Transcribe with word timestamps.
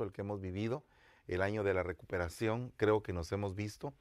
el 0.00 0.12
que 0.12 0.20
hemos 0.20 0.40
vivido, 0.40 0.84
el 1.28 1.42
año 1.42 1.64
de 1.64 1.74
la 1.74 1.82
recuperación, 1.82 2.72
creo 2.76 3.02
que 3.02 3.12
nos 3.12 3.30
hemos 3.32 3.54
visto 3.54 3.92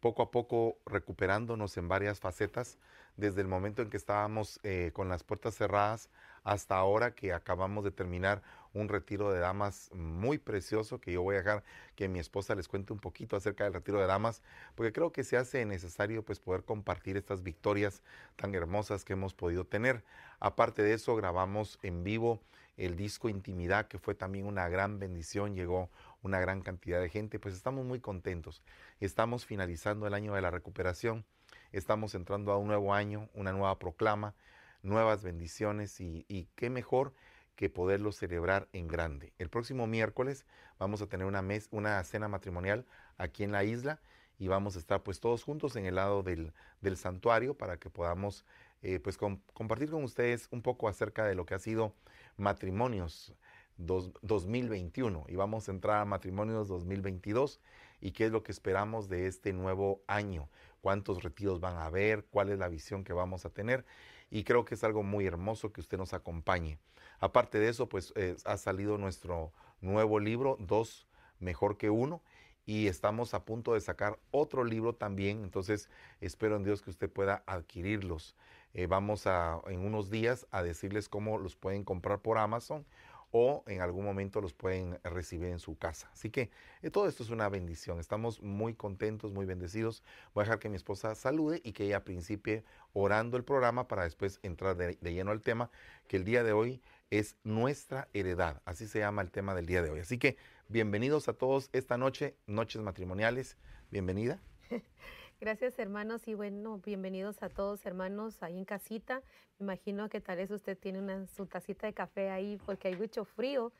poco 0.00 0.22
a 0.22 0.30
poco 0.30 0.78
recuperándonos 0.86 1.76
en 1.76 1.88
varias 1.88 2.20
facetas, 2.20 2.78
desde 3.16 3.40
el 3.40 3.48
momento 3.48 3.82
en 3.82 3.90
que 3.90 3.96
estábamos 3.96 4.60
eh, 4.62 4.92
con 4.94 5.08
las 5.08 5.24
puertas 5.24 5.56
cerradas 5.56 6.08
hasta 6.44 6.76
ahora 6.76 7.14
que 7.14 7.32
acabamos 7.32 7.84
de 7.84 7.90
terminar 7.90 8.42
un 8.72 8.88
retiro 8.88 9.32
de 9.32 9.40
damas 9.40 9.90
muy 9.92 10.38
precioso, 10.38 11.00
que 11.00 11.12
yo 11.12 11.22
voy 11.22 11.34
a 11.34 11.38
dejar 11.38 11.64
que 11.96 12.08
mi 12.08 12.20
esposa 12.20 12.54
les 12.54 12.68
cuente 12.68 12.92
un 12.92 13.00
poquito 13.00 13.36
acerca 13.36 13.64
del 13.64 13.74
retiro 13.74 14.00
de 14.00 14.06
damas, 14.06 14.42
porque 14.76 14.92
creo 14.92 15.10
que 15.10 15.24
se 15.24 15.36
hace 15.36 15.64
necesario 15.64 16.22
pues 16.22 16.38
poder 16.38 16.62
compartir 16.62 17.16
estas 17.16 17.42
victorias 17.42 18.02
tan 18.36 18.54
hermosas 18.54 19.04
que 19.04 19.14
hemos 19.14 19.34
podido 19.34 19.64
tener. 19.64 20.04
Aparte 20.38 20.82
de 20.82 20.94
eso, 20.94 21.16
grabamos 21.16 21.78
en 21.82 22.04
vivo 22.04 22.40
el 22.78 22.96
disco 22.96 23.28
Intimidad, 23.28 23.88
que 23.88 23.98
fue 23.98 24.14
también 24.14 24.46
una 24.46 24.68
gran 24.68 24.98
bendición, 24.98 25.54
llegó 25.54 25.90
una 26.22 26.40
gran 26.40 26.62
cantidad 26.62 27.00
de 27.00 27.10
gente, 27.10 27.38
pues 27.38 27.54
estamos 27.54 27.84
muy 27.84 28.00
contentos. 28.00 28.62
Estamos 29.00 29.44
finalizando 29.44 30.06
el 30.06 30.14
año 30.14 30.34
de 30.34 30.40
la 30.40 30.50
recuperación, 30.50 31.24
estamos 31.72 32.14
entrando 32.14 32.52
a 32.52 32.56
un 32.56 32.68
nuevo 32.68 32.94
año, 32.94 33.28
una 33.34 33.52
nueva 33.52 33.78
proclama, 33.78 34.34
nuevas 34.82 35.22
bendiciones 35.24 36.00
y, 36.00 36.48
qué 36.54 36.70
mejor 36.70 37.12
que 37.56 37.68
poderlo 37.68 38.12
celebrar 38.12 38.68
en 38.72 38.86
grande. 38.86 39.32
El 39.38 39.50
próximo 39.50 39.88
miércoles 39.88 40.46
vamos 40.78 41.02
a 41.02 41.08
tener 41.08 41.26
una, 41.26 41.42
mes, 41.42 41.68
una 41.72 42.02
cena 42.04 42.28
matrimonial 42.28 42.86
aquí 43.16 43.42
en 43.42 43.50
la 43.50 43.64
isla 43.64 44.00
y 44.38 44.46
vamos 44.46 44.76
a 44.76 44.78
estar 44.78 45.02
pues 45.02 45.18
todos 45.18 45.42
juntos 45.42 45.74
en 45.74 45.84
el 45.84 45.96
lado 45.96 46.22
del, 46.22 46.52
del 46.80 46.96
santuario 46.96 47.54
para 47.54 47.76
que 47.76 47.90
podamos 47.90 48.44
eh, 48.82 49.00
pues 49.00 49.18
compartir 49.18 49.90
con 49.90 50.04
ustedes 50.04 50.46
un 50.52 50.62
poco 50.62 50.88
acerca 50.88 51.24
de 51.24 51.34
lo 51.34 51.44
que 51.44 51.54
ha 51.54 51.58
sido 51.58 51.94
matrimonios 52.38 53.34
2021 53.76 55.26
y 55.28 55.36
vamos 55.36 55.68
a 55.68 55.72
entrar 55.72 56.00
a 56.00 56.04
matrimonios 56.04 56.68
2022 56.68 57.60
y 58.00 58.12
qué 58.12 58.26
es 58.26 58.32
lo 58.32 58.42
que 58.42 58.52
esperamos 58.52 59.08
de 59.08 59.26
este 59.26 59.52
nuevo 59.52 60.02
año, 60.06 60.48
cuántos 60.80 61.22
retiros 61.22 61.60
van 61.60 61.76
a 61.76 61.84
haber, 61.84 62.24
cuál 62.24 62.48
es 62.48 62.58
la 62.58 62.68
visión 62.68 63.04
que 63.04 63.12
vamos 63.12 63.44
a 63.44 63.50
tener 63.50 63.84
y 64.30 64.44
creo 64.44 64.64
que 64.64 64.74
es 64.74 64.84
algo 64.84 65.02
muy 65.02 65.26
hermoso 65.26 65.72
que 65.72 65.80
usted 65.80 65.98
nos 65.98 66.12
acompañe. 66.12 66.78
Aparte 67.20 67.58
de 67.58 67.68
eso, 67.68 67.88
pues 67.88 68.12
eh, 68.16 68.36
ha 68.44 68.56
salido 68.56 68.98
nuestro 68.98 69.52
nuevo 69.80 70.20
libro, 70.20 70.56
Dos 70.60 71.06
Mejor 71.40 71.76
que 71.78 71.90
Uno, 71.90 72.22
y 72.66 72.88
estamos 72.88 73.32
a 73.32 73.44
punto 73.44 73.74
de 73.74 73.80
sacar 73.80 74.18
otro 74.30 74.64
libro 74.64 74.94
también, 74.94 75.42
entonces 75.42 75.88
espero 76.20 76.56
en 76.56 76.64
Dios 76.64 76.82
que 76.82 76.90
usted 76.90 77.10
pueda 77.10 77.42
adquirirlos. 77.46 78.36
Eh, 78.78 78.86
vamos 78.86 79.26
a 79.26 79.60
en 79.66 79.80
unos 79.80 80.08
días 80.08 80.46
a 80.52 80.62
decirles 80.62 81.08
cómo 81.08 81.36
los 81.36 81.56
pueden 81.56 81.82
comprar 81.82 82.20
por 82.20 82.38
Amazon 82.38 82.86
o 83.32 83.64
en 83.66 83.80
algún 83.80 84.04
momento 84.04 84.40
los 84.40 84.54
pueden 84.54 85.00
recibir 85.02 85.48
en 85.48 85.58
su 85.58 85.76
casa. 85.76 86.08
Así 86.12 86.30
que 86.30 86.48
eh, 86.82 86.88
todo 86.88 87.08
esto 87.08 87.24
es 87.24 87.30
una 87.30 87.48
bendición. 87.48 87.98
Estamos 87.98 88.40
muy 88.40 88.74
contentos, 88.74 89.32
muy 89.32 89.46
bendecidos. 89.46 90.04
Voy 90.32 90.42
a 90.42 90.44
dejar 90.44 90.60
que 90.60 90.68
mi 90.68 90.76
esposa 90.76 91.16
salude 91.16 91.60
y 91.64 91.72
que 91.72 91.86
ella 91.86 92.04
principie 92.04 92.62
orando 92.92 93.36
el 93.36 93.42
programa 93.42 93.88
para 93.88 94.04
después 94.04 94.38
entrar 94.44 94.76
de, 94.76 94.96
de 95.00 95.12
lleno 95.12 95.32
al 95.32 95.42
tema 95.42 95.72
que 96.06 96.16
el 96.16 96.22
día 96.22 96.44
de 96.44 96.52
hoy 96.52 96.80
es 97.10 97.34
nuestra 97.42 98.06
heredad. 98.12 98.62
Así 98.64 98.86
se 98.86 99.00
llama 99.00 99.22
el 99.22 99.32
tema 99.32 99.56
del 99.56 99.66
día 99.66 99.82
de 99.82 99.90
hoy. 99.90 99.98
Así 99.98 100.18
que 100.18 100.36
bienvenidos 100.68 101.28
a 101.28 101.32
todos 101.32 101.68
esta 101.72 101.98
noche, 101.98 102.36
noches 102.46 102.80
matrimoniales. 102.80 103.56
Bienvenida. 103.90 104.38
Gracias 105.40 105.78
hermanos 105.78 106.26
y 106.26 106.34
bueno, 106.34 106.80
bienvenidos 106.84 107.44
a 107.44 107.48
todos 107.48 107.86
hermanos 107.86 108.42
ahí 108.42 108.58
en 108.58 108.64
casita. 108.64 109.22
Imagino 109.60 110.08
que 110.08 110.20
tal 110.20 110.38
vez 110.38 110.50
usted 110.50 110.76
tiene 110.76 110.98
una, 110.98 111.28
su 111.28 111.46
tacita 111.46 111.86
de 111.86 111.94
café 111.94 112.30
ahí 112.30 112.58
porque 112.66 112.88
hay 112.88 112.96
mucho 112.96 113.24
frío. 113.24 113.72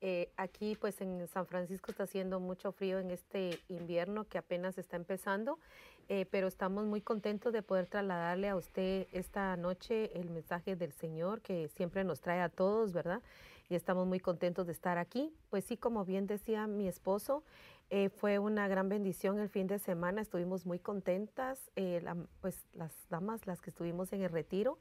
Eh, 0.00 0.32
aquí 0.36 0.76
pues 0.80 1.00
en 1.00 1.28
San 1.28 1.46
Francisco 1.46 1.92
está 1.92 2.02
haciendo 2.02 2.40
mucho 2.40 2.72
frío 2.72 2.98
en 2.98 3.12
este 3.12 3.60
invierno 3.68 4.24
que 4.24 4.38
apenas 4.38 4.76
está 4.76 4.96
empezando, 4.96 5.60
eh, 6.08 6.26
pero 6.32 6.48
estamos 6.48 6.84
muy 6.84 7.00
contentos 7.00 7.52
de 7.52 7.62
poder 7.62 7.86
trasladarle 7.86 8.48
a 8.48 8.56
usted 8.56 9.06
esta 9.12 9.56
noche 9.56 10.10
el 10.18 10.30
mensaje 10.30 10.74
del 10.74 10.92
Señor 10.92 11.42
que 11.42 11.68
siempre 11.68 12.02
nos 12.02 12.20
trae 12.22 12.40
a 12.40 12.48
todos, 12.48 12.92
¿verdad? 12.92 13.22
Y 13.70 13.76
estamos 13.76 14.06
muy 14.06 14.18
contentos 14.18 14.66
de 14.66 14.72
estar 14.72 14.98
aquí. 14.98 15.32
Pues 15.48 15.64
sí, 15.64 15.76
como 15.76 16.04
bien 16.04 16.26
decía 16.26 16.66
mi 16.66 16.86
esposo, 16.88 17.44
eh, 17.90 18.08
fue 18.08 18.38
una 18.38 18.66
gran 18.66 18.88
bendición 18.88 19.38
el 19.38 19.48
fin 19.48 19.66
de 19.66 19.78
semana, 19.78 20.22
estuvimos 20.22 20.66
muy 20.66 20.78
contentas, 20.78 21.70
eh, 21.76 22.02
pues 22.40 22.64
las 22.72 22.92
damas, 23.10 23.46
las 23.46 23.60
que 23.60 23.70
estuvimos 23.70 24.12
en 24.12 24.22
el 24.22 24.30
retiro, 24.30 24.78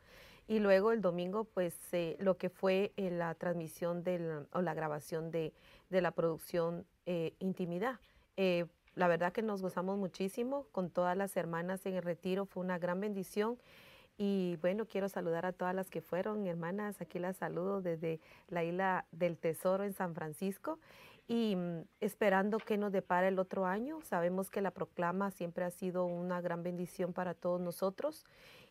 y 0.48 0.60
luego 0.60 0.92
el 0.92 1.02
domingo, 1.02 1.44
pues 1.44 1.76
eh, 1.94 2.18
lo 2.20 2.38
que 2.38 2.50
fue 2.50 2.92
la 2.98 3.36
transmisión 3.36 4.04
del, 4.04 4.48
o 4.52 4.62
la 4.62 4.74
grabación 4.74 5.32
de, 5.32 5.54
de 5.90 6.02
la 6.02 6.12
producción 6.12 6.86
Intimidad. 7.40 8.00
la 8.96 9.08
verdad 9.10 9.34
que 9.34 9.42
nos 9.42 9.62
gozamos 9.62 9.98
muchísimo 9.98 10.66
con 10.72 10.90
todas 10.90 11.18
las 11.18 11.36
hermanas 11.36 11.86
en 11.86 11.96
el 11.96 12.02
retiro, 12.02 12.46
fue 12.46 12.64
una 12.64 12.80
gran 12.80 13.02
bendición. 13.02 13.58
Y 14.18 14.58
bueno, 14.62 14.86
quiero 14.86 15.10
saludar 15.10 15.46
a 15.46 15.52
todas 15.52 15.76
las 15.76 15.90
que 15.90 16.00
fueron, 16.00 16.46
hermanas, 16.48 17.02
aquí 17.02 17.20
las 17.20 17.36
saludo 17.36 17.82
desde 17.82 18.22
la 18.48 18.64
isla 18.64 19.06
del 19.12 19.38
Tesoro 19.38 19.84
en 19.84 19.92
San 19.92 20.14
Francisco 20.14 20.80
y 21.28 21.56
mm, 21.56 21.86
esperando 22.02 22.58
que 22.58 22.78
nos 22.78 22.92
depara 22.92 23.28
el 23.28 23.40
otro 23.40 23.66
año. 23.66 24.02
Sabemos 24.02 24.50
que 24.50 24.62
la 24.62 24.72
proclama 24.72 25.32
siempre 25.32 25.66
ha 25.66 25.72
sido 25.72 26.06
una 26.06 26.42
gran 26.42 26.64
bendición 26.64 27.14
para 27.14 27.34
todos 27.34 27.62
nosotros 27.62 28.26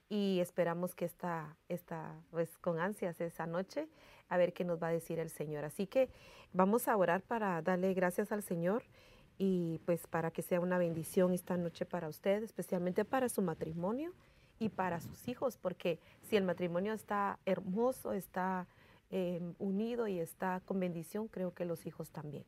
y 0.09 0.41
esperamos 0.41 0.95
que 0.95 1.05
esta, 1.05 1.57
esta 1.69 2.15
pues 2.31 2.59
con 2.59 2.79
ansias 2.79 3.21
esa 3.21 3.47
noche 3.47 3.89
a 4.29 4.37
ver 4.37 4.53
qué 4.53 4.65
nos 4.65 4.83
va 4.83 4.89
a 4.89 4.93
decir 4.93 5.19
el 5.19 5.31
Señor. 5.31 5.65
Así 5.65 5.87
que 5.87 6.11
vamos 6.53 6.89
a 6.89 6.97
orar 6.97 7.23
para 7.23 7.63
darle 7.63 7.95
gracias 7.95 8.33
al 8.33 8.43
Señor 8.43 8.83
y 9.39 9.81
pues 9.87 10.07
para 10.07 10.31
que 10.31 10.43
sea 10.43 10.61
una 10.61 10.79
bendición 10.79 11.33
esta 11.33 11.57
noche 11.57 11.87
para 11.87 12.09
usted, 12.09 12.43
especialmente 12.43 13.05
para 13.05 13.29
su 13.29 13.43
matrimonio 13.43 14.13
y 14.59 14.69
para 14.69 15.01
sus 15.01 15.27
hijos, 15.29 15.57
porque 15.57 15.99
si 16.23 16.37
el 16.37 16.45
matrimonio 16.45 16.93
está 16.93 17.39
hermoso, 17.47 18.13
está 18.13 18.69
Unido 19.59 20.09
y 20.09 20.19
está 20.19 20.63
con 20.65 20.81
bendición, 20.81 21.29
creo 21.29 21.53
que 21.53 21.67
los 21.67 21.85
hijos 21.87 22.11
también. 22.11 22.45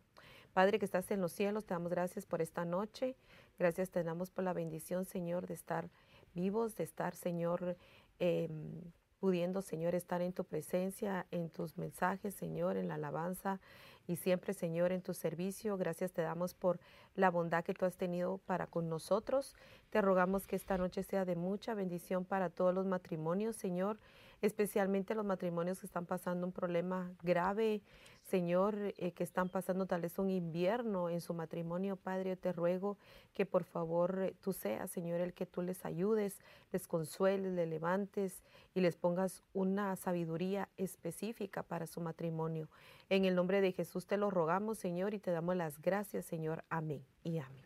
Padre 0.55 0.79
que 0.79 0.85
estás 0.85 1.11
en 1.11 1.21
los 1.21 1.33
cielos, 1.33 1.67
te 1.67 1.75
damos 1.75 1.91
gracias 1.91 2.27
por 2.27 2.41
esta 2.41 2.65
noche. 2.65 3.17
Gracias 3.59 3.91
te 3.91 4.05
damos 4.05 4.31
por 4.31 4.45
la 4.45 4.53
bendición, 4.53 5.05
Señor, 5.05 5.47
de 5.47 5.55
estar 5.55 5.91
vivos, 6.33 6.77
de 6.77 6.85
estar, 6.85 7.15
Señor, 7.15 7.77
em, 8.19 8.81
pudiendo, 9.19 9.63
Señor, 9.63 9.95
estar 9.95 10.23
en 10.23 10.33
tu 10.33 10.45
presencia, 10.45 11.27
en 11.33 11.51
tus 11.51 11.77
mensajes, 11.77 12.35
Señor, 12.35 12.77
en 12.77 12.89
la 12.89 12.95
alabanza 12.95 13.61
y 14.07 14.17
siempre, 14.17 14.55
Señor, 14.55 14.93
en 14.93 15.03
tu 15.03 15.13
servicio. 15.13 15.77
Gracias 15.77 16.13
te 16.13 16.23
damos 16.23 16.55
por 16.55 16.79
la 17.17 17.31
bondad 17.31 17.65
que 17.65 17.75
tú 17.75 17.85
has 17.85 17.97
tenido 17.97 18.39
para 18.39 18.69
con 18.69 18.89
nosotros. 18.89 19.57
Te 19.91 20.01
rogamos 20.01 20.47
que 20.47 20.57
esta 20.57 20.79
noche 20.79 21.03
sea 21.03 21.25
de 21.25 21.35
mucha 21.35 21.75
bendición 21.75 22.25
para 22.25 22.49
todos 22.49 22.73
los 22.73 22.87
matrimonios, 22.87 23.57
Señor 23.57 23.99
especialmente 24.45 25.15
los 25.15 25.25
matrimonios 25.25 25.81
que 25.81 25.87
están 25.87 26.07
pasando 26.07 26.47
un 26.47 26.53
problema 26.53 27.13
grave, 27.23 27.83
Señor, 28.23 28.77
eh, 28.97 29.13
que 29.13 29.25
están 29.25 29.49
pasando 29.49 29.87
tal 29.87 30.03
vez 30.03 30.19
un 30.19 30.31
invierno 30.31 31.11
en 31.11 31.21
su 31.21 31.35
matrimonio, 31.35 31.97
Padre, 31.97 32.37
te 32.37 32.53
ruego 32.53 32.97
que 33.33 33.47
por 33.47 33.65
favor 33.65 34.35
tú 34.41 34.53
seas, 34.53 34.91
Señor, 34.91 35.21
el 35.21 35.35
que 35.35 35.47
tú 35.47 35.63
les 35.63 35.85
ayudes, 35.85 36.41
les 36.73 36.87
consueles, 36.87 37.53
les 37.53 37.69
levantes 37.69 38.43
y 38.75 38.81
les 38.81 38.97
pongas 38.97 39.43
una 39.53 39.95
sabiduría 39.97 40.69
específica 40.77 41.63
para 41.63 41.87
su 41.87 42.01
matrimonio. 42.01 42.69
En 43.11 43.25
el 43.25 43.35
nombre 43.35 43.61
de 43.61 43.73
Jesús 43.73 44.07
te 44.07 44.17
lo 44.17 44.31
rogamos, 44.31 44.79
Señor, 44.79 45.15
y 45.15 45.19
te 45.19 45.31
damos 45.31 45.57
las 45.57 45.81
gracias, 45.81 46.25
Señor. 46.25 46.65
Amén 46.71 47.05
y 47.23 47.39
amén. 47.39 47.65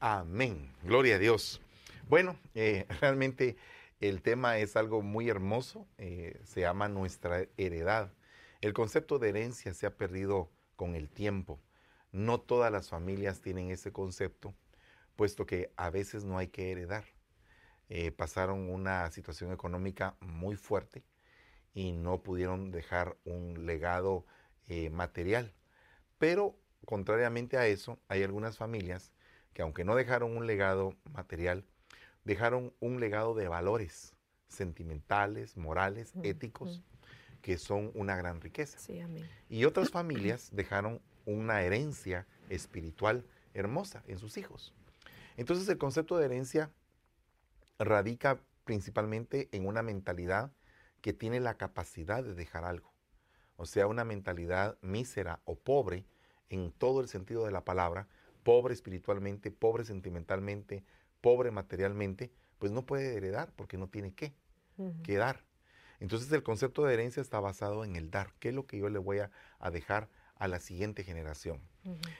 Amén. 0.00 0.70
Gloria 0.82 1.16
a 1.16 1.18
Dios. 1.18 1.60
Bueno, 2.08 2.36
eh, 2.54 2.86
realmente 3.00 3.56
el 4.00 4.22
tema 4.22 4.58
es 4.58 4.76
algo 4.76 5.02
muy 5.02 5.28
hermoso, 5.28 5.86
eh, 5.98 6.40
se 6.44 6.60
llama 6.60 6.88
nuestra 6.88 7.46
heredad. 7.56 8.12
El 8.60 8.72
concepto 8.72 9.18
de 9.18 9.30
herencia 9.30 9.74
se 9.74 9.86
ha 9.86 9.96
perdido 9.96 10.50
con 10.76 10.94
el 10.94 11.08
tiempo. 11.08 11.60
No 12.12 12.40
todas 12.40 12.70
las 12.72 12.90
familias 12.90 13.40
tienen 13.40 13.70
ese 13.70 13.92
concepto, 13.92 14.54
puesto 15.16 15.46
que 15.46 15.72
a 15.76 15.90
veces 15.90 16.24
no 16.24 16.38
hay 16.38 16.48
que 16.48 16.70
heredar. 16.72 17.04
Eh, 17.88 18.10
pasaron 18.12 18.68
una 18.70 19.10
situación 19.10 19.52
económica 19.52 20.16
muy 20.20 20.56
fuerte 20.56 21.04
y 21.72 21.92
no 21.92 22.22
pudieron 22.22 22.70
dejar 22.70 23.16
un 23.24 23.66
legado 23.66 24.26
eh, 24.68 24.90
material. 24.90 25.54
Pero 26.18 26.58
contrariamente 26.84 27.56
a 27.58 27.66
eso, 27.66 27.98
hay 28.08 28.22
algunas 28.22 28.56
familias 28.56 29.12
que 29.52 29.62
aunque 29.62 29.84
no 29.84 29.94
dejaron 29.94 30.36
un 30.36 30.46
legado 30.46 30.96
material, 31.12 31.64
dejaron 32.26 32.74
un 32.80 32.98
legado 32.98 33.34
de 33.34 33.46
valores 33.46 34.14
sentimentales, 34.48 35.56
morales, 35.56 36.12
éticos, 36.24 36.82
que 37.40 37.56
son 37.56 37.92
una 37.94 38.16
gran 38.16 38.40
riqueza. 38.40 38.78
Y 39.48 39.64
otras 39.64 39.90
familias 39.90 40.50
dejaron 40.52 41.00
una 41.24 41.62
herencia 41.62 42.26
espiritual 42.50 43.24
hermosa 43.54 44.02
en 44.08 44.18
sus 44.18 44.36
hijos. 44.38 44.74
Entonces 45.36 45.68
el 45.68 45.78
concepto 45.78 46.18
de 46.18 46.24
herencia 46.24 46.72
radica 47.78 48.40
principalmente 48.64 49.48
en 49.52 49.66
una 49.66 49.82
mentalidad 49.82 50.50
que 51.02 51.12
tiene 51.12 51.38
la 51.38 51.54
capacidad 51.54 52.24
de 52.24 52.34
dejar 52.34 52.64
algo. 52.64 52.92
O 53.56 53.66
sea, 53.66 53.86
una 53.86 54.04
mentalidad 54.04 54.76
mísera 54.82 55.40
o 55.44 55.54
pobre 55.54 56.04
en 56.48 56.72
todo 56.72 57.00
el 57.00 57.08
sentido 57.08 57.44
de 57.44 57.52
la 57.52 57.64
palabra, 57.64 58.08
pobre 58.42 58.74
espiritualmente, 58.74 59.52
pobre 59.52 59.84
sentimentalmente, 59.84 60.84
pobre 61.26 61.50
materialmente, 61.50 62.30
pues 62.60 62.70
no 62.70 62.86
puede 62.86 63.16
heredar 63.16 63.52
porque 63.56 63.76
no 63.76 63.88
tiene 63.88 64.14
qué, 64.14 64.32
qué 65.02 65.16
dar. 65.16 65.42
Entonces 65.98 66.30
el 66.30 66.44
concepto 66.44 66.84
de 66.84 66.94
herencia 66.94 67.20
está 67.20 67.40
basado 67.40 67.84
en 67.84 67.96
el 67.96 68.12
dar. 68.12 68.32
¿Qué 68.38 68.50
es 68.50 68.54
lo 68.54 68.68
que 68.68 68.78
yo 68.78 68.88
le 68.90 69.00
voy 69.00 69.18
a, 69.18 69.32
dejar 69.72 70.08
a 70.36 70.46
la 70.46 70.60
siguiente 70.60 71.02
generación? 71.02 71.60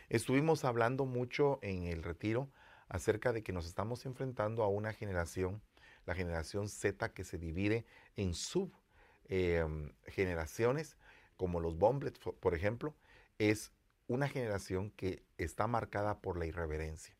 Estuvimos 0.08 0.64
hablando 0.64 1.06
mucho 1.06 1.61
en 1.62 1.85
el 1.85 2.03
retiro 2.03 2.50
acerca 2.88 3.32
de 3.32 3.44
que 3.44 3.53
nos 3.53 3.67
estamos 3.67 4.05
enfrentando 4.06 4.64
a 4.64 4.69
una 4.69 4.93
generación, 4.93 5.62
la 6.05 6.17
generación 6.17 6.69
Z, 6.69 7.12
que 7.12 7.23
se 7.23 7.38
divide 7.38 7.87
en 8.17 8.35
subgeneraciones, 8.35 10.93
em, 10.94 10.99
como 11.37 11.61
los 11.61 11.79
Bomblets, 11.79 12.19
por 12.41 12.56
ejemplo, 12.56 12.97
es 13.38 13.70
una 14.08 14.26
generación 14.26 14.91
que 14.91 15.23
está 15.38 15.69
marcada 15.69 16.19
por 16.19 16.37
la 16.37 16.47
irreverencia. 16.47 17.16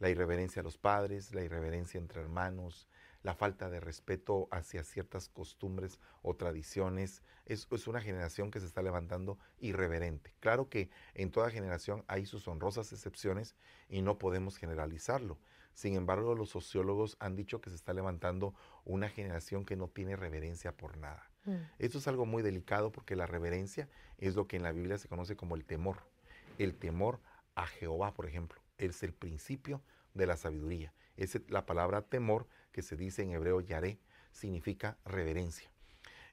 La 0.00 0.10
irreverencia 0.10 0.60
a 0.60 0.62
los 0.64 0.76
padres, 0.76 1.32
la 1.32 1.42
irreverencia 1.42 1.98
entre 1.98 2.20
hermanos, 2.20 2.88
la 3.22 3.34
falta 3.34 3.70
de 3.70 3.80
respeto 3.80 4.48
hacia 4.50 4.82
ciertas 4.82 5.28
costumbres 5.28 6.00
o 6.22 6.34
tradiciones. 6.34 7.22
Es, 7.46 7.68
es, 7.70 7.86
una 7.86 8.00
generación 8.00 8.50
que 8.50 8.60
se 8.60 8.66
está 8.66 8.82
levantando 8.82 9.38
irreverente. 9.58 10.34
Claro 10.40 10.68
que 10.68 10.90
en 11.14 11.30
toda 11.30 11.50
generación 11.50 12.04
hay 12.08 12.26
sus 12.26 12.48
honrosas 12.48 12.92
excepciones 12.92 13.54
y 13.88 14.02
no 14.02 14.18
podemos 14.18 14.56
generalizarlo. 14.56 15.38
Sin 15.74 15.94
embargo, 15.94 16.34
los 16.34 16.50
sociólogos 16.50 17.16
han 17.20 17.36
dicho 17.36 17.60
que 17.60 17.70
se 17.70 17.76
está 17.76 17.92
levantando 17.92 18.54
una 18.84 19.08
generación 19.08 19.64
que 19.64 19.76
no 19.76 19.88
tiene 19.88 20.16
reverencia 20.16 20.76
por 20.76 20.96
nada. 20.96 21.30
Mm. 21.44 21.56
Esto 21.78 21.98
es 21.98 22.08
algo 22.08 22.26
muy 22.26 22.42
delicado 22.42 22.90
porque 22.92 23.16
la 23.16 23.26
reverencia 23.26 23.88
es 24.18 24.34
lo 24.34 24.46
que 24.46 24.56
en 24.56 24.62
la 24.62 24.72
Biblia 24.72 24.98
se 24.98 25.08
conoce 25.08 25.36
como 25.36 25.54
el 25.56 25.64
temor. 25.64 25.98
El 26.58 26.74
temor 26.74 27.20
a 27.54 27.66
Jehová, 27.66 28.12
por 28.12 28.26
ejemplo, 28.26 28.60
es 28.80 29.02
el 29.02 29.12
principio 29.12 29.82
de 30.14 30.26
la 30.26 30.36
sabiduría. 30.36 30.92
Es 31.16 31.38
la 31.48 31.66
palabra 31.66 32.02
temor 32.02 32.46
que 32.72 32.82
se 32.82 32.96
dice 32.96 33.22
en 33.22 33.32
hebreo 33.32 33.60
yaré, 33.60 33.98
significa 34.32 34.96
reverencia. 35.04 35.70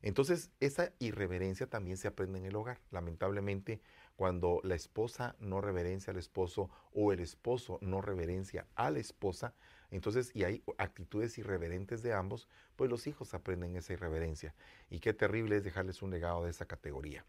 Entonces, 0.02 0.52
esa 0.60 0.92
irreverencia 1.00 1.68
también 1.68 1.98
se 1.98 2.08
aprende 2.08 2.40
en 2.40 2.46
el 2.46 2.56
hogar. 2.56 2.80
Lamentablemente, 2.92 3.82
cuando 4.16 4.62
la 4.64 4.76
esposa 4.76 5.36
no 5.40 5.62
reverencia 5.62 6.12
al 6.12 6.18
esposo 6.18 6.70
o 6.94 7.12
el 7.12 7.20
esposo 7.20 7.80
no 7.82 8.02
reverencia 8.02 8.68
a 8.76 8.92
la 8.92 9.00
esposa, 9.00 9.54
entonces, 9.90 10.32
y 10.36 10.44
hay 10.44 10.64
actitudes 10.78 11.38
irreverentes 11.38 12.04
de 12.04 12.14
ambos, 12.14 12.48
pues 12.76 12.90
los 12.90 13.08
hijos 13.08 13.34
aprenden 13.34 13.76
esa 13.76 13.94
irreverencia. 13.94 14.54
Y 14.90 15.00
qué 15.00 15.14
terrible 15.14 15.58
es 15.58 15.64
dejarles 15.64 16.02
un 16.02 16.12
legado 16.12 16.44
de 16.44 16.52
esa 16.52 16.66
categoría. 16.66 17.26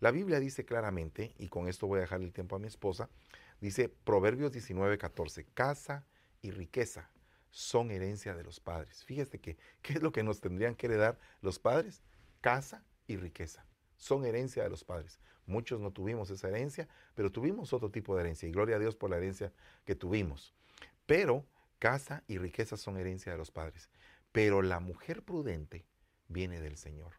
La 0.00 0.10
Biblia 0.10 0.40
dice 0.40 0.64
claramente, 0.64 1.34
y 1.38 1.48
con 1.48 1.68
esto 1.68 1.86
voy 1.86 1.98
a 1.98 2.02
dejar 2.02 2.20
el 2.20 2.32
tiempo 2.32 2.56
a 2.56 2.58
mi 2.58 2.66
esposa, 2.66 3.08
dice 3.62 3.88
Proverbios 3.88 4.52
19, 4.52 4.98
14, 4.98 5.46
casa 5.54 6.04
y 6.42 6.50
riqueza 6.50 7.08
son 7.50 7.90
herencia 7.90 8.34
de 8.34 8.42
los 8.42 8.60
padres. 8.60 9.04
Fíjate 9.04 9.38
que, 9.38 9.56
¿qué 9.82 9.94
es 9.94 10.02
lo 10.02 10.12
que 10.12 10.22
nos 10.22 10.40
tendrían 10.40 10.74
que 10.74 10.86
heredar 10.86 11.18
los 11.40 11.58
padres? 11.58 12.02
Casa 12.40 12.84
y 13.06 13.16
riqueza. 13.16 13.64
Son 13.96 14.24
herencia 14.24 14.64
de 14.64 14.70
los 14.70 14.82
padres. 14.84 15.20
Muchos 15.46 15.80
no 15.80 15.92
tuvimos 15.92 16.30
esa 16.30 16.48
herencia, 16.48 16.88
pero 17.14 17.30
tuvimos 17.30 17.72
otro 17.72 17.90
tipo 17.90 18.16
de 18.16 18.22
herencia. 18.22 18.48
Y 18.48 18.52
gloria 18.52 18.76
a 18.76 18.78
Dios 18.80 18.96
por 18.96 19.10
la 19.10 19.16
herencia 19.16 19.52
que 19.84 19.94
tuvimos. 19.94 20.54
Pero 21.06 21.46
casa 21.78 22.24
y 22.26 22.38
riqueza 22.38 22.76
son 22.76 22.96
herencia 22.96 23.30
de 23.30 23.38
los 23.38 23.52
padres. 23.52 23.90
Pero 24.32 24.62
la 24.62 24.80
mujer 24.80 25.22
prudente 25.22 25.84
viene 26.28 26.60
del 26.60 26.76
Señor. 26.76 27.12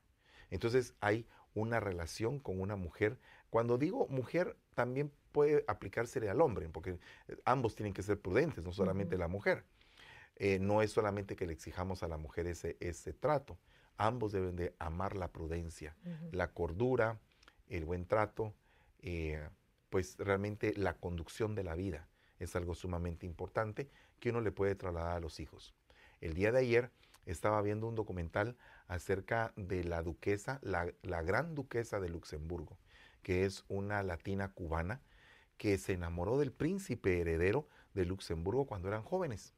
Entonces 0.50 0.94
hay 1.00 1.26
una 1.54 1.80
relación 1.80 2.40
con 2.40 2.60
una 2.60 2.76
mujer. 2.76 3.20
Cuando 3.54 3.78
digo 3.78 4.08
mujer, 4.08 4.58
también 4.74 5.12
puede 5.32 5.64
aplicársele 5.68 6.28
al 6.28 6.42
hombre, 6.42 6.70
porque 6.70 6.98
ambos 7.46 7.76
tienen 7.76 7.94
que 7.94 8.02
ser 8.02 8.20
prudentes, 8.20 8.64
no 8.64 8.72
solamente 8.72 9.16
la 9.16 9.28
mujer. 9.28 9.64
Eh, 10.38 10.58
no 10.58 10.82
es 10.82 10.92
solamente 10.92 11.36
que 11.36 11.46
le 11.46 11.54
exijamos 11.54 12.02
a 12.02 12.08
la 12.08 12.18
mujer 12.18 12.48
ese, 12.48 12.78
ese 12.80 13.14
trato, 13.14 13.60
ambos 13.96 14.32
deben 14.32 14.56
de 14.56 14.74
amar 14.80 15.16
la 15.16 15.32
prudencia, 15.32 15.96
la 16.32 16.48
cordura, 16.48 17.20
el 17.68 17.86
buen 17.86 18.08
trato, 18.08 18.56
eh, 19.04 19.48
pues 19.92 20.18
realmente 20.18 20.74
la 20.76 20.96
conducción 20.96 21.54
de 21.54 21.64
la 21.64 21.76
vida 21.76 22.08
es 22.40 22.56
algo 22.56 22.74
sumamente 22.74 23.28
importante 23.28 23.88
que 24.20 24.32
uno 24.32 24.42
le 24.42 24.52
puede 24.52 24.74
trasladar 24.74 25.18
a 25.18 25.20
los 25.20 25.40
hijos. 25.40 25.76
El 26.22 26.34
día 26.34 26.52
de 26.52 26.58
ayer 26.58 26.90
estaba 27.28 27.62
viendo 27.62 27.88
un 27.88 27.94
documental 27.94 28.58
acerca 28.88 29.54
de 29.56 29.84
la 29.84 30.02
duquesa, 30.02 30.58
la, 30.64 30.92
la 31.04 31.22
gran 31.22 31.54
duquesa 31.54 32.00
de 32.00 32.10
Luxemburgo, 32.10 32.80
que 33.24 33.46
es 33.46 33.66
una 33.68 34.04
latina 34.04 34.50
cubana 34.50 35.02
que 35.58 35.78
se 35.78 35.94
enamoró 35.94 36.38
del 36.38 36.52
príncipe 36.52 37.20
heredero 37.20 37.68
de 37.94 38.06
Luxemburgo 38.06 38.66
cuando 38.66 38.90
eran 38.90 39.04
jóvenes. 39.04 39.54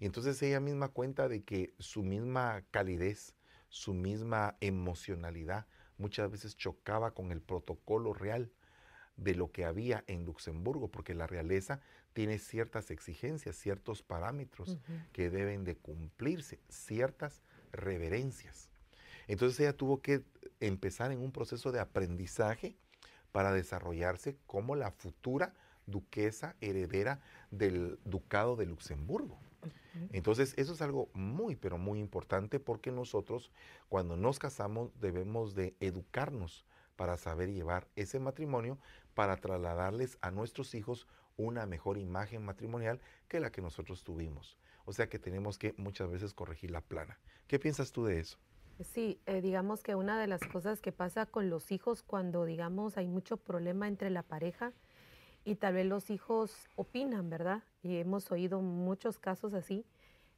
Y 0.00 0.06
entonces 0.06 0.40
ella 0.42 0.60
misma 0.60 0.88
cuenta 0.88 1.28
de 1.28 1.42
que 1.42 1.74
su 1.78 2.02
misma 2.02 2.64
calidez, 2.70 3.34
su 3.68 3.94
misma 3.94 4.56
emocionalidad, 4.60 5.66
muchas 5.96 6.30
veces 6.30 6.56
chocaba 6.56 7.12
con 7.12 7.32
el 7.32 7.40
protocolo 7.40 8.12
real 8.12 8.52
de 9.16 9.34
lo 9.34 9.50
que 9.50 9.64
había 9.64 10.04
en 10.06 10.24
Luxemburgo, 10.24 10.88
porque 10.88 11.14
la 11.14 11.26
realeza 11.26 11.80
tiene 12.12 12.38
ciertas 12.38 12.90
exigencias, 12.90 13.56
ciertos 13.56 14.02
parámetros 14.02 14.78
que 15.12 15.28
deben 15.30 15.64
de 15.64 15.76
cumplirse, 15.76 16.60
ciertas 16.68 17.42
reverencias. 17.72 18.70
Entonces 19.26 19.60
ella 19.60 19.76
tuvo 19.76 20.00
que 20.00 20.24
empezar 20.60 21.12
en 21.12 21.20
un 21.20 21.32
proceso 21.32 21.72
de 21.72 21.80
aprendizaje 21.80 22.76
para 23.38 23.52
desarrollarse 23.52 24.36
como 24.48 24.74
la 24.74 24.90
futura 24.90 25.54
duquesa 25.86 26.56
heredera 26.60 27.20
del 27.52 28.00
ducado 28.04 28.56
de 28.56 28.66
Luxemburgo. 28.66 29.38
Entonces, 30.10 30.54
eso 30.56 30.72
es 30.72 30.82
algo 30.82 31.08
muy, 31.12 31.54
pero 31.54 31.78
muy 31.78 32.00
importante 32.00 32.58
porque 32.58 32.90
nosotros 32.90 33.52
cuando 33.88 34.16
nos 34.16 34.40
casamos 34.40 34.90
debemos 35.00 35.54
de 35.54 35.76
educarnos 35.78 36.66
para 36.96 37.16
saber 37.16 37.52
llevar 37.52 37.86
ese 37.94 38.18
matrimonio, 38.18 38.76
para 39.14 39.36
trasladarles 39.36 40.18
a 40.20 40.32
nuestros 40.32 40.74
hijos 40.74 41.06
una 41.36 41.64
mejor 41.64 41.96
imagen 41.96 42.44
matrimonial 42.44 43.00
que 43.28 43.38
la 43.38 43.52
que 43.52 43.62
nosotros 43.62 44.02
tuvimos. 44.02 44.58
O 44.84 44.92
sea 44.92 45.08
que 45.08 45.20
tenemos 45.20 45.58
que 45.58 45.74
muchas 45.76 46.10
veces 46.10 46.34
corregir 46.34 46.72
la 46.72 46.80
plana. 46.80 47.20
¿Qué 47.46 47.60
piensas 47.60 47.92
tú 47.92 48.04
de 48.04 48.18
eso? 48.18 48.36
Sí, 48.80 49.20
eh, 49.26 49.40
digamos 49.40 49.82
que 49.82 49.96
una 49.96 50.20
de 50.20 50.28
las 50.28 50.40
cosas 50.46 50.80
que 50.80 50.92
pasa 50.92 51.26
con 51.26 51.50
los 51.50 51.72
hijos 51.72 52.02
cuando, 52.02 52.44
digamos, 52.44 52.96
hay 52.96 53.08
mucho 53.08 53.36
problema 53.36 53.88
entre 53.88 54.08
la 54.10 54.22
pareja, 54.22 54.72
y 55.44 55.56
tal 55.56 55.74
vez 55.74 55.86
los 55.86 56.10
hijos 56.10 56.68
opinan, 56.76 57.30
¿verdad? 57.30 57.62
Y 57.82 57.96
hemos 57.96 58.30
oído 58.30 58.60
muchos 58.60 59.18
casos 59.18 59.54
así, 59.54 59.84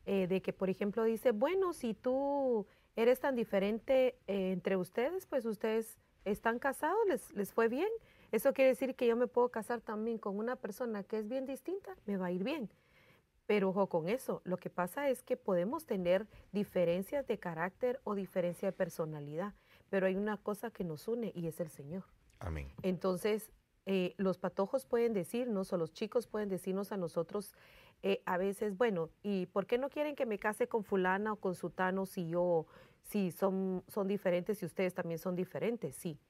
eh, 0.06 0.26
de 0.28 0.40
que, 0.40 0.52
por 0.52 0.70
ejemplo, 0.70 1.04
dice, 1.04 1.32
bueno, 1.32 1.72
si 1.72 1.94
tú 1.94 2.66
eres 2.96 3.20
tan 3.20 3.34
diferente 3.36 4.18
eh, 4.26 4.52
entre 4.52 4.76
ustedes, 4.76 5.26
pues 5.26 5.44
ustedes 5.46 5.98
están 6.24 6.58
casados, 6.58 6.98
les, 7.08 7.32
les 7.34 7.52
fue 7.52 7.68
bien. 7.68 7.88
Eso 8.32 8.52
quiere 8.54 8.70
decir 8.70 8.94
que 8.94 9.06
yo 9.06 9.16
me 9.16 9.26
puedo 9.26 9.50
casar 9.50 9.80
también 9.80 10.18
con 10.18 10.38
una 10.38 10.56
persona 10.56 11.02
que 11.02 11.18
es 11.18 11.28
bien 11.28 11.44
distinta, 11.46 11.96
me 12.06 12.16
va 12.16 12.26
a 12.26 12.32
ir 12.32 12.44
bien. 12.44 12.70
Pero 13.50 13.70
ojo 13.70 13.88
con 13.88 14.08
eso, 14.08 14.42
lo 14.44 14.58
que 14.58 14.70
pasa 14.70 15.08
es 15.08 15.24
que 15.24 15.36
podemos 15.36 15.84
tener 15.84 16.28
diferencias 16.52 17.26
de 17.26 17.40
carácter 17.40 18.00
o 18.04 18.14
diferencia 18.14 18.68
de 18.68 18.72
personalidad, 18.72 19.54
pero 19.88 20.06
hay 20.06 20.14
una 20.14 20.36
cosa 20.36 20.70
que 20.70 20.84
nos 20.84 21.08
une 21.08 21.32
y 21.34 21.48
es 21.48 21.58
el 21.58 21.68
Señor. 21.68 22.04
Amén. 22.38 22.68
Entonces, 22.84 23.50
eh, 23.86 24.14
los 24.18 24.38
patojos 24.38 24.86
pueden 24.86 25.14
decirnos 25.14 25.72
o 25.72 25.78
los 25.78 25.92
chicos 25.92 26.28
pueden 26.28 26.48
decirnos 26.48 26.92
a 26.92 26.96
nosotros 26.96 27.56
eh, 28.04 28.22
a 28.24 28.38
veces, 28.38 28.78
bueno, 28.78 29.10
¿y 29.24 29.46
por 29.46 29.66
qué 29.66 29.78
no 29.78 29.88
quieren 29.88 30.14
que 30.14 30.26
me 30.26 30.38
case 30.38 30.68
con 30.68 30.84
fulana 30.84 31.32
o 31.32 31.36
con 31.36 31.56
sutano 31.56 32.06
si 32.06 32.28
yo, 32.28 32.68
si 33.02 33.32
son, 33.32 33.82
son 33.88 34.06
diferentes 34.06 34.62
y 34.62 34.66
ustedes 34.66 34.94
también 34.94 35.18
son 35.18 35.34
diferentes? 35.34 35.96
Sí, 35.96 36.20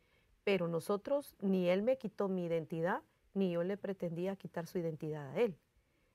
pero 0.42 0.68
nosotros, 0.68 1.36
ni 1.42 1.68
él 1.68 1.82
me 1.82 1.98
quitó 1.98 2.28
mi 2.28 2.46
identidad, 2.46 3.02
ni 3.34 3.50
yo 3.50 3.62
le 3.62 3.76
pretendía 3.76 4.36
quitar 4.36 4.66
su 4.66 4.78
identidad 4.78 5.32
a 5.32 5.38
él, 5.38 5.58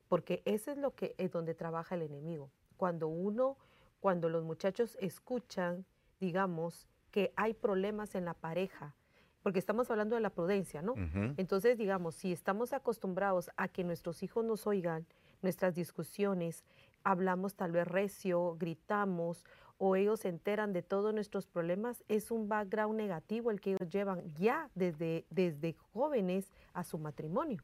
porque 0.07 0.41
eso 0.45 0.71
es 0.71 0.77
lo 0.77 0.95
que 0.95 1.15
es 1.17 1.31
donde 1.31 1.53
trabaja 1.53 1.95
el 1.95 2.03
enemigo. 2.03 2.50
Cuando 2.77 3.07
uno, 3.07 3.57
cuando 4.00 4.29
los 4.29 4.43
muchachos 4.43 4.97
escuchan, 5.01 5.85
digamos, 6.19 6.88
que 7.12 7.33
hay 7.35 7.53
problemas 7.53 8.15
en 8.15 8.25
la 8.25 8.33
pareja, 8.33 8.95
porque 9.41 9.59
estamos 9.59 9.91
hablando 9.91 10.15
de 10.15 10.21
la 10.21 10.31
prudencia, 10.31 10.81
¿no? 10.81 10.95
Entonces, 11.38 11.77
digamos, 11.77 12.15
si 12.15 12.31
estamos 12.31 12.74
acostumbrados 12.74 13.51
a 13.57 13.67
que 13.67 13.83
nuestros 13.83 14.24
hijos 14.24 14.43
nos 14.43 14.65
oigan, 14.65 15.05
nuestras 15.41 15.75
discusiones, 15.75 16.65
hablamos 17.03 17.55
tal 17.55 17.71
vez 17.71 17.88
recio, 17.88 18.55
gritamos 18.57 19.45
o 19.77 19.95
ellos 19.95 20.21
se 20.21 20.29
enteran 20.29 20.74
de 20.74 20.81
todos 20.81 21.13
nuestros 21.13 21.47
problemas, 21.47 22.03
es 22.07 22.31
un 22.31 22.47
background 22.47 22.95
negativo 22.95 23.51
el 23.51 23.62
que 23.62 23.71
ellos 23.74 23.89
llevan 23.89 24.33
ya 24.33 24.69
desde, 24.74 25.25
desde 25.29 25.74
jóvenes 25.93 26.51
a 26.74 26.83
su 26.83 26.97
matrimonio. 26.97 27.62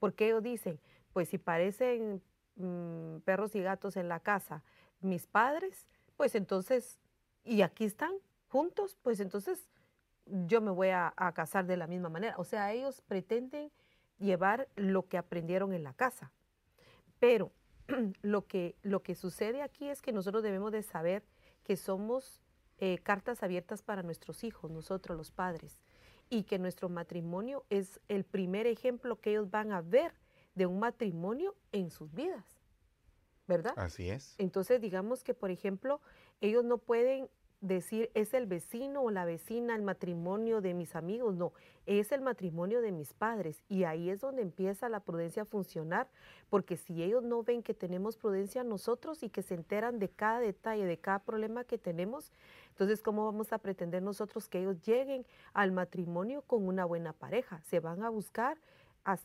Porque 0.00 0.26
ellos 0.26 0.42
dicen, 0.42 0.78
pues 1.12 1.28
si 1.28 1.38
parecen 1.38 2.22
mm, 2.56 3.18
perros 3.24 3.54
y 3.54 3.62
gatos 3.62 3.96
en 3.96 4.08
la 4.08 4.20
casa 4.20 4.62
mis 5.00 5.26
padres, 5.26 5.86
pues 6.16 6.34
entonces, 6.34 6.98
y 7.44 7.62
aquí 7.62 7.84
están 7.84 8.12
juntos, 8.48 8.96
pues 9.02 9.20
entonces 9.20 9.68
yo 10.26 10.60
me 10.60 10.70
voy 10.70 10.88
a, 10.88 11.12
casar 11.34 11.66
de 11.66 11.76
la 11.76 11.86
misma 11.86 12.08
manera. 12.08 12.34
O 12.38 12.44
sea, 12.44 12.72
ellos 12.72 13.00
pretenden 13.02 13.70
llevar 14.18 14.68
lo 14.76 15.06
que 15.06 15.18
aprendieron 15.18 15.72
en 15.72 15.84
la 15.84 15.94
casa. 15.94 16.32
Pero 17.18 17.52
lo 18.22 18.46
que, 18.46 18.76
lo 18.82 19.02
que 19.02 19.14
sucede 19.14 19.62
aquí 19.62 19.88
es 19.88 20.02
que 20.02 20.12
nosotros 20.12 20.42
debemos 20.42 20.72
de 20.72 20.82
saber 20.82 21.24
que 21.64 21.76
somos 21.76 22.42
eh, 22.78 22.98
cartas 22.98 23.42
abiertas 23.42 23.82
para 23.82 24.02
nuestros 24.02 24.44
hijos, 24.44 24.70
nosotros 24.70 25.16
los 25.16 25.30
padres, 25.30 25.78
y 26.30 26.44
que 26.44 26.58
nuestro 26.58 26.88
matrimonio 26.88 27.64
es 27.70 28.00
el 28.08 28.24
primer 28.24 28.66
ejemplo 28.66 29.20
que 29.20 29.30
ellos 29.30 29.50
van 29.50 29.72
a 29.72 29.80
ver 29.80 30.12
de 30.58 30.66
un 30.66 30.78
matrimonio 30.78 31.54
en 31.72 31.90
sus 31.90 32.12
vidas. 32.12 32.44
¿Verdad? 33.46 33.72
Así 33.76 34.10
es. 34.10 34.34
Entonces, 34.36 34.78
digamos 34.78 35.24
que, 35.24 35.32
por 35.32 35.50
ejemplo, 35.50 36.02
ellos 36.42 36.64
no 36.64 36.76
pueden 36.76 37.30
decir 37.60 38.10
es 38.14 38.34
el 38.34 38.46
vecino 38.46 39.02
o 39.02 39.10
la 39.10 39.24
vecina 39.24 39.74
el 39.74 39.82
matrimonio 39.82 40.60
de 40.60 40.74
mis 40.74 40.94
amigos, 40.94 41.34
no, 41.34 41.52
es 41.86 42.12
el 42.12 42.20
matrimonio 42.20 42.80
de 42.80 42.92
mis 42.92 43.12
padres 43.14 43.62
y 43.68 43.84
ahí 43.84 44.10
es 44.10 44.20
donde 44.20 44.42
empieza 44.42 44.88
la 44.88 45.00
prudencia 45.00 45.42
a 45.42 45.44
funcionar, 45.44 46.08
porque 46.50 46.76
si 46.76 47.02
ellos 47.02 47.24
no 47.24 47.42
ven 47.42 47.62
que 47.62 47.74
tenemos 47.74 48.16
prudencia 48.16 48.62
nosotros 48.62 49.22
y 49.22 49.28
que 49.28 49.42
se 49.42 49.54
enteran 49.54 49.98
de 49.98 50.08
cada 50.08 50.38
detalle, 50.38 50.84
de 50.84 50.98
cada 50.98 51.18
problema 51.18 51.64
que 51.64 51.78
tenemos, 51.78 52.32
entonces 52.68 53.02
¿cómo 53.02 53.24
vamos 53.24 53.52
a 53.52 53.58
pretender 53.58 54.02
nosotros 54.02 54.48
que 54.48 54.60
ellos 54.60 54.80
lleguen 54.82 55.26
al 55.52 55.72
matrimonio 55.72 56.42
con 56.42 56.66
una 56.66 56.84
buena 56.84 57.12
pareja? 57.12 57.60
Se 57.64 57.80
van 57.80 58.04
a 58.04 58.08
buscar 58.08 58.56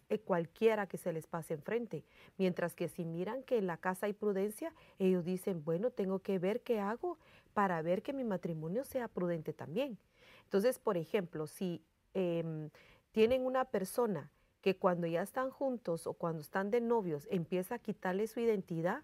eh, 0.09 0.19
cualquiera 0.19 0.87
que 0.87 0.97
se 0.97 1.11
les 1.13 1.27
pase 1.27 1.55
enfrente. 1.55 2.03
Mientras 2.37 2.75
que 2.75 2.87
si 2.87 3.05
miran 3.05 3.43
que 3.43 3.57
en 3.57 3.67
la 3.67 3.77
casa 3.77 4.05
hay 4.05 4.13
prudencia, 4.13 4.73
ellos 4.99 5.25
dicen, 5.25 5.63
bueno, 5.63 5.91
tengo 5.91 6.19
que 6.19 6.39
ver 6.39 6.61
qué 6.61 6.79
hago 6.79 7.17
para 7.53 7.81
ver 7.81 8.01
que 8.01 8.13
mi 8.13 8.23
matrimonio 8.23 8.83
sea 8.83 9.07
prudente 9.07 9.53
también. 9.53 9.97
Entonces, 10.43 10.79
por 10.79 10.97
ejemplo, 10.97 11.47
si 11.47 11.81
em, 12.13 12.69
tienen 13.11 13.45
una 13.45 13.65
persona 13.65 14.31
que 14.61 14.77
cuando 14.77 15.07
ya 15.07 15.21
están 15.21 15.49
juntos 15.49 16.07
o 16.07 16.13
cuando 16.13 16.41
están 16.41 16.71
de 16.71 16.79
novios 16.79 17.27
empieza 17.29 17.75
a 17.75 17.79
quitarle 17.79 18.27
su 18.27 18.39
identidad, 18.39 19.03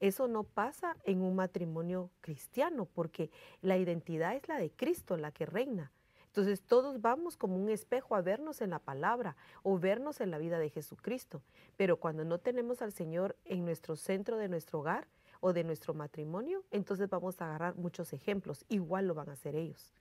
eso 0.00 0.28
no 0.28 0.44
pasa 0.44 0.96
en 1.04 1.22
un 1.22 1.34
matrimonio 1.34 2.10
cristiano, 2.20 2.86
porque 2.86 3.30
la 3.62 3.76
identidad 3.78 4.36
es 4.36 4.46
la 4.48 4.58
de 4.58 4.70
Cristo, 4.70 5.16
la 5.16 5.32
que 5.32 5.46
reina. 5.46 5.92
Entonces 6.28 6.62
todos 6.62 7.00
vamos 7.00 7.36
como 7.36 7.56
un 7.56 7.68
espejo 7.68 8.14
a 8.14 8.22
vernos 8.22 8.60
en 8.60 8.70
la 8.70 8.78
palabra 8.78 9.36
o 9.62 9.78
vernos 9.78 10.20
en 10.20 10.30
la 10.30 10.38
vida 10.38 10.58
de 10.58 10.70
Jesucristo. 10.70 11.42
Pero 11.76 11.98
cuando 11.98 12.24
no 12.24 12.38
tenemos 12.38 12.80
al 12.80 12.92
Señor 12.92 13.36
en 13.44 13.64
nuestro 13.64 13.96
centro 13.96 14.38
de 14.38 14.48
nuestro 14.48 14.80
hogar, 14.80 15.08
o 15.40 15.52
de 15.52 15.64
nuestro 15.64 15.94
matrimonio, 15.94 16.64
entonces 16.70 17.08
vamos 17.08 17.40
a 17.40 17.46
agarrar 17.46 17.76
muchos 17.76 18.12
ejemplos, 18.12 18.64
igual 18.68 19.06
lo 19.06 19.14
van 19.14 19.28
a 19.28 19.32
hacer 19.32 19.54
ellos. 19.54 19.92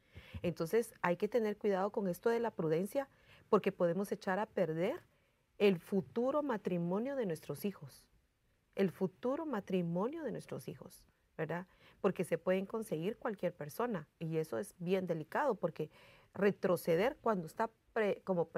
Entonces 0.42 0.94
hay 1.02 1.18
que 1.18 1.28
tener 1.28 1.58
cuidado 1.58 1.92
con 1.92 2.08
esto 2.08 2.30
de 2.30 2.40
la 2.40 2.52
prudencia 2.52 3.08
porque 3.50 3.72
podemos 3.72 4.12
echar 4.12 4.40
a 4.40 4.46
perder 4.46 5.02
el 5.58 5.80
futuro 5.80 6.44
matrimonio 6.44 7.16
de 7.16 7.26
nuestros 7.26 7.66
hijos, 7.66 8.04
el 8.76 8.92
futuro 8.92 9.46
matrimonio 9.46 10.24
de 10.24 10.32
nuestros 10.32 10.68
hijos, 10.68 11.04
¿verdad? 11.38 11.68
Porque 12.02 12.24
se 12.24 12.38
pueden 12.38 12.66
conseguir 12.66 13.18
cualquier 13.18 13.54
persona 13.54 14.08
y 14.20 14.38
eso 14.38 14.58
es 14.58 14.74
bien 14.80 15.08
delicado 15.08 15.56
porque 15.56 15.90
retroceder 16.38 17.18
cuando 17.22 17.48
está 17.48 17.70
como 18.24 18.50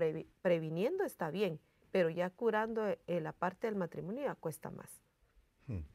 previniendo 0.41 1.05
está 1.05 1.31
bien, 1.31 1.59
pero 1.91 2.09
ya 2.09 2.29
curando 2.29 2.85
eh, 2.85 3.21
la 3.21 3.31
parte 3.31 3.67
del 3.67 3.75
matrimonio 3.75 4.23
ya 4.25 4.35
cuesta 4.35 4.69
más. 4.69 5.01
Hmm. 5.67 5.85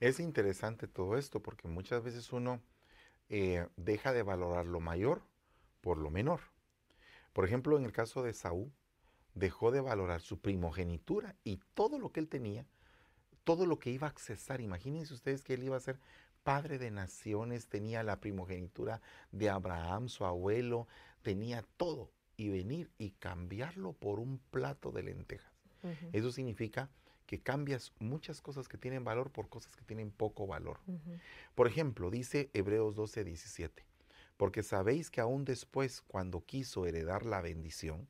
Es 0.00 0.20
interesante 0.20 0.88
todo 0.88 1.18
esto 1.18 1.40
porque 1.40 1.68
muchas 1.68 2.02
veces 2.02 2.32
uno 2.32 2.60
eh, 3.28 3.66
deja 3.76 4.12
de 4.12 4.22
valorar 4.22 4.66
lo 4.66 4.80
mayor 4.80 5.22
por 5.82 5.98
lo 5.98 6.10
menor. 6.10 6.40
Por 7.34 7.44
ejemplo, 7.44 7.76
en 7.76 7.84
el 7.84 7.92
caso 7.92 8.22
de 8.22 8.32
Saúl, 8.32 8.72
dejó 9.34 9.70
de 9.70 9.80
valorar 9.80 10.22
su 10.22 10.40
primogenitura 10.40 11.36
y 11.44 11.60
todo 11.74 11.98
lo 11.98 12.10
que 12.10 12.20
él 12.20 12.28
tenía, 12.28 12.66
todo 13.44 13.66
lo 13.66 13.78
que 13.78 13.90
iba 13.90 14.06
a 14.06 14.10
accesar. 14.10 14.60
Imagínense 14.60 15.12
ustedes 15.12 15.42
que 15.42 15.54
él 15.54 15.62
iba 15.62 15.76
a 15.76 15.80
ser 15.80 16.00
padre 16.42 16.78
de 16.78 16.90
naciones, 16.90 17.68
tenía 17.68 18.02
la 18.02 18.20
primogenitura 18.20 19.02
de 19.32 19.50
Abraham, 19.50 20.08
su 20.08 20.24
abuelo, 20.24 20.88
tenía 21.22 21.62
todo. 21.76 22.12
Y 22.36 22.50
venir 22.50 22.88
y 22.98 23.10
cambiarlo 23.10 23.94
por 23.94 24.20
un 24.20 24.38
plato 24.38 24.92
de 24.92 25.02
lentejas. 25.02 25.52
Eso 26.12 26.30
significa 26.30 26.88
que 27.26 27.40
cambias 27.40 27.92
muchas 27.98 28.40
cosas 28.40 28.68
que 28.68 28.78
tienen 28.78 29.04
valor 29.04 29.30
por 29.30 29.48
cosas 29.48 29.74
que 29.76 29.84
tienen 29.84 30.10
poco 30.10 30.46
valor. 30.46 30.78
Por 31.54 31.66
ejemplo, 31.66 32.10
dice 32.10 32.48
Hebreos 32.54 32.94
12, 32.94 33.24
17, 33.24 33.84
porque 34.36 34.62
sabéis 34.62 35.10
que 35.10 35.20
aún 35.20 35.44
después, 35.44 36.00
cuando 36.00 36.44
quiso 36.44 36.86
heredar 36.86 37.26
la 37.26 37.42
bendición, 37.42 38.08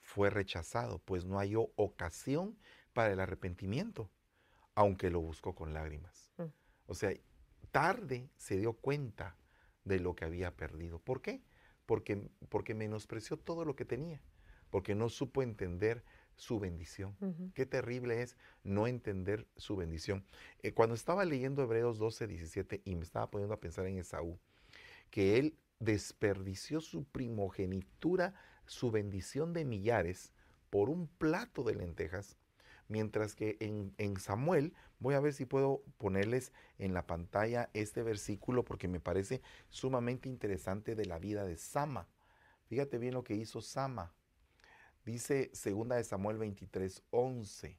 fue 0.00 0.30
rechazado, 0.30 1.00
pues 1.00 1.24
no 1.24 1.38
halló 1.38 1.70
ocasión 1.74 2.56
para 2.92 3.12
el 3.12 3.20
arrepentimiento, 3.20 4.08
aunque 4.74 5.10
lo 5.10 5.20
buscó 5.20 5.54
con 5.54 5.74
lágrimas. 5.74 6.32
Mm. 6.38 6.44
O 6.86 6.94
sea, 6.94 7.12
tarde 7.72 8.30
se 8.36 8.56
dio 8.56 8.72
cuenta 8.72 9.36
de 9.84 10.00
lo 10.00 10.14
que 10.14 10.24
había 10.24 10.56
perdido. 10.56 10.98
¿Por 10.98 11.20
qué? 11.20 11.42
Porque, 11.86 12.28
porque 12.48 12.74
menospreció 12.74 13.36
todo 13.36 13.64
lo 13.64 13.76
que 13.76 13.84
tenía, 13.84 14.20
porque 14.70 14.94
no 14.94 15.08
supo 15.08 15.42
entender 15.42 16.02
su 16.36 16.60
bendición. 16.60 17.16
Qué 17.54 17.64
terrible 17.64 18.22
es 18.22 18.36
no 18.62 18.86
entender 18.86 19.46
su 19.56 19.76
bendición. 19.76 20.24
Eh, 20.62 20.72
cuando 20.72 20.94
estaba 20.94 21.24
leyendo 21.24 21.62
Hebreos 21.62 21.98
12, 21.98 22.26
17 22.26 22.82
y 22.84 22.94
me 22.94 23.02
estaba 23.02 23.30
poniendo 23.30 23.54
a 23.54 23.60
pensar 23.60 23.86
en 23.86 23.98
Esaú, 23.98 24.38
que 25.10 25.38
él 25.38 25.56
desperdició 25.80 26.80
su 26.80 27.04
primogenitura, 27.04 28.34
su 28.66 28.90
bendición 28.90 29.52
de 29.52 29.64
millares, 29.64 30.32
por 30.70 30.90
un 30.90 31.06
plato 31.06 31.62
de 31.62 31.74
lentejas, 31.74 32.36
mientras 32.88 33.34
que 33.34 33.56
en, 33.60 33.94
en, 33.98 34.18
Samuel, 34.18 34.74
voy 34.98 35.14
a 35.14 35.20
ver 35.20 35.32
si 35.32 35.44
puedo 35.44 35.82
ponerles 35.98 36.52
en 36.78 36.94
la 36.94 37.06
pantalla 37.06 37.70
este 37.74 38.02
versículo 38.02 38.64
porque 38.64 38.88
me 38.88 39.00
parece 39.00 39.42
sumamente 39.70 40.28
interesante 40.28 40.94
de 40.94 41.06
la 41.06 41.18
vida 41.18 41.44
de 41.44 41.56
Sama. 41.56 42.08
Fíjate 42.66 42.98
bien 42.98 43.14
lo 43.14 43.24
que 43.24 43.34
hizo 43.34 43.60
Sama. 43.60 44.12
Dice 45.04 45.50
segunda 45.52 45.96
de 45.96 46.04
Samuel 46.04 46.38
23, 46.38 47.02
11. 47.10 47.78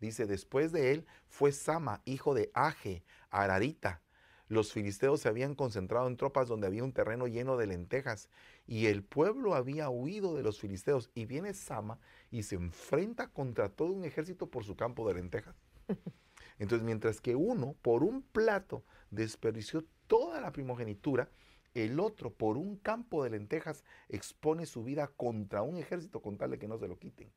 Dice, 0.00 0.26
después 0.26 0.70
de 0.70 0.92
él 0.92 1.06
fue 1.28 1.50
Sama, 1.50 2.02
hijo 2.04 2.34
de 2.34 2.50
Aje, 2.54 3.02
Ararita. 3.30 4.00
Los 4.48 4.72
filisteos 4.72 5.20
se 5.20 5.28
habían 5.28 5.54
concentrado 5.54 6.08
en 6.08 6.16
tropas 6.16 6.48
donde 6.48 6.66
había 6.66 6.82
un 6.82 6.92
terreno 6.92 7.26
lleno 7.26 7.58
de 7.58 7.66
lentejas 7.66 8.30
y 8.66 8.86
el 8.86 9.04
pueblo 9.04 9.54
había 9.54 9.90
huido 9.90 10.34
de 10.34 10.42
los 10.42 10.58
filisteos. 10.58 11.10
Y 11.14 11.26
viene 11.26 11.52
Sama 11.52 11.98
y 12.30 12.44
se 12.44 12.54
enfrenta 12.54 13.28
contra 13.28 13.68
todo 13.68 13.92
un 13.92 14.04
ejército 14.04 14.48
por 14.48 14.64
su 14.64 14.74
campo 14.74 15.06
de 15.06 15.14
lentejas. 15.14 15.54
Entonces, 16.58 16.84
mientras 16.84 17.20
que 17.20 17.36
uno, 17.36 17.76
por 17.82 18.02
un 18.02 18.22
plato, 18.22 18.84
desperdició 19.10 19.84
toda 20.06 20.40
la 20.40 20.50
primogenitura, 20.50 21.28
el 21.74 22.00
otro 22.00 22.32
por 22.32 22.56
un 22.56 22.76
campo 22.76 23.22
de 23.22 23.30
lentejas 23.30 23.84
expone 24.08 24.64
su 24.64 24.82
vida 24.82 25.08
contra 25.08 25.60
un 25.60 25.76
ejército 25.76 26.22
con 26.22 26.38
tal 26.38 26.50
de 26.50 26.58
que 26.58 26.68
no 26.68 26.78
se 26.78 26.88
lo 26.88 26.98
quiten. 26.98 27.30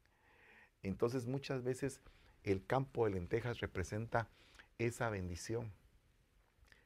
Entonces 0.81 1.27
muchas 1.27 1.61
veces 1.63 1.99
el 2.43 2.65
campo 2.65 3.05
de 3.05 3.11
lentejas 3.11 3.59
representa 3.59 4.29
esa 4.79 5.09
bendición 5.09 5.71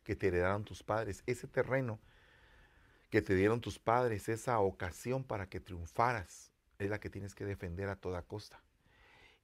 que 0.05 0.15
te 0.15 0.27
heredaron 0.27 0.63
tus 0.63 0.83
padres, 0.83 1.23
ese 1.25 1.47
terreno 1.47 1.99
que 3.09 3.21
te 3.21 3.35
dieron 3.35 3.59
tus 3.59 3.79
padres, 3.79 4.29
esa 4.29 4.59
ocasión 4.59 5.25
para 5.25 5.49
que 5.49 5.59
triunfaras, 5.59 6.51
es 6.79 6.89
la 6.89 6.99
que 6.99 7.09
tienes 7.09 7.35
que 7.35 7.45
defender 7.45 7.89
a 7.89 7.97
toda 7.97 8.21
costa. 8.21 8.61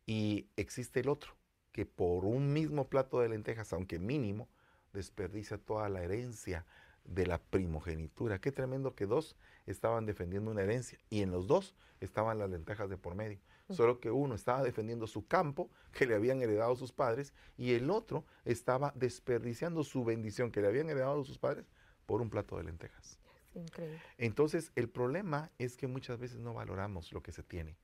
Y 0.06 0.48
existe 0.56 1.01
el 1.01 1.10
otro, 1.10 1.34
que 1.74 1.86
por 1.86 2.25
un 2.25 2.53
mismo 2.53 2.88
plato 2.88 3.20
de 3.20 3.30
lentejas, 3.30 3.74
aunque 3.74 4.00
mínimo, 4.00 4.48
desperdicia 4.94 5.58
toda 5.58 5.89
la 5.89 6.03
herencia, 6.03 6.65
de 7.06 7.25
la 7.25 7.39
primogenitura. 7.39 8.39
Qué 8.39 8.51
tremendo 8.51 8.96
que 8.96 9.06
dos 9.06 9.36
estaban 9.65 10.06
defendiendo 10.06 10.51
una 10.51 10.62
herencia 10.62 11.00
y 11.10 11.22
en 11.22 11.32
los 11.32 11.48
dos 11.48 11.75
estaban 12.00 12.38
las 12.39 12.50
lentejas 12.50 12.89
de 12.89 12.98
por 12.98 13.15
medio. 13.15 13.39
Solo 13.72 14.00
que 14.00 14.12
uno 14.12 14.36
estaba 14.36 14.63
defendiendo 14.63 15.08
su 15.08 15.28
campo 15.28 15.70
que 15.92 16.06
le 16.06 16.16
habían 16.16 16.42
heredado 16.42 16.75
sus 16.75 16.92
padres 16.92 17.34
y 17.58 17.74
el 17.74 17.90
otro 17.90 18.25
estaba 18.46 18.92
desperdiciando 18.96 19.84
su 19.84 20.04
bendición 20.04 20.51
que 20.51 20.62
le 20.62 20.68
habían 20.68 20.90
heredado 20.90 21.24
sus 21.24 21.38
padres 21.38 21.66
por 22.06 22.22
un 22.22 22.30
plato 22.30 22.58
de 22.58 22.63
lentejas. 22.63 23.20
Increíble. 23.54 24.01
Entonces, 24.18 24.72
el 24.75 24.90
problema 24.90 25.51
es 25.58 25.78
que 25.78 25.88
muchas 25.88 26.20
veces 26.20 26.40
no 26.40 26.54
valoramos 26.54 27.12
lo 27.12 27.22
que 27.22 27.32
se 27.32 27.44
tiene. 27.44 27.78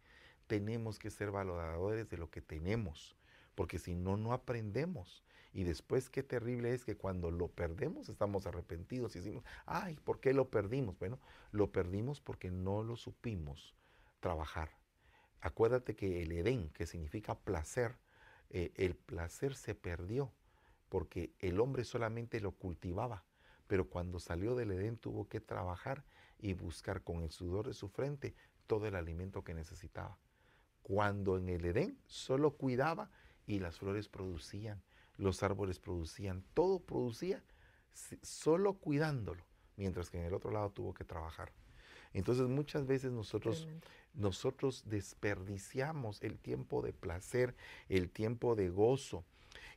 Tenemos 0.48 0.98
que 0.98 1.10
ser 1.10 1.32
valoradores 1.32 2.10
de 2.10 2.18
lo 2.18 2.30
que 2.30 2.42
tenemos, 2.42 3.18
porque 3.56 3.80
si 3.80 3.96
no, 3.96 4.16
no 4.18 4.34
aprendemos. 4.34 5.24
Y 5.54 5.64
después 5.64 6.10
qué 6.10 6.24
terrible 6.24 6.74
es 6.74 6.86
que 6.86 6.96
cuando 6.96 7.32
lo 7.32 7.48
perdemos 7.48 8.10
estamos 8.10 8.46
arrepentidos 8.46 9.16
y 9.16 9.20
decimos, 9.20 9.44
ay, 9.66 9.98
¿por 10.04 10.20
qué 10.20 10.34
lo 10.34 10.50
perdimos? 10.50 11.00
Bueno, 11.00 11.20
lo 11.52 11.72
perdimos 11.72 12.22
porque 12.22 12.52
no 12.52 12.84
lo 12.84 12.96
supimos 12.96 13.76
trabajar. 14.20 14.70
Acuérdate 15.42 15.96
que 15.96 16.24
el 16.24 16.32
Edén, 16.32 16.70
que 16.70 16.86
significa 16.86 17.36
placer, 17.36 17.96
eh, 18.50 18.72
el 18.76 18.96
placer 18.96 19.56
se 19.56 19.76
perdió 19.76 20.32
porque 20.90 21.34
el 21.40 21.60
hombre 21.60 21.84
solamente 21.84 22.40
lo 22.40 22.52
cultivaba, 22.52 23.24
pero 23.68 23.90
cuando 23.90 24.20
salió 24.20 24.56
del 24.56 24.72
Edén 24.72 24.98
tuvo 24.98 25.28
que 25.28 25.42
trabajar 25.42 26.04
y 26.40 26.54
buscar 26.54 27.04
con 27.04 27.22
el 27.22 27.32
sudor 27.32 27.68
de 27.68 27.74
su 27.74 27.90
frente 27.90 28.36
todo 28.68 28.88
el 28.88 28.96
alimento 28.96 29.44
que 29.44 29.54
necesitaba. 29.54 30.18
Cuando 30.82 31.38
en 31.38 31.50
el 31.50 31.66
Edén 31.66 31.98
solo 32.06 32.52
cuidaba 32.52 33.10
y 33.46 33.60
las 33.60 33.78
flores 33.78 34.08
producían, 34.08 34.82
los 35.18 35.44
árboles 35.44 35.80
producían, 35.80 36.44
todo 36.54 36.80
producía 36.80 37.44
solo 38.22 38.76
cuidándolo, 38.76 39.44
mientras 39.76 40.10
que 40.10 40.20
en 40.20 40.26
el 40.26 40.34
otro 40.34 40.52
lado 40.52 40.70
tuvo 40.72 40.94
que 40.94 41.04
trabajar. 41.04 41.52
Entonces 42.14 42.48
muchas 42.48 42.86
veces 42.86 43.12
nosotros, 43.12 43.68
nosotros 44.14 44.84
desperdiciamos 44.86 46.22
el 46.22 46.40
tiempo 46.40 46.82
de 46.82 46.94
placer, 46.94 47.56
el 47.90 48.10
tiempo 48.10 48.56
de 48.56 48.70
gozo. 48.70 49.24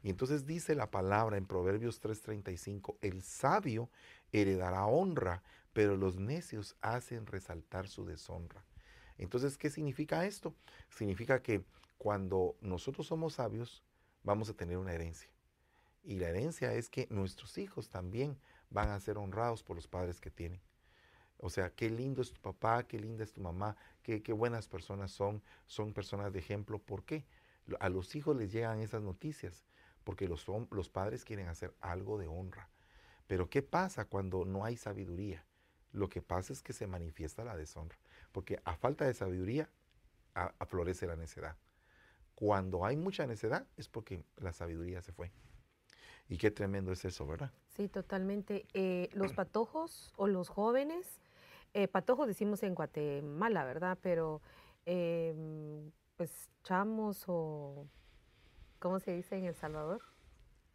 Y 0.02 0.10
entonces 0.10 0.46
dice 0.46 0.74
la 0.74 0.90
palabra 0.90 1.36
en 1.36 1.46
Proverbios 1.46 2.00
3:35, 2.00 2.96
el 3.00 3.22
sabio 3.22 3.90
heredará 4.32 4.86
honra, 4.86 5.42
pero 5.72 5.96
los 5.96 6.18
necios 6.18 6.76
hacen 6.80 7.26
resaltar 7.26 7.88
su 7.88 8.04
deshonra. 8.04 8.64
Entonces, 9.18 9.58
¿qué 9.58 9.68
significa 9.68 10.24
esto? 10.24 10.54
Significa 10.88 11.42
que 11.42 11.62
cuando 11.98 12.56
nosotros 12.62 13.06
somos 13.06 13.34
sabios, 13.34 13.84
vamos 14.22 14.48
a 14.48 14.54
tener 14.54 14.78
una 14.78 14.94
herencia. 14.94 15.28
Y 16.02 16.18
la 16.18 16.30
herencia 16.30 16.72
es 16.72 16.88
que 16.88 17.06
nuestros 17.10 17.58
hijos 17.58 17.90
también 17.90 18.38
van 18.70 18.88
a 18.88 19.00
ser 19.00 19.18
honrados 19.18 19.62
por 19.62 19.76
los 19.76 19.86
padres 19.86 20.20
que 20.20 20.30
tienen. 20.30 20.60
O 21.42 21.48
sea, 21.50 21.70
qué 21.70 21.88
lindo 21.88 22.20
es 22.22 22.32
tu 22.32 22.40
papá, 22.40 22.82
qué 22.84 22.98
linda 22.98 23.24
es 23.24 23.32
tu 23.32 23.40
mamá, 23.40 23.76
qué, 24.02 24.22
qué 24.22 24.32
buenas 24.32 24.68
personas 24.68 25.10
son, 25.10 25.42
son 25.66 25.94
personas 25.94 26.32
de 26.32 26.38
ejemplo. 26.38 26.78
¿Por 26.78 27.04
qué? 27.04 27.24
A 27.78 27.88
los 27.88 28.14
hijos 28.14 28.36
les 28.36 28.52
llegan 28.52 28.80
esas 28.80 29.02
noticias, 29.02 29.64
porque 30.04 30.28
los, 30.28 30.46
los 30.70 30.88
padres 30.90 31.24
quieren 31.24 31.48
hacer 31.48 31.74
algo 31.80 32.18
de 32.18 32.26
honra. 32.26 32.68
Pero 33.26 33.48
¿qué 33.48 33.62
pasa 33.62 34.04
cuando 34.04 34.44
no 34.44 34.64
hay 34.64 34.76
sabiduría? 34.76 35.44
Lo 35.92 36.08
que 36.08 36.20
pasa 36.20 36.52
es 36.52 36.62
que 36.62 36.72
se 36.72 36.86
manifiesta 36.86 37.44
la 37.44 37.56
deshonra, 37.56 37.96
porque 38.32 38.60
a 38.64 38.76
falta 38.76 39.06
de 39.06 39.14
sabiduría 39.14 39.70
aflorece 40.34 41.06
la 41.06 41.16
necedad. 41.16 41.56
Cuando 42.34 42.84
hay 42.84 42.96
mucha 42.96 43.26
necedad 43.26 43.66
es 43.76 43.88
porque 43.88 44.24
la 44.36 44.52
sabiduría 44.52 45.02
se 45.02 45.12
fue. 45.12 45.32
Y 46.28 46.38
qué 46.38 46.50
tremendo 46.50 46.92
es 46.92 47.04
eso, 47.04 47.26
¿verdad? 47.26 47.50
Sí, 47.68 47.88
totalmente. 47.88 48.66
Eh, 48.72 49.10
los 49.12 49.32
patojos 49.32 50.12
o 50.16 50.28
los 50.28 50.48
jóvenes, 50.48 51.20
eh, 51.74 51.88
patojos 51.88 52.26
decimos 52.26 52.62
en 52.62 52.74
Guatemala, 52.74 53.64
¿verdad? 53.64 53.98
Pero 54.02 54.40
em, 54.86 55.90
pues 56.16 56.50
chamos 56.64 57.24
o, 57.26 57.86
¿cómo 58.78 59.00
se 59.00 59.12
dice 59.12 59.36
en 59.36 59.44
El 59.44 59.54
Salvador? 59.54 60.02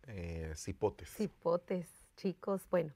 Eh, 0.07 0.53
cipotes. 0.55 1.09
Cipotes, 1.09 2.07
chicos. 2.15 2.67
Bueno, 2.69 2.93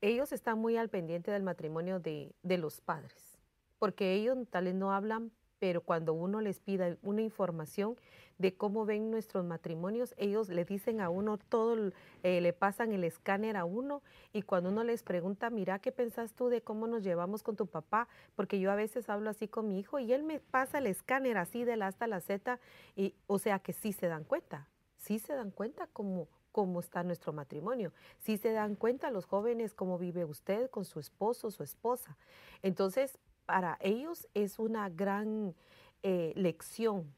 ellos 0.00 0.32
están 0.32 0.58
muy 0.58 0.76
al 0.76 0.88
pendiente 0.88 1.30
del 1.30 1.42
matrimonio 1.42 2.00
de, 2.00 2.34
de 2.42 2.58
los 2.58 2.80
padres, 2.80 3.38
porque 3.78 4.14
ellos 4.14 4.38
tal 4.50 4.64
vez 4.64 4.74
no 4.74 4.92
hablan 4.92 5.32
pero 5.60 5.82
cuando 5.82 6.14
uno 6.14 6.40
les 6.40 6.58
pida 6.58 6.96
una 7.02 7.22
información 7.22 7.96
de 8.38 8.54
cómo 8.54 8.86
ven 8.86 9.10
nuestros 9.10 9.44
matrimonios, 9.44 10.14
ellos 10.16 10.48
le 10.48 10.64
dicen 10.64 11.02
a 11.02 11.10
uno 11.10 11.36
todo, 11.36 11.92
eh, 12.22 12.40
le 12.40 12.52
pasan 12.54 12.92
el 12.92 13.04
escáner 13.04 13.58
a 13.58 13.66
uno 13.66 14.02
y 14.32 14.42
cuando 14.42 14.70
uno 14.70 14.82
les 14.82 15.02
pregunta, 15.02 15.50
mira, 15.50 15.78
¿qué 15.78 15.92
pensás 15.92 16.32
tú 16.32 16.48
de 16.48 16.62
cómo 16.62 16.86
nos 16.86 17.04
llevamos 17.04 17.42
con 17.42 17.54
tu 17.54 17.66
papá? 17.66 18.08
Porque 18.34 18.58
yo 18.58 18.72
a 18.72 18.74
veces 18.74 19.10
hablo 19.10 19.28
así 19.28 19.46
con 19.46 19.68
mi 19.68 19.78
hijo 19.78 19.98
y 19.98 20.14
él 20.14 20.22
me 20.22 20.40
pasa 20.40 20.78
el 20.78 20.86
escáner 20.86 21.36
así 21.36 21.64
de 21.64 21.76
la 21.76 21.88
hasta 21.88 22.06
la 22.06 22.20
Z, 22.20 22.58
y, 22.96 23.14
o 23.26 23.38
sea 23.38 23.58
que 23.58 23.74
sí 23.74 23.92
se 23.92 24.08
dan 24.08 24.24
cuenta, 24.24 24.66
sí 24.96 25.18
se 25.18 25.34
dan 25.34 25.50
cuenta 25.50 25.86
cómo, 25.92 26.26
cómo 26.50 26.80
está 26.80 27.02
nuestro 27.02 27.34
matrimonio. 27.34 27.92
Sí 28.18 28.38
se 28.38 28.52
dan 28.52 28.74
cuenta 28.74 29.10
los 29.10 29.26
jóvenes 29.26 29.74
cómo 29.74 29.98
vive 29.98 30.24
usted 30.24 30.70
con 30.70 30.86
su 30.86 30.98
esposo, 30.98 31.50
su 31.50 31.62
esposa. 31.62 32.16
Entonces, 32.62 33.18
para 33.50 33.78
ellos 33.80 34.28
es 34.32 34.60
una 34.60 34.88
gran 34.88 35.56
eh, 36.04 36.32
lección, 36.36 37.12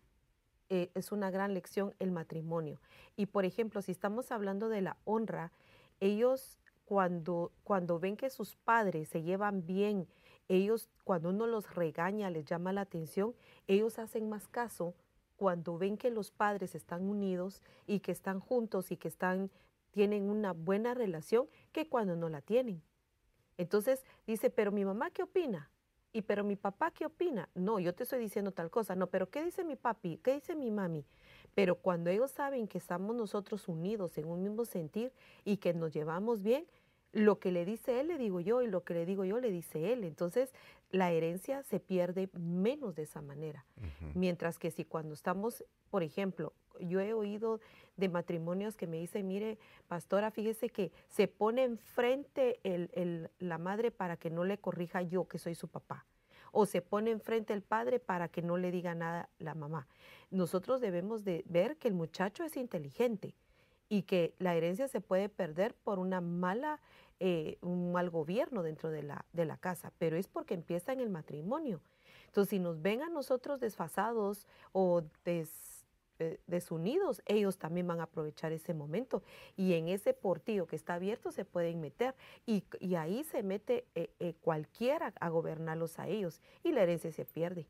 eh, 0.70 0.90
es 0.94 1.12
una 1.12 1.30
gran 1.30 1.52
lección 1.52 1.94
el 1.98 2.10
matrimonio. 2.10 2.80
Y 3.18 3.26
por 3.26 3.44
ejemplo, 3.44 3.82
si 3.82 3.92
estamos 3.92 4.32
hablando 4.32 4.70
de 4.70 4.80
la 4.80 4.96
honra, 5.04 5.52
ellos 6.00 6.58
cuando, 6.86 7.52
cuando 7.64 7.98
ven 7.98 8.16
que 8.16 8.30
sus 8.30 8.56
padres 8.56 9.10
se 9.10 9.22
llevan 9.22 9.66
bien, 9.66 10.08
ellos 10.48 10.88
cuando 11.04 11.28
uno 11.28 11.46
los 11.46 11.74
regaña, 11.74 12.30
les 12.30 12.46
llama 12.46 12.72
la 12.72 12.80
atención, 12.80 13.34
ellos 13.66 13.98
hacen 13.98 14.30
más 14.30 14.48
caso 14.48 14.94
cuando 15.36 15.76
ven 15.76 15.98
que 15.98 16.10
los 16.10 16.30
padres 16.30 16.74
están 16.74 17.02
unidos 17.02 17.60
y 17.86 18.00
que 18.00 18.12
están 18.12 18.40
juntos 18.40 18.90
y 18.90 18.96
que 18.96 19.08
están 19.08 19.50
tienen 19.90 20.30
una 20.30 20.54
buena 20.54 20.94
relación 20.94 21.46
que 21.72 21.90
cuando 21.90 22.16
no 22.16 22.30
la 22.30 22.40
tienen. 22.40 22.80
Entonces 23.58 24.02
dice, 24.26 24.48
pero 24.48 24.72
mi 24.72 24.86
mamá, 24.86 25.10
¿qué 25.10 25.24
opina? 25.24 25.68
Y 26.12 26.22
pero 26.22 26.44
mi 26.44 26.56
papá, 26.56 26.90
¿qué 26.90 27.06
opina? 27.06 27.48
No, 27.54 27.78
yo 27.78 27.94
te 27.94 28.02
estoy 28.02 28.20
diciendo 28.20 28.52
tal 28.52 28.70
cosa. 28.70 28.94
No, 28.94 29.06
pero 29.08 29.30
¿qué 29.30 29.42
dice 29.42 29.64
mi 29.64 29.76
papi? 29.76 30.18
¿Qué 30.22 30.34
dice 30.34 30.54
mi 30.54 30.70
mami? 30.70 31.04
Pero 31.54 31.76
cuando 31.76 32.10
ellos 32.10 32.30
saben 32.30 32.68
que 32.68 32.78
estamos 32.78 33.16
nosotros 33.16 33.68
unidos 33.68 34.16
en 34.18 34.26
un 34.26 34.42
mismo 34.42 34.64
sentir 34.64 35.12
y 35.44 35.58
que 35.58 35.74
nos 35.74 35.92
llevamos 35.92 36.42
bien, 36.42 36.66
lo 37.12 37.38
que 37.38 37.52
le 37.52 37.64
dice 37.64 38.00
él 38.00 38.08
le 38.08 38.18
digo 38.18 38.40
yo 38.40 38.62
y 38.62 38.66
lo 38.68 38.84
que 38.84 38.94
le 38.94 39.04
digo 39.04 39.24
yo 39.24 39.38
le 39.38 39.50
dice 39.50 39.92
él. 39.92 40.04
Entonces 40.04 40.52
la 40.90 41.12
herencia 41.12 41.62
se 41.62 41.78
pierde 41.80 42.28
menos 42.32 42.94
de 42.94 43.02
esa 43.02 43.22
manera. 43.22 43.64
Mientras 44.14 44.58
que 44.58 44.70
si 44.70 44.84
cuando 44.84 45.14
estamos, 45.14 45.64
por 45.90 46.02
ejemplo, 46.02 46.52
yo 46.80 47.00
he 47.00 47.12
oído 47.12 47.60
de 47.96 48.08
matrimonios 48.08 48.76
que 48.76 48.86
me 48.86 48.98
dicen, 48.98 49.28
mire, 49.28 49.58
pastora, 49.88 50.30
fíjese 50.30 50.70
que 50.70 50.92
se 51.08 51.28
pone 51.28 51.64
enfrente 51.64 52.60
el, 52.64 53.30
la 53.38 53.58
madre 53.58 53.90
para 53.90 54.16
que 54.16 54.30
no 54.30 54.44
le 54.44 54.58
corrija 54.58 55.02
yo, 55.02 55.26
que 55.28 55.38
soy 55.38 55.54
su 55.54 55.68
papá. 55.68 56.06
O 56.52 56.66
se 56.66 56.82
pone 56.82 57.10
enfrente 57.10 57.52
el 57.52 57.62
padre 57.62 57.98
para 57.98 58.28
que 58.28 58.42
no 58.42 58.56
le 58.58 58.70
diga 58.70 58.94
nada 58.94 59.28
la 59.38 59.54
mamá. 59.54 59.86
Nosotros 60.30 60.80
debemos 60.80 61.24
de 61.24 61.44
ver 61.46 61.76
que 61.76 61.88
el 61.88 61.94
muchacho 61.94 62.44
es 62.44 62.56
inteligente 62.56 63.34
y 63.88 64.02
que 64.02 64.34
la 64.38 64.54
herencia 64.54 64.88
se 64.88 65.00
puede 65.00 65.28
perder 65.28 65.74
por 65.74 65.98
una 65.98 66.20
mala, 66.20 66.80
eh, 67.20 67.58
un 67.60 67.92
mal 67.92 68.10
gobierno 68.10 68.62
dentro 68.62 68.90
de 68.90 69.02
la, 69.02 69.24
de 69.32 69.44
la 69.44 69.56
casa, 69.56 69.92
pero 69.98 70.16
es 70.16 70.28
porque 70.28 70.54
empieza 70.54 70.92
en 70.92 71.00
el 71.00 71.10
matrimonio. 71.10 71.80
Entonces, 72.32 72.48
si 72.48 72.58
nos 72.58 72.80
ven 72.80 73.02
a 73.02 73.10
nosotros 73.10 73.60
desfasados 73.60 74.46
o 74.72 75.02
des, 75.22 75.71
desunidos, 76.46 77.22
ellos 77.26 77.58
también 77.58 77.86
van 77.86 78.00
a 78.00 78.04
aprovechar 78.04 78.52
ese 78.52 78.74
momento. 78.74 79.22
Y 79.56 79.74
en 79.74 79.88
ese 79.88 80.14
portillo 80.14 80.66
que 80.66 80.76
está 80.76 80.94
abierto 80.94 81.30
se 81.30 81.44
pueden 81.44 81.80
meter 81.80 82.14
y, 82.46 82.64
ahí 82.96 83.24
se 83.24 83.42
mete 83.42 83.86
eh, 83.94 84.10
eh, 84.20 84.34
cualquiera 84.40 85.12
a 85.20 85.28
gobernarlos 85.28 85.98
a 85.98 86.08
ellos 86.08 86.40
y 86.62 86.72
la 86.72 86.82
herencia 86.82 87.12
se 87.12 87.24
pierde. 87.24 87.66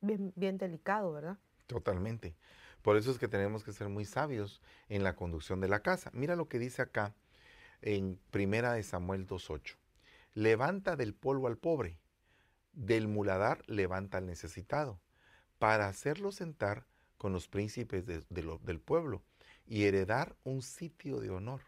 bien, 0.00 0.32
bien 0.36 0.58
delicado, 0.58 1.12
¿verdad? 1.12 1.38
Totalmente. 1.66 2.36
Por 2.82 2.96
eso 2.96 3.10
es 3.10 3.18
que 3.18 3.28
tenemos 3.28 3.64
que 3.64 3.72
ser 3.72 3.88
muy 3.88 4.04
sabios 4.04 4.62
en 4.88 5.02
la 5.02 5.16
conducción 5.16 5.60
de 5.60 5.68
la 5.68 5.80
casa. 5.80 6.10
Mira 6.14 6.36
lo 6.36 6.48
que 6.48 6.58
dice 6.58 6.82
acá 6.82 7.14
en 7.82 8.20
Primera 8.30 8.74
de 8.74 8.82
Samuel 8.82 9.26
2.8. 9.26 9.76
Levanta 10.34 10.96
del 10.96 11.14
polvo 11.14 11.46
al 11.46 11.56
pobre, 11.56 11.98
del 12.72 13.08
muladar 13.08 13.62
levanta 13.66 14.18
al 14.18 14.26
necesitado, 14.26 15.00
para 15.58 15.88
hacerlo 15.88 16.30
sentar 16.30 16.86
con 17.18 17.32
los 17.32 17.48
príncipes 17.48 18.06
del 18.06 18.80
pueblo 18.80 19.22
y 19.66 19.84
heredar 19.84 20.36
un 20.44 20.62
sitio 20.62 21.20
de 21.20 21.30
honor. 21.30 21.62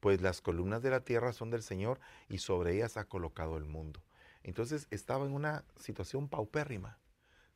Pues 0.00 0.20
las 0.22 0.40
columnas 0.40 0.82
de 0.82 0.90
la 0.90 1.04
tierra 1.04 1.32
son 1.32 1.50
del 1.50 1.62
Señor 1.62 2.00
y 2.28 2.38
sobre 2.38 2.74
ellas 2.74 2.96
ha 2.96 3.04
colocado 3.04 3.56
el 3.56 3.64
mundo. 3.64 4.02
Entonces 4.42 4.86
estaba 4.90 5.26
en 5.26 5.32
una 5.32 5.64
situación 5.76 6.28
paupérrima, 6.28 6.98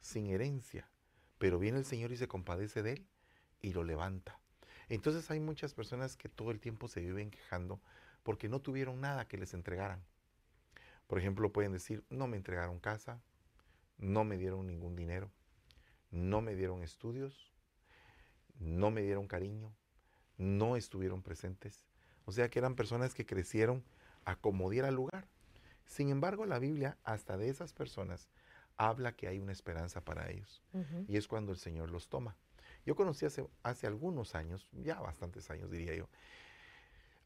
sin 0.01 0.27
herencia, 0.27 0.91
pero 1.39 1.59
viene 1.59 1.79
el 1.79 1.87
Señor 1.87 2.13
y 2.13 2.17
se 2.17 2.29
compadece 2.29 2.83
de 2.83 2.93
él 2.93 3.07
y 3.63 3.73
lo 3.73 3.85
levanta. 3.85 4.39
Entonces 4.89 5.31
hay 5.31 5.41
muchas 5.41 5.73
personas 5.73 6.17
que 6.17 6.29
todo 6.29 6.51
el 6.51 6.61
tiempo 6.61 6.89
se 6.89 7.01
viven 7.01 7.31
quejando 7.31 7.81
porque 8.23 8.49
no 8.49 8.61
tuvieron 8.61 9.01
nada 9.01 9.27
que 9.27 9.39
les 9.39 9.55
entregaran. 9.55 10.05
Por 11.07 11.19
ejemplo, 11.19 11.53
pueden 11.53 11.73
decir, 11.73 12.05
no 12.11 12.27
me 12.27 12.37
entregaron 12.37 12.81
casa, 12.81 13.23
no 13.97 14.25
me 14.25 14.37
dieron 14.37 14.67
ningún 14.67 14.97
dinero, 14.97 15.31
no 16.15 16.41
me 16.41 16.55
dieron 16.55 16.83
estudios, 16.83 17.51
no 18.61 18.91
me 18.93 19.03
dieron 19.03 19.27
cariño, 19.27 19.75
no 20.39 20.77
estuvieron 20.77 21.23
presentes. 21.23 21.85
O 22.25 22.33
sea 22.33 22.49
que 22.49 22.61
eran 22.61 22.77
personas 22.77 23.15
que 23.15 23.27
crecieron 23.27 23.85
a 24.25 24.37
como 24.37 24.71
diera 24.71 24.91
lugar. 24.93 25.27
Sin 25.87 26.11
embargo, 26.11 26.47
la 26.47 26.61
Biblia, 26.61 26.97
hasta 27.03 27.37
de 27.37 27.49
esas 27.49 27.73
personas, 27.73 28.29
habla 28.77 29.17
que 29.17 29.27
hay 29.27 29.41
una 29.41 29.53
esperanza 29.53 30.05
para 30.05 30.31
ellos. 30.31 30.63
Y 31.09 31.17
es 31.17 31.27
cuando 31.27 31.53
el 31.53 31.59
Señor 31.59 31.91
los 31.91 32.09
toma. 32.09 32.37
Yo 32.87 32.95
conocí 32.95 33.27
hace, 33.27 33.47
hace 33.63 33.87
algunos 33.87 34.37
años, 34.37 34.69
ya 34.73 35.01
bastantes 35.01 35.51
años 35.51 35.71
diría 35.71 35.97
yo, 35.97 36.09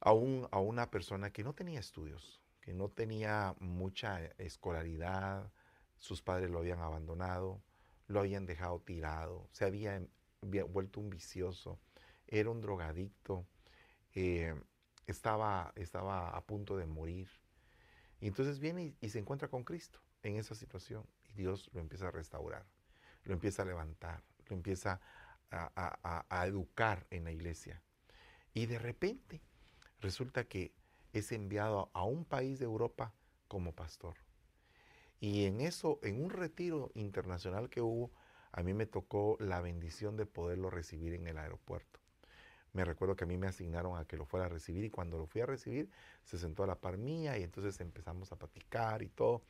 a, 0.01 0.11
a 0.11 0.61
una 0.61 0.91
persona 0.91 1.31
que 1.31 1.45
no 1.45 1.53
tenía 1.53 1.79
estudios, 1.79 2.41
que 2.63 2.73
no 2.73 2.89
tenía 2.89 3.55
mucha 3.61 4.25
escolaridad, 4.39 5.53
sus 5.99 6.23
padres 6.23 6.51
lo 6.51 6.61
habían 6.61 6.81
abandonado, 6.81 7.61
lo 8.09 8.21
habían 8.21 8.47
dejado 8.47 8.81
tirado, 8.81 9.49
se 9.53 9.65
había, 9.65 10.03
vuelto 10.41 11.01
un 11.01 11.11
vicioso, 11.11 11.79
era 12.27 12.51
un 12.51 12.61
drogadicto, 12.61 13.47
eh, 14.15 14.55
estaba, 15.07 15.73
estaba 15.77 16.31
a 16.31 16.45
punto 16.45 16.77
de 16.77 16.87
morir. 16.87 17.29
Y 18.21 18.27
entonces 18.27 18.59
viene 18.59 18.97
y, 19.01 19.09
se 19.11 19.19
encuentra 19.19 19.49
con 19.49 19.63
Cristo 19.63 20.01
en 20.23 20.37
esa 20.37 20.55
situación 20.55 21.07
y 21.29 21.35
Dios 21.35 21.71
lo 21.73 21.81
empieza 21.81 22.09
a 22.09 22.11
restaurar, 22.11 22.67
lo 23.25 23.35
empieza 23.35 23.63
a 23.63 23.67
levantar, 23.67 24.23
lo 24.49 24.57
empieza 24.57 25.01
a 25.51 26.45
educar 26.47 27.07
en 27.11 27.25
la 27.25 27.31
iglesia. 27.31 27.83
Y 28.53 28.67
de 28.67 28.79
repente 28.79 29.41
resulta 30.01 30.45
que 30.45 30.75
es 31.13 31.33
enviado 31.33 31.91
a 31.95 32.05
un 32.05 32.25
país 32.25 32.59
de 32.59 32.65
Europa 32.65 33.15
como 33.47 33.73
pastor. 33.73 34.28
Y 35.21 35.47
en 35.47 35.61
eso, 35.61 35.99
en 36.03 36.23
un 36.23 36.31
retiro 36.31 36.91
internacional 36.95 37.69
que 37.71 37.81
hubo, 37.81 38.11
a 38.53 38.63
mí 38.63 38.73
me 38.73 38.87
tocó 38.87 39.37
la 39.41 39.61
bendición 39.61 40.17
de 40.17 40.27
poderlo 40.27 40.71
recibir 40.71 41.15
en 41.15 41.27
el 41.27 41.39
aeropuerto. 41.39 42.01
Me 42.73 42.85
recuerdo 42.85 43.17
que 43.17 43.25
a 43.25 43.27
mí 43.27 43.37
me 43.37 43.49
asignaron 43.49 43.99
a 43.99 44.05
que 44.05 44.17
lo 44.17 44.25
fuera 44.25 44.47
a 44.47 44.49
recibir 44.49 44.85
y 44.85 44.91
cuando 44.91 45.19
lo 45.19 45.27
fui 45.27 45.41
a 45.41 45.47
recibir 45.47 45.91
se 46.23 46.39
sentó 46.39 46.63
a 46.63 46.67
la 46.67 46.81
par 46.81 46.99
mía 46.99 47.39
y 47.39 47.43
entonces 47.43 47.81
empezamos 47.81 48.31
a 48.31 48.37
platicar 48.37 49.03
y 49.03 49.09
todo. 49.09 49.43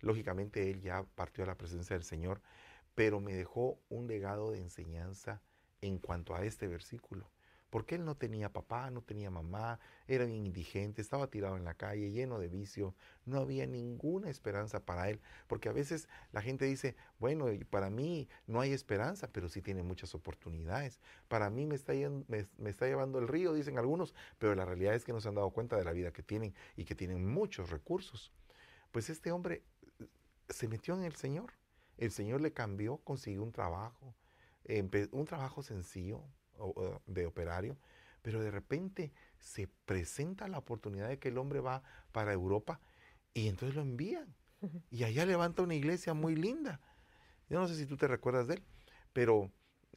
Lógicamente 0.00 0.70
él 0.70 0.82
ya 0.82 1.04
partió 1.14 1.44
a 1.44 1.46
la 1.46 1.56
presencia 1.56 1.96
del 1.96 2.04
Señor, 2.04 2.42
pero 2.94 3.20
me 3.20 3.32
dejó 3.32 3.78
un 3.88 4.06
legado 4.06 4.50
de 4.50 4.60
enseñanza 4.60 5.40
en 5.80 5.98
cuanto 5.98 6.34
a 6.34 6.44
este 6.44 6.66
versículo 6.66 7.30
porque 7.74 7.96
él 7.96 8.04
no 8.04 8.16
tenía 8.16 8.52
papá, 8.52 8.88
no 8.92 9.02
tenía 9.02 9.32
mamá, 9.32 9.80
era 10.06 10.24
indigente, 10.26 11.02
estaba 11.02 11.26
tirado 11.26 11.56
en 11.56 11.64
la 11.64 11.74
calle, 11.74 12.12
lleno 12.12 12.38
de 12.38 12.46
vicio, 12.46 12.94
no 13.26 13.40
había 13.40 13.66
ninguna 13.66 14.30
esperanza 14.30 14.86
para 14.86 15.10
él, 15.10 15.20
porque 15.48 15.68
a 15.68 15.72
veces 15.72 16.08
la 16.30 16.40
gente 16.40 16.66
dice, 16.66 16.94
bueno, 17.18 17.46
para 17.70 17.90
mí 17.90 18.28
no 18.46 18.60
hay 18.60 18.72
esperanza, 18.72 19.26
pero 19.32 19.48
sí 19.48 19.60
tiene 19.60 19.82
muchas 19.82 20.14
oportunidades. 20.14 21.00
Para 21.26 21.50
mí 21.50 21.66
me 21.66 21.74
está, 21.74 21.94
me 21.94 22.70
está 22.70 22.86
llevando 22.86 23.18
el 23.18 23.26
río, 23.26 23.52
dicen 23.52 23.76
algunos, 23.76 24.14
pero 24.38 24.54
la 24.54 24.64
realidad 24.64 24.94
es 24.94 25.04
que 25.04 25.12
no 25.12 25.20
se 25.20 25.26
han 25.26 25.34
dado 25.34 25.50
cuenta 25.50 25.76
de 25.76 25.84
la 25.84 25.90
vida 25.90 26.12
que 26.12 26.22
tienen 26.22 26.54
y 26.76 26.84
que 26.84 26.94
tienen 26.94 27.26
muchos 27.26 27.70
recursos. 27.70 28.30
Pues 28.92 29.10
este 29.10 29.32
hombre 29.32 29.64
se 30.48 30.68
metió 30.68 30.94
en 30.94 31.02
el 31.02 31.16
Señor. 31.16 31.52
El 31.98 32.12
Señor 32.12 32.40
le 32.40 32.52
cambió, 32.52 32.98
consiguió 32.98 33.42
un 33.42 33.50
trabajo, 33.50 34.14
un 35.10 35.24
trabajo 35.24 35.64
sencillo, 35.64 36.22
de 37.06 37.26
operario, 37.26 37.76
pero 38.22 38.40
de 38.40 38.50
repente 38.50 39.12
se 39.38 39.68
presenta 39.84 40.48
la 40.48 40.58
oportunidad 40.58 41.08
de 41.08 41.18
que 41.18 41.28
el 41.28 41.38
hombre 41.38 41.60
va 41.60 41.82
para 42.12 42.32
Europa 42.32 42.80
y 43.34 43.48
entonces 43.48 43.74
lo 43.74 43.82
envían. 43.82 44.34
Y 44.90 45.04
allá 45.04 45.26
levanta 45.26 45.62
una 45.62 45.74
iglesia 45.74 46.14
muy 46.14 46.36
linda. 46.36 46.80
Yo 47.50 47.60
no 47.60 47.68
sé 47.68 47.76
si 47.76 47.84
tú 47.84 47.96
te 47.96 48.08
recuerdas 48.08 48.46
de 48.46 48.54
él, 48.54 48.62
pero 49.12 49.50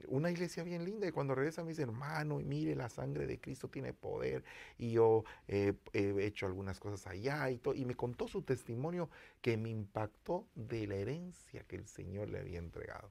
una 0.09 0.29
iglesia 0.29 0.63
bien 0.63 0.83
linda 0.85 1.07
y 1.07 1.11
cuando 1.11 1.33
regresa 1.33 1.63
me 1.63 1.69
dice, 1.69 1.83
hermano, 1.83 2.37
mire, 2.39 2.75
la 2.75 2.89
sangre 2.89 3.25
de 3.25 3.39
Cristo 3.39 3.69
tiene 3.69 3.93
poder 3.93 4.43
y 4.77 4.91
yo 4.91 5.23
he 5.47 5.73
hecho 5.95 6.45
algunas 6.45 6.79
cosas 6.79 7.07
allá 7.07 7.49
y 7.49 7.57
todo. 7.57 7.73
Y 7.73 7.85
me 7.85 7.95
contó 7.95 8.27
su 8.27 8.41
testimonio 8.41 9.09
que 9.41 9.57
me 9.57 9.69
impactó 9.69 10.47
de 10.53 10.85
la 10.85 10.95
herencia 10.95 11.63
que 11.63 11.77
el 11.77 11.87
Señor 11.87 12.29
le 12.29 12.39
había 12.39 12.59
entregado. 12.59 13.09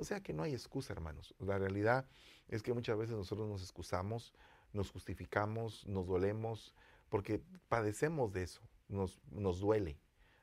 O 0.00 0.04
sea 0.04 0.22
que 0.22 0.32
no 0.32 0.44
hay 0.44 0.54
excusa, 0.54 0.94
hermanos. 0.94 1.34
La 1.40 1.58
realidad 1.58 2.06
es 2.48 2.62
que 2.62 2.72
muchas 2.72 2.96
veces 2.96 3.14
nosotros 3.16 3.46
nos 3.50 3.60
excusamos, 3.60 4.32
nos 4.72 4.90
justificamos, 4.90 5.86
nos 5.86 6.06
dolemos, 6.06 6.74
porque 7.10 7.42
padecemos 7.68 8.32
de 8.32 8.44
eso, 8.44 8.62
nos, 8.88 9.20
nos 9.30 9.60
duele. 9.60 10.00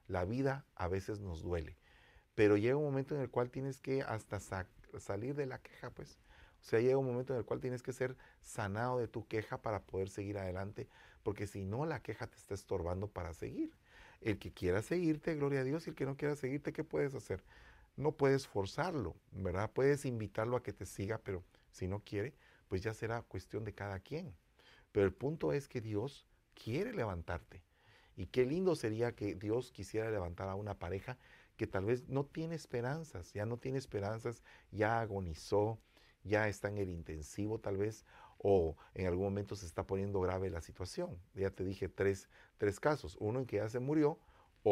La 0.08 0.26
vida 0.26 0.68
a 0.76 0.88
veces 0.88 1.22
nos 1.22 1.42
duele. 1.42 1.76
Pero 2.36 2.56
llega 2.56 2.78
un 2.78 2.84
momento 2.84 3.16
en 3.16 3.22
el 3.22 3.32
cual 3.32 3.50
tienes 3.50 3.82
que 3.82 4.04
hasta 4.04 4.40
salir 5.00 5.34
de 5.34 5.48
la 5.48 5.58
queja, 5.58 5.90
pues. 5.90 6.20
O 6.62 6.64
sea, 6.64 6.80
llega 6.80 7.00
un 7.00 7.08
momento 7.08 7.34
en 7.34 7.40
el 7.40 7.46
cual 7.46 7.60
tienes 7.60 7.82
que 7.82 7.94
ser 7.94 8.16
sanado 8.42 9.00
de 9.00 9.08
tu 9.08 9.26
queja 9.28 9.64
para 9.64 9.82
poder 9.82 10.10
seguir 10.10 10.38
adelante, 10.38 10.88
porque 11.24 11.48
si 11.48 11.66
no, 11.66 11.88
la 11.88 12.04
queja 12.04 12.28
te 12.28 12.38
está 12.38 12.54
estorbando 12.54 13.08
para 13.08 13.34
seguir. 13.34 13.76
El 14.22 14.38
que 14.38 14.52
quiera 14.54 14.84
seguirte, 14.84 15.34
gloria 15.34 15.62
a 15.62 15.64
Dios, 15.64 15.88
y 15.88 15.90
el 15.90 15.96
que 15.96 16.06
no 16.06 16.16
quiera 16.16 16.36
seguirte, 16.36 16.74
¿qué 16.74 16.84
puedes 16.84 17.16
hacer? 17.16 17.44
No 17.98 18.14
puedes 18.14 18.48
forzarlo, 18.48 19.16
¿verdad? 19.32 19.72
Puedes 19.74 20.06
invitarlo 20.06 20.56
a 20.56 20.64
que 20.64 20.72
te 20.72 20.86
siga, 20.86 21.18
pero 21.18 21.44
si 21.72 21.88
no 21.88 22.00
quiere, 22.00 22.34
pues 22.68 22.82
ya 22.82 22.94
será 22.94 23.24
cuestión 23.24 23.66
de 23.66 23.74
cada 23.74 24.00
quien. 24.00 24.36
Pero 24.92 25.06
el 25.06 25.14
punto 25.14 25.52
es 25.52 25.68
que 25.68 25.82
Dios 25.82 26.28
quiere 26.54 26.94
levantarte. 26.94 27.64
Y 28.16 28.28
qué 28.28 28.46
lindo 28.46 28.76
sería 28.76 29.14
que 29.14 29.36
Dios 29.36 29.72
quisiera 29.72 30.10
levantar 30.10 30.50
a 30.50 30.56
una 30.56 30.80
pareja 30.80 31.18
que 31.56 31.68
tal 31.68 31.86
vez 31.86 32.08
no 32.08 32.26
tiene 32.26 32.56
esperanzas, 32.56 33.34
ya 33.34 33.46
no 33.46 33.58
tiene 33.58 33.80
esperanzas, 33.80 34.44
ya 34.72 35.02
agonizó, 35.02 35.80
ya 36.24 36.48
está 36.48 36.68
en 36.68 36.78
el 36.78 36.90
intensivo 36.90 37.60
tal 37.60 37.78
vez, 37.78 38.06
o 38.38 38.76
en 38.94 39.08
algún 39.08 39.26
momento 39.26 39.56
se 39.56 39.66
está 39.66 39.86
poniendo 39.86 40.22
grave 40.22 40.50
la 40.50 40.62
situación. 40.62 41.20
Ya 41.34 41.50
te 41.50 41.64
dije 41.64 41.90
tres, 41.90 42.30
tres 42.58 42.80
casos, 42.80 43.18
uno 43.20 43.40
en 43.40 43.46
que 43.48 43.58
ya 43.58 43.70
se 43.70 43.80
murió, 43.80 44.20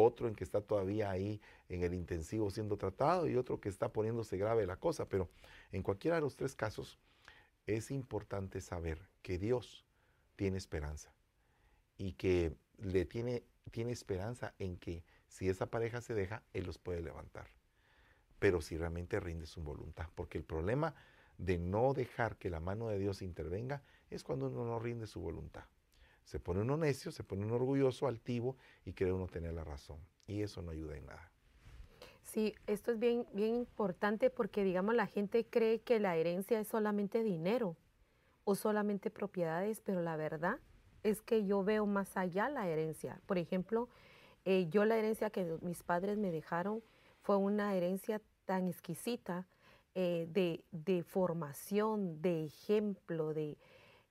otro 0.04 0.28
en 0.28 0.34
que 0.34 0.44
está 0.44 0.60
todavía 0.60 1.10
ahí 1.10 1.40
en 1.68 1.82
el 1.82 1.94
intensivo 1.94 2.50
siendo 2.50 2.76
tratado 2.76 3.28
y 3.28 3.36
otro 3.36 3.60
que 3.60 3.68
está 3.68 3.92
poniéndose 3.92 4.36
grave 4.36 4.66
la 4.66 4.76
cosa. 4.76 5.08
Pero 5.08 5.28
en 5.72 5.82
cualquiera 5.82 6.16
de 6.16 6.22
los 6.22 6.36
tres 6.36 6.54
casos 6.54 6.98
es 7.66 7.90
importante 7.90 8.60
saber 8.60 8.98
que 9.22 9.38
Dios 9.38 9.84
tiene 10.36 10.58
esperanza 10.58 11.12
y 11.96 12.12
que 12.12 12.56
le 12.78 13.04
tiene, 13.04 13.42
tiene 13.70 13.92
esperanza 13.92 14.54
en 14.58 14.76
que 14.76 15.04
si 15.28 15.48
esa 15.48 15.66
pareja 15.66 16.00
se 16.00 16.14
deja, 16.14 16.42
Él 16.52 16.66
los 16.66 16.78
puede 16.78 17.02
levantar. 17.02 17.48
Pero 18.38 18.60
si 18.60 18.76
realmente 18.76 19.18
rinde 19.18 19.46
su 19.46 19.62
voluntad, 19.62 20.08
porque 20.14 20.38
el 20.38 20.44
problema 20.44 20.94
de 21.38 21.58
no 21.58 21.92
dejar 21.94 22.36
que 22.36 22.50
la 22.50 22.60
mano 22.60 22.88
de 22.88 22.98
Dios 22.98 23.22
intervenga 23.22 23.82
es 24.10 24.22
cuando 24.24 24.46
uno 24.46 24.64
no 24.64 24.78
rinde 24.78 25.06
su 25.06 25.20
voluntad. 25.20 25.64
Se 26.26 26.40
pone 26.40 26.60
uno 26.60 26.76
necio, 26.76 27.12
se 27.12 27.22
pone 27.22 27.44
uno 27.44 27.54
orgulloso, 27.54 28.08
altivo 28.08 28.56
y 28.84 28.94
cree 28.94 29.12
uno 29.12 29.28
tener 29.28 29.54
la 29.54 29.62
razón. 29.62 30.00
Y 30.26 30.42
eso 30.42 30.60
no 30.60 30.72
ayuda 30.72 30.96
en 30.96 31.06
nada. 31.06 31.30
Sí, 32.24 32.52
esto 32.66 32.90
es 32.90 32.98
bien, 32.98 33.26
bien 33.32 33.54
importante 33.54 34.28
porque, 34.28 34.64
digamos, 34.64 34.96
la 34.96 35.06
gente 35.06 35.46
cree 35.46 35.78
que 35.78 36.00
la 36.00 36.16
herencia 36.16 36.58
es 36.58 36.66
solamente 36.66 37.22
dinero 37.22 37.76
o 38.42 38.56
solamente 38.56 39.08
propiedades, 39.08 39.80
pero 39.80 40.02
la 40.02 40.16
verdad 40.16 40.58
es 41.04 41.22
que 41.22 41.46
yo 41.46 41.62
veo 41.62 41.86
más 41.86 42.16
allá 42.16 42.48
la 42.48 42.68
herencia. 42.68 43.20
Por 43.26 43.38
ejemplo, 43.38 43.88
eh, 44.44 44.66
yo 44.68 44.84
la 44.84 44.96
herencia 44.96 45.30
que 45.30 45.56
mis 45.62 45.84
padres 45.84 46.18
me 46.18 46.32
dejaron 46.32 46.82
fue 47.22 47.36
una 47.36 47.76
herencia 47.76 48.20
tan 48.46 48.66
exquisita 48.66 49.46
eh, 49.94 50.26
de, 50.28 50.64
de, 50.72 51.04
formación, 51.04 52.20
de 52.20 52.46
ejemplo, 52.46 53.32
de, 53.32 53.56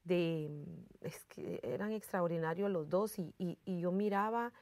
que 0.05 1.59
eran 1.63 1.91
extraordinarios 1.91 2.69
los 2.69 2.89
dos 2.89 3.17
y, 3.17 3.57
yo 3.65 3.91
miraba 3.91 4.53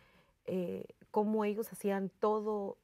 eh, 0.46 0.86
cómo 1.12 1.46
ellos 1.46 1.72
hacían 1.72 2.10
todo, 2.20 2.78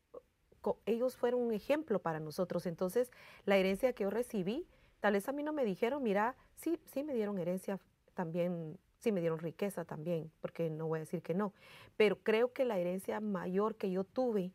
ellos 0.85 1.15
fueron 1.15 1.41
un 1.41 1.53
ejemplo 1.53 1.99
para 1.99 2.19
nosotros. 2.19 2.65
Entonces, 2.65 3.11
la 3.45 3.57
herencia 3.57 3.93
que 3.93 4.03
yo 4.03 4.09
recibí, 4.09 4.67
tal 4.99 5.13
vez 5.13 5.27
a 5.29 5.31
mí 5.31 5.43
no 5.43 5.53
me 5.53 5.65
dijeron, 5.65 6.03
mira, 6.03 6.35
sí, 6.55 6.79
sí 6.85 7.03
me 7.03 7.13
dieron 7.13 7.37
herencia 7.37 7.79
también, 8.13 8.77
sí 8.99 9.11
me 9.11 9.21
dieron 9.21 9.39
riqueza 9.39 9.85
también, 9.85 10.31
porque 10.41 10.69
no 10.69 10.87
voy 10.87 10.97
a 10.97 11.01
decir 11.01 11.21
que 11.21 11.33
no, 11.33 11.53
pero 11.95 12.17
creo 12.17 12.51
que 12.51 12.65
la 12.65 12.77
herencia 12.77 13.19
mayor 13.19 13.75
que 13.75 13.91
yo 13.91 14.03
tuve 14.03 14.51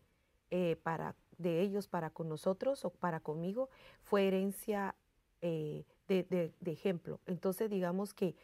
eh, 0.51 0.77
para, 0.83 1.17
de 1.39 1.61
ellos 1.63 1.89
para 1.89 2.11
con 2.11 2.29
nosotros 2.29 2.85
o 2.85 2.91
para 2.91 3.21
conmigo 3.21 3.71
fue 4.03 4.29
herencia 4.29 4.95
eh, 5.41 5.85
de, 6.09 6.53
ejemplo. 6.65 7.21
Entonces, 7.27 7.71
digamos 7.71 8.15
que 8.15 8.35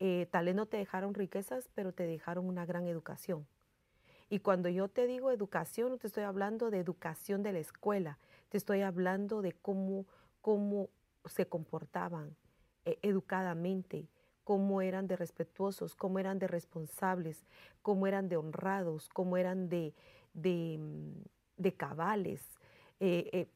eh, 0.00 0.26
tal 0.30 0.46
vez 0.46 0.54
no 0.54 0.66
te 0.66 0.76
dejaron 0.76 1.14
riquezas, 1.14 1.68
pero 1.74 1.92
te 1.92 2.06
dejaron 2.06 2.46
una 2.46 2.64
gran 2.64 2.86
educación. 2.86 3.46
Y 4.30 4.40
cuando 4.40 4.68
yo 4.68 4.88
te 4.88 5.06
digo 5.06 5.30
educación, 5.30 5.90
no 5.90 5.98
te 5.98 6.06
estoy 6.06 6.24
hablando 6.24 6.70
de 6.70 6.78
educación 6.78 7.42
de 7.42 7.52
la 7.52 7.58
escuela, 7.60 8.18
te 8.50 8.58
estoy 8.58 8.82
hablando 8.82 9.42
de 9.42 9.52
cómo, 9.52 10.06
cómo 10.42 10.90
se 11.24 11.46
comportaban 11.46 12.36
eh, 12.84 12.98
educadamente, 13.02 14.06
cómo 14.44 14.82
eran 14.82 15.06
de 15.08 15.16
respetuosos, 15.16 15.94
cómo 15.94 16.18
eran 16.18 16.38
de 16.38 16.46
responsables, 16.46 17.44
cómo 17.82 18.06
eran 18.06 18.28
de 18.28 18.36
honrados, 18.36 19.08
cómo 19.08 19.36
eran 19.36 19.68
de, 19.68 19.94
de, 20.34 20.78
mm, 20.78 21.68
cabales. 21.76 22.42
Eh, 23.00 23.48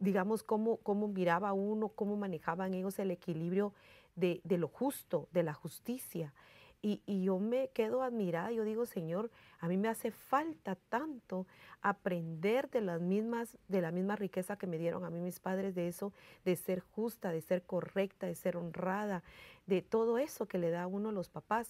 digamos, 0.00 0.42
cómo, 0.42 0.78
cómo 0.78 1.06
miraba 1.08 1.52
uno, 1.52 1.90
cómo 1.90 2.16
manejaban 2.16 2.74
ellos 2.74 2.98
el 2.98 3.10
equilibrio 3.10 3.72
de, 4.16 4.40
lo 4.58 4.68
justo, 4.68 5.28
de 5.32 5.42
la 5.42 5.54
justicia. 5.54 6.34
Y, 6.82 7.02
yo 7.22 7.38
me 7.38 7.68
quedo 7.68 8.02
admirada, 8.02 8.50
yo 8.52 8.64
digo, 8.64 8.86
Señor, 8.86 9.30
a 9.58 9.68
mí 9.68 9.76
me 9.76 9.88
hace 9.88 10.10
falta 10.10 10.76
tanto 10.88 11.46
aprender 11.82 12.70
de 12.70 12.80
las 12.80 13.02
mismas, 13.02 13.58
de 13.68 13.82
la 13.82 13.90
misma 13.90 14.16
riqueza 14.16 14.56
que 14.56 14.66
me 14.66 14.78
dieron 14.78 15.04
a 15.04 15.10
mí 15.10 15.20
mis 15.20 15.40
padres, 15.40 15.74
de 15.74 15.88
eso, 15.88 16.14
de 16.46 16.56
ser 16.56 16.80
justa, 16.80 17.32
de 17.32 17.42
ser 17.42 17.62
correcta, 17.62 18.26
de 18.26 18.34
ser 18.34 18.56
honrada, 18.56 19.22
de 19.66 19.82
todo 19.82 20.16
eso 20.16 20.46
que 20.46 20.56
le 20.58 20.70
da 20.70 20.84
a 20.84 20.86
uno 20.86 21.12
los 21.12 21.28
papás. 21.28 21.68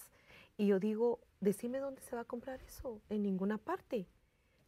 Y 0.57 0.69
yo 0.69 0.79
digo, 0.79 1.19
decime 1.40 1.79
dónde 1.79 2.03
se 2.03 2.14
va 2.14 2.23
a 2.23 2.27
comprar 2.27 2.61
eso, 2.62 3.01
en 3.09 3.25
ninguna 3.25 3.59
parte. 3.59 4.07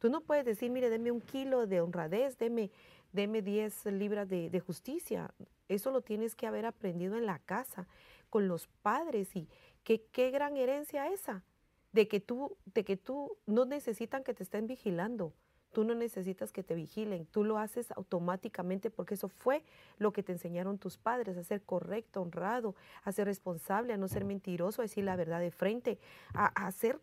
Tú 0.00 0.10
no 0.10 0.22
puedes 0.22 0.44
decir, 0.44 0.68
mire, 0.68 0.90
deme 0.90 1.12
un 1.12 1.20
kilo 1.20 1.68
de 1.68 1.80
honradez, 1.80 2.36
deme, 2.36 2.72
deme 3.12 3.42
10 3.42 3.86
libras 3.86 4.28
de, 4.28 4.60
justicia. 4.60 5.32
Eso 5.68 5.90
lo 5.90 6.00
tienes 6.00 6.34
que 6.34 6.46
haber 6.46 6.66
aprendido 6.66 7.16
en 7.16 7.26
la 7.26 7.38
casa, 7.38 7.86
con 8.30 8.48
los 8.48 8.66
padres. 8.82 9.34
Y 9.36 9.48
qué, 9.84 10.04
qué 10.12 10.30
gran 10.30 10.56
herencia 10.56 11.08
esa. 11.08 11.44
de 11.92 12.08
que 12.08 12.20
tú, 12.20 12.56
de 12.64 12.84
que 12.84 12.96
tú 12.96 13.36
no 13.46 13.66
necesitan 13.66 14.24
que 14.24 14.34
te 14.34 14.42
estén 14.42 14.66
vigilando. 14.66 15.34
Tú 15.72 15.84
no 15.84 15.94
necesitas 15.94 16.52
que 16.52 16.62
te 16.62 16.74
vigilen, 16.74 17.24
tú 17.24 17.44
lo 17.44 17.56
haces 17.56 17.92
automáticamente 17.92 18.90
porque 18.90 19.14
eso 19.14 19.28
fue 19.28 19.64
lo 19.96 20.12
que 20.12 20.22
te 20.22 20.32
enseñaron 20.32 20.76
tus 20.76 20.98
padres, 20.98 21.38
a 21.38 21.44
ser 21.44 21.62
correcto, 21.62 22.20
honrado, 22.20 22.74
a 23.04 23.12
ser 23.12 23.26
responsable, 23.26 23.94
a 23.94 23.96
no 23.96 24.06
ser 24.06 24.26
mentiroso, 24.26 24.82
a 24.82 24.84
decir 24.84 25.04
la 25.04 25.16
verdad 25.16 25.40
de 25.40 25.50
frente, 25.50 25.98
a, 26.34 26.48
a 26.66 26.70
ser 26.72 27.00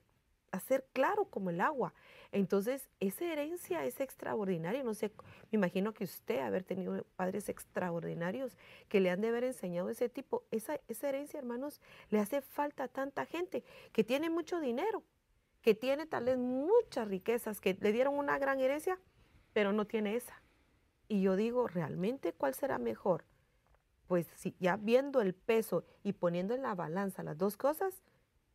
a 0.51 0.59
ser 0.59 0.85
claro 0.93 1.25
como 1.25 1.49
el 1.49 1.61
agua. 1.61 1.93
Entonces, 2.31 2.89
esa 2.99 3.25
herencia 3.25 3.85
es 3.85 3.99
extraordinaria. 3.99 4.83
No 4.83 4.93
sé, 4.93 5.11
me 5.51 5.57
imagino 5.57 5.93
que 5.93 6.03
usted 6.03 6.39
haber 6.39 6.63
tenido 6.63 7.03
padres 7.15 7.49
extraordinarios 7.49 8.57
que 8.87 8.99
le 8.99 9.09
han 9.09 9.21
de 9.21 9.29
haber 9.29 9.43
enseñado 9.43 9.89
ese 9.89 10.09
tipo. 10.09 10.43
Esa, 10.51 10.79
esa 10.87 11.09
herencia, 11.09 11.39
hermanos, 11.39 11.81
le 12.09 12.19
hace 12.19 12.41
falta 12.41 12.85
a 12.85 12.87
tanta 12.87 13.25
gente 13.25 13.63
que 13.91 14.03
tiene 14.03 14.29
mucho 14.29 14.59
dinero, 14.59 15.03
que 15.61 15.75
tiene 15.75 16.05
tal 16.05 16.25
vez 16.25 16.37
muchas 16.37 17.07
riquezas, 17.07 17.59
que 17.59 17.77
le 17.79 17.91
dieron 17.91 18.17
una 18.17 18.37
gran 18.37 18.59
herencia, 18.59 18.99
pero 19.53 19.73
no 19.73 19.85
tiene 19.85 20.15
esa. 20.15 20.41
Y 21.07 21.21
yo 21.21 21.35
digo, 21.35 21.67
¿realmente 21.67 22.33
cuál 22.33 22.53
será 22.53 22.77
mejor? 22.77 23.25
Pues 24.07 24.27
si 24.35 24.55
ya 24.59 24.77
viendo 24.77 25.21
el 25.21 25.33
peso 25.33 25.85
y 26.03 26.13
poniendo 26.13 26.53
en 26.53 26.61
la 26.61 26.75
balanza 26.75 27.23
las 27.23 27.37
dos 27.37 27.57
cosas, 27.57 28.03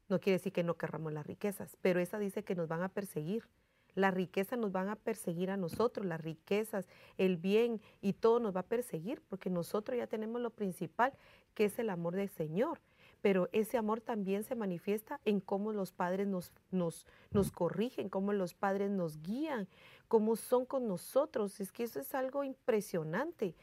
no 0.08 0.20
quiere 0.20 0.38
decir 0.38 0.52
que 0.52 0.62
no 0.62 0.74
querramos 0.74 1.12
las 1.12 1.26
riquezas, 1.26 1.76
pero 1.80 2.00
esa 2.00 2.18
dice 2.18 2.44
que 2.44 2.54
nos 2.54 2.68
van 2.68 2.82
a 2.82 2.88
perseguir. 2.88 3.48
La 3.94 4.10
riqueza 4.10 4.56
nos 4.56 4.72
van 4.72 4.88
a 4.88 4.96
perseguir 4.96 5.50
a 5.50 5.56
nosotros, 5.56 6.04
las 6.04 6.20
riquezas, 6.20 6.88
el 7.16 7.36
bien 7.36 7.80
y 8.00 8.14
todo 8.14 8.40
nos 8.40 8.54
va 8.54 8.60
a 8.60 8.66
perseguir 8.66 9.22
porque 9.28 9.50
nosotros 9.50 9.96
ya 9.96 10.08
tenemos 10.08 10.40
lo 10.40 10.50
principal, 10.50 11.12
que 11.54 11.66
es 11.66 11.78
el 11.78 11.90
amor 11.90 12.16
del 12.16 12.28
Señor. 12.28 12.80
Pero 13.20 13.48
ese 13.52 13.78
amor 13.78 14.00
también 14.00 14.42
se 14.42 14.54
manifiesta 14.54 15.20
en 15.24 15.40
cómo 15.40 15.72
los 15.72 15.92
padres 15.92 16.26
nos, 16.26 16.52
nos, 16.70 17.06
nos 17.30 17.52
corrigen, 17.52 18.10
cómo 18.10 18.32
los 18.32 18.52
padres 18.52 18.90
nos 18.90 19.22
guían, 19.22 19.68
cómo 20.08 20.36
son 20.36 20.66
con 20.66 20.88
nosotros. 20.88 21.60
Es 21.60 21.72
que 21.72 21.84
eso 21.84 22.00
es 22.00 22.14
algo 22.14 22.44
impresionante. 22.44 23.54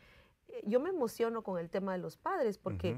Eh, 0.48 0.64
yo 0.66 0.80
me 0.80 0.90
emociono 0.90 1.44
con 1.44 1.60
el 1.60 1.70
tema 1.70 1.92
de 1.92 2.00
los 2.00 2.18
padres 2.18 2.58
porque, 2.58 2.98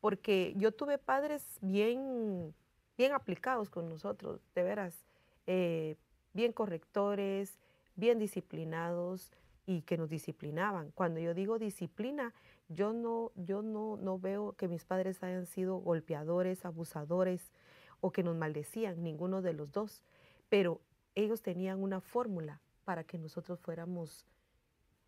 porque 0.00 0.54
yo 0.56 0.72
tuve 0.72 0.96
padres 0.96 1.58
bien 1.60 2.54
bien 2.98 3.12
aplicados 3.12 3.70
con 3.70 3.88
nosotros, 3.88 4.40
de 4.54 4.62
veras, 4.64 5.06
eh, 5.46 5.96
bien 6.34 6.52
correctores, 6.52 7.56
bien 7.94 8.18
disciplinados 8.18 9.32
y 9.64 9.82
que 9.82 9.96
nos 9.96 10.10
disciplinaban. 10.10 10.90
Cuando 10.90 11.20
yo 11.20 11.32
digo 11.32 11.58
disciplina, 11.58 12.34
yo 12.68 12.92
no, 12.92 13.30
yo 13.36 13.62
no, 13.62 13.96
no 13.96 14.18
veo 14.18 14.52
que 14.52 14.68
mis 14.68 14.84
padres 14.84 15.22
hayan 15.22 15.46
sido 15.46 15.76
golpeadores, 15.76 16.64
abusadores 16.64 17.52
o 18.00 18.10
que 18.10 18.22
nos 18.22 18.36
maldecían, 18.36 19.02
ninguno 19.02 19.42
de 19.42 19.52
los 19.52 19.72
dos, 19.72 20.02
pero 20.48 20.80
ellos 21.14 21.40
tenían 21.40 21.82
una 21.82 22.00
fórmula 22.00 22.60
para 22.84 23.04
que 23.04 23.18
nosotros 23.18 23.60
fuéramos 23.60 24.26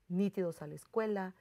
nítidos 0.08 0.62
a 0.62 0.66
la 0.66 0.74
escuela, 0.74 1.34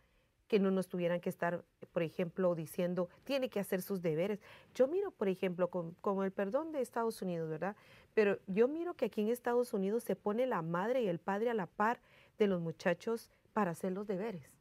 que 0.50 0.60
no 0.60 0.72
nos 0.72 0.90
tuvieran 0.90 1.22
que 1.22 1.30
estar, 1.30 1.64
por 1.94 2.04
ejemplo, 2.04 2.54
diciendo, 2.56 3.08
tiene 3.24 3.50
que 3.50 3.60
hacer 3.60 3.84
sus 3.84 4.02
deberes. 4.02 4.42
Yo 4.74 4.88
miro, 4.88 5.12
por 5.12 5.30
ejemplo, 5.30 5.70
con, 5.70 5.96
el 6.26 6.32
perdón 6.32 6.72
de 6.72 6.82
Estados 6.82 7.22
Unidos, 7.22 7.50
¿verdad? 7.50 7.76
Pero 8.16 8.40
yo 8.48 8.68
miro 8.68 8.96
que 8.96 9.06
aquí 9.06 9.22
en 9.22 9.30
Estados 9.30 9.74
Unidos 9.74 10.04
se 10.04 10.16
pone 10.16 10.48
la 10.48 10.64
madre 10.64 11.04
y 11.04 11.08
el 11.08 11.20
padre 11.20 11.52
a 11.52 11.54
la 11.54 11.68
par 11.68 12.02
de 12.40 12.48
los 12.48 12.60
muchachos 12.60 13.30
para 13.54 13.72
hacer 13.72 13.92
los 13.92 14.08
deberes. 14.08 14.58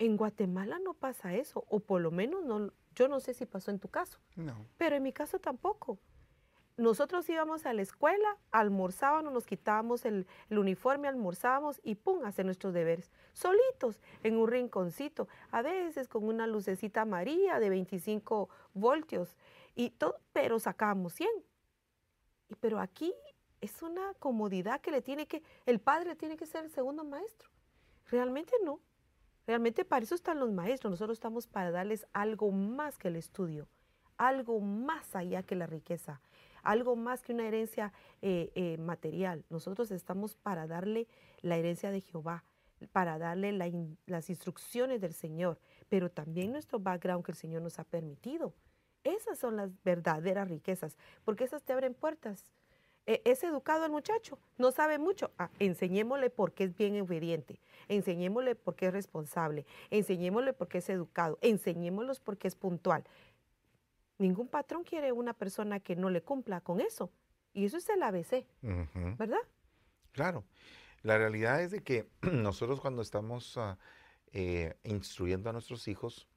En 0.00 0.16
Guatemala 0.16 0.80
no 0.80 0.94
pasa 0.94 1.34
eso, 1.34 1.64
o 1.68 1.78
por 1.78 2.00
lo 2.00 2.10
menos 2.10 2.44
no, 2.44 2.72
yo 2.96 3.06
no 3.06 3.20
sé 3.20 3.34
si 3.34 3.46
pasó 3.46 3.70
en 3.70 3.78
tu 3.78 3.88
caso, 3.88 4.18
no. 4.34 4.66
pero 4.76 4.96
en 4.96 5.04
mi 5.04 5.12
caso 5.12 5.38
tampoco 5.38 5.98
nosotros 6.76 7.28
íbamos 7.28 7.66
a 7.66 7.72
la 7.72 7.82
escuela, 7.82 8.36
almorzábamos, 8.50 9.32
nos 9.32 9.46
quitábamos 9.46 10.04
el, 10.04 10.26
uniforme, 10.50 11.06
almorzábamos 11.06 11.80
y 11.84 11.94
pum, 11.94 12.24
hacer 12.24 12.44
nuestros 12.44 12.74
deberes. 12.74 13.12
Solitos, 13.32 14.00
en 14.24 14.36
un 14.36 14.48
rinconcito, 14.48 15.28
a 15.52 15.62
veces 15.62 16.08
con 16.08 16.24
una 16.24 16.48
lucecita 16.48 17.02
amarilla 17.02 17.60
de 17.60 17.70
25 17.70 18.48
voltios, 18.74 19.36
y 19.76 19.90
todo, 19.90 20.18
pero 20.32 20.58
sacábamos 20.58 21.14
100. 21.14 21.28
Y, 22.48 22.54
pero 22.56 22.80
aquí 22.80 23.14
es 23.60 23.82
una 23.82 24.12
comodidad 24.18 24.80
que 24.80 24.90
le 24.90 25.00
tiene 25.00 25.26
que, 25.26 25.42
el 25.66 25.78
padre 25.80 26.16
tiene 26.16 26.36
que 26.36 26.46
ser 26.46 26.64
el 26.64 26.70
segundo 26.70 27.04
maestro. 27.04 27.50
Realmente 28.10 28.52
no. 28.64 28.80
Realmente 29.46 29.84
para 29.84 30.04
eso 30.04 30.14
están 30.14 30.40
los 30.40 30.52
maestros. 30.52 30.90
Nosotros 30.90 31.16
estamos 31.16 31.46
para 31.46 31.70
darles 31.70 32.06
algo 32.12 32.50
más 32.50 32.98
que 32.98 33.08
el 33.08 33.16
estudio, 33.16 33.68
algo 34.16 34.60
más 34.60 35.14
allá 35.14 35.42
que 35.42 35.54
la 35.54 35.66
riqueza 35.66 36.20
algo 36.64 36.96
más 36.96 37.22
que 37.22 37.32
una 37.32 37.46
herencia 37.46 37.92
eh, 38.22 38.50
eh, 38.54 38.78
material. 38.78 39.44
Nosotros 39.50 39.90
estamos 39.90 40.36
para 40.36 40.66
darle 40.66 41.06
la 41.42 41.56
herencia 41.56 41.90
de 41.90 42.00
Jehová, 42.00 42.44
para 42.92 43.18
darle 43.18 43.52
las 44.06 44.30
instrucciones 44.30 45.00
del 45.00 45.14
Señor, 45.14 45.58
pero 45.88 46.10
también 46.10 46.52
nuestro 46.52 46.78
background 46.78 47.24
que 47.24 47.32
el 47.32 47.38
Señor 47.38 47.62
nos 47.62 47.78
ha 47.78 47.84
permitido. 47.84 48.54
Esas 49.04 49.38
son 49.38 49.56
las 49.56 49.70
verdaderas 49.84 50.48
riquezas, 50.48 50.96
porque 51.24 51.44
esas 51.44 51.62
te 51.62 51.72
abren 51.72 51.94
puertas. 51.94 52.50
E, 53.06 53.20
es 53.24 53.44
educado 53.44 53.84
el 53.84 53.92
muchacho, 53.92 54.38
no 54.56 54.70
sabe 54.70 54.98
mucho. 54.98 55.30
Ah, 55.38 55.50
enseñémosle 55.58 56.30
por 56.30 56.52
qué 56.52 56.64
es 56.64 56.76
bien 56.76 56.98
obediente, 57.00 57.60
enseñémosle 57.88 58.54
por 58.54 58.76
qué 58.76 58.86
es 58.86 58.92
responsable, 58.92 59.66
enseñémosle 59.90 60.54
por 60.54 60.68
qué 60.68 60.78
es 60.78 60.88
educado, 60.88 61.38
enseñémoslos 61.42 62.20
por 62.20 62.38
qué 62.38 62.48
es 62.48 62.56
puntual. 62.56 63.04
Ningún 64.18 64.48
patrón 64.48 64.84
quiere 64.84 65.12
una 65.12 65.34
persona 65.34 65.80
que 65.80 65.96
no 65.96 66.10
le 66.10 66.22
cumpla 66.22 66.60
con 66.60 66.80
eso. 66.80 67.10
Y 67.52 67.64
eso 67.64 67.76
es 67.76 67.88
el 67.88 68.02
ABC, 68.02 68.46
¿verdad? 69.16 69.38
Claro. 70.12 70.44
La 71.02 71.18
realidad 71.18 71.62
es 71.62 71.70
de 71.70 71.82
que 71.82 72.08
nosotros 72.32 72.80
cuando 72.80 73.02
estamos 73.02 73.56
ah, 73.58 73.78
eh, 74.32 74.74
instruyendo 74.84 75.50
a 75.50 75.52
nuestros 75.52 75.86
hijos, 75.86 76.28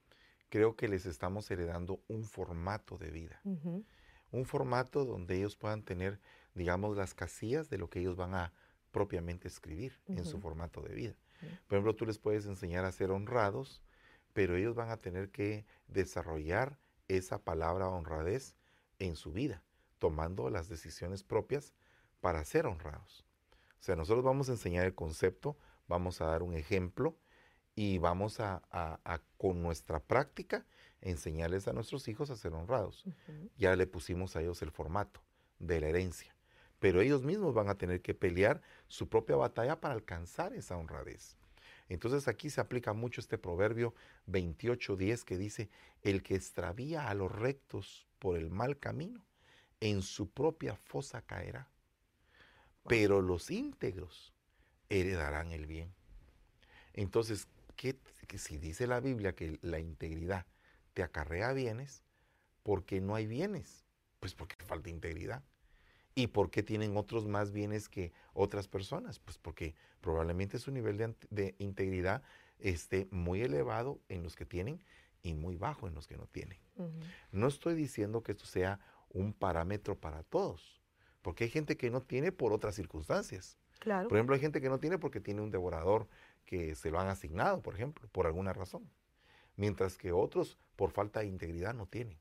creo 0.50 0.76
que 0.76 0.88
les 0.88 1.06
estamos 1.06 1.50
heredando 1.50 2.02
un 2.08 2.24
formato 2.24 2.98
de 2.98 3.12
vida. 3.12 3.42
Un 4.32 4.46
formato 4.46 5.06
donde 5.06 5.38
ellos 5.38 5.56
puedan 5.56 5.84
tener, 5.84 6.20
digamos, 6.54 6.98
las 6.98 7.14
casillas 7.14 7.70
de 7.70 7.78
lo 7.78 7.90
que 7.90 8.00
ellos 8.00 8.16
van 8.16 8.36
a 8.36 8.54
propiamente 8.92 9.48
escribir 9.48 10.00
en 10.08 10.26
su 10.26 10.40
formato 10.40 10.82
de 10.82 10.94
vida. 10.94 11.16
Por 11.68 11.78
ejemplo, 11.78 11.96
tú 11.96 12.06
les 12.06 12.18
puedes 12.18 12.46
enseñar 12.46 12.86
a 12.86 12.92
ser 12.92 13.12
honrados, 13.12 13.82
pero 14.34 14.56
ellos 14.56 14.76
van 14.76 14.90
a 14.90 14.98
tener 14.98 15.30
que 15.30 15.66
desarrollar 15.88 16.78
esa 17.08 17.40
palabra 17.40 17.90
honradez 17.90 18.56
en 19.00 19.16
su 19.16 19.32
vida, 19.32 19.64
tomando 20.00 20.50
las 20.50 20.70
decisiones 20.70 21.24
propias 21.24 21.74
para 22.22 22.44
ser 22.44 22.66
honrados. 22.66 23.26
O 23.80 23.84
sea, 23.84 23.96
nosotros 23.96 24.24
vamos 24.24 24.50
a 24.50 24.54
enseñar 24.54 24.86
el 24.86 24.96
concepto, 24.96 25.58
vamos 25.88 26.22
a 26.22 26.26
dar 26.26 26.44
un 26.44 26.54
ejemplo 26.54 27.18
y 27.76 28.00
vamos 28.00 28.40
a, 28.40 28.62
con 29.38 29.62
nuestra 29.62 30.00
práctica 30.00 30.66
enseñarles 31.02 31.68
a 31.68 31.74
nuestros 31.74 32.08
hijos 32.08 32.30
a 32.32 32.36
ser 32.36 32.54
honrados. 32.54 33.06
Ya 33.56 33.76
le 33.76 33.86
pusimos 33.86 34.36
a 34.36 34.42
ellos 34.42 34.62
el 34.62 34.72
formato 34.72 35.22
de 35.60 35.80
la 35.80 35.88
herencia, 35.88 36.36
pero 36.80 37.02
ellos 37.02 37.24
mismos 37.24 37.54
van 37.54 37.70
a 37.70 37.78
tener 37.78 38.02
que 38.02 38.16
pelear 38.16 38.62
su 38.88 39.08
propia 39.10 39.36
batalla 39.36 39.80
para 39.80 39.94
alcanzar 39.94 40.54
esa 40.54 40.76
honradez. 40.76 41.37
Entonces 41.90 42.28
aquí 42.28 42.50
se 42.50 42.62
aplica 42.62 42.94
mucho 42.94 43.22
este 43.22 43.38
proverbio 43.38 43.94
28.10 44.28 45.24
que 45.24 45.38
dice, 45.38 45.70
el 46.02 46.24
que 46.24 46.36
extravía 46.36 47.10
a 47.10 47.14
los 47.14 47.32
rectos 47.32 48.08
por 48.20 48.38
el 48.38 48.50
mal 48.50 48.78
camino, 48.78 49.24
en 49.80 50.02
su 50.02 50.30
propia 50.30 50.76
fosa 50.76 51.22
caerá. 51.22 51.70
Pero 52.88 53.22
los 53.22 53.52
íntegros 53.52 54.34
heredarán 54.90 55.52
el 55.52 55.66
bien. 55.66 55.94
Entonces, 56.94 57.48
¿qué, 57.76 57.98
si 58.38 58.58
dice 58.58 58.88
la 58.88 59.00
Biblia 59.00 59.36
que 59.36 59.60
la 59.62 59.80
integridad 59.80 60.46
te 60.94 61.04
acarrea 61.04 61.54
bienes, 61.54 62.02
¿por 62.64 62.86
qué 62.86 63.02
no 63.02 63.16
hay 63.16 63.28
bienes? 63.28 63.86
Pues 64.20 64.34
porque 64.34 64.56
falta 64.64 64.90
integridad. 64.90 65.44
¿Y 66.18 66.26
por 66.26 66.50
qué 66.50 66.64
tienen 66.64 66.98
otros 66.98 67.28
más 67.28 67.52
bienes 67.52 67.90
que 67.90 68.12
otras 68.34 68.68
personas? 68.68 69.20
Pues 69.20 69.38
porque 69.38 69.76
probablemente 70.02 70.58
su 70.58 70.72
nivel 70.72 70.98
de, 71.30 71.54
integridad 71.60 72.24
esté 72.58 73.08
muy 73.12 73.44
elevado 73.44 74.00
en 74.10 74.24
los 74.24 74.36
que 74.36 74.44
tienen 74.44 74.84
y 75.22 75.36
muy 75.36 75.58
bajo 75.58 75.88
en 75.88 75.94
los 75.94 76.08
que 76.08 76.18
no 76.18 76.26
tienen. 76.26 76.58
No 77.32 77.46
estoy 77.46 77.76
diciendo 77.76 78.24
que 78.24 78.32
esto 78.32 78.46
sea 78.46 78.80
un 79.10 79.32
parámetro 79.32 79.94
para 79.94 80.24
todos, 80.24 80.82
porque 81.22 81.44
hay 81.44 81.52
gente 81.52 81.78
que 81.78 81.92
no 81.92 82.02
tiene 82.02 82.32
por 82.32 82.52
otras 82.52 82.74
circunstancias. 82.74 83.60
Claro. 83.78 84.08
Por 84.08 84.18
ejemplo, 84.18 84.34
hay 84.34 84.42
gente 84.42 84.60
que 84.60 84.70
no 84.70 84.80
tiene 84.80 84.98
porque 84.98 85.20
tiene 85.20 85.42
un 85.42 85.52
devorador 85.52 86.08
que 86.46 86.74
se 86.74 86.90
lo 86.90 87.00
han 87.00 87.10
asignado, 87.10 87.62
por 87.62 87.76
ejemplo, 87.76 88.10
por 88.12 88.26
alguna 88.26 88.54
razón. 88.54 88.90
Mientras 89.56 90.00
que 90.00 90.12
otros, 90.12 90.58
por 90.76 90.90
falta 90.90 91.20
de 91.20 91.28
integridad, 91.28 91.76
no 91.76 91.86
tienen. 91.86 92.18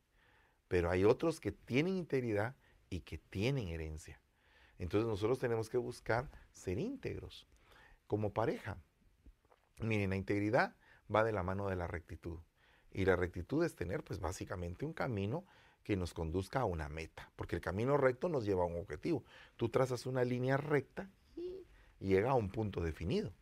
Pero 0.69 0.91
hay 0.91 1.05
otros 1.05 1.41
que 1.41 1.51
tienen 1.51 1.97
integridad 1.97 2.57
y 2.91 3.01
que 3.01 3.19
tienen 3.19 3.69
herencia. 3.69 4.21
Entonces 4.79 5.09
nosotros 5.09 5.39
tenemos 5.39 5.69
que 5.69 5.79
buscar 5.79 6.29
ser 6.53 6.79
íntegros 6.79 7.47
como 8.07 8.33
pareja. 8.33 8.77
Miren, 9.81 10.11
la 10.11 10.17
integridad 10.17 10.75
va 11.15 11.25
de 11.25 11.33
la 11.33 11.43
mano 11.43 11.69
de 11.69 11.77
la 11.77 11.87
rectitud. 11.87 12.39
Y 12.93 13.05
la 13.05 13.17
rectitud 13.17 13.65
es 13.65 13.75
tener 13.75 14.03
pues 14.03 14.21
básicamente 14.21 14.85
un 14.85 14.93
camino 14.93 15.45
que 15.83 15.97
nos 15.97 16.15
conduzca 16.15 16.61
a 16.61 16.65
una 16.65 16.89
meta, 16.89 17.31
porque 17.37 17.55
el 17.55 17.63
camino 17.63 17.97
recto 17.97 18.29
nos 18.29 18.45
lleva 18.45 18.65
a 18.65 18.67
un 18.67 18.77
objetivo. 18.77 19.25
Tú 19.57 19.69
trazas 19.69 20.07
una 20.07 20.25
línea 20.25 20.57
recta 20.57 21.09
y 21.37 21.65
llega 22.01 22.31
a 22.31 22.35
un 22.35 22.51
punto 22.51 22.81
definido. 22.81 23.33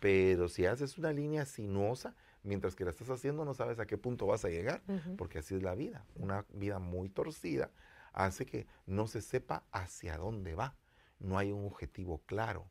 Pero 0.00 0.48
si 0.48 0.66
haces 0.66 0.98
una 0.98 1.12
línea 1.12 1.46
sinuosa, 1.46 2.16
mientras 2.42 2.74
que 2.74 2.84
la 2.84 2.90
estás 2.90 3.10
haciendo 3.10 3.44
no 3.44 3.54
sabes 3.54 3.78
a 3.78 3.86
qué 3.86 3.96
punto 3.96 4.26
vas 4.26 4.44
a 4.44 4.48
llegar, 4.48 4.82
porque 5.16 5.38
así 5.38 5.54
es 5.54 5.62
la 5.62 5.74
vida. 5.74 6.04
Una 6.16 6.44
vida 6.52 6.80
muy 6.80 7.08
torcida 7.08 7.70
hace 8.12 8.46
que 8.46 8.66
no 8.86 9.06
se 9.06 9.20
sepa 9.20 9.64
hacia 9.72 10.16
dónde 10.16 10.54
va. 10.54 10.76
No 11.18 11.38
hay 11.38 11.52
un 11.52 11.64
objetivo 11.66 12.18
claro. 12.26 12.70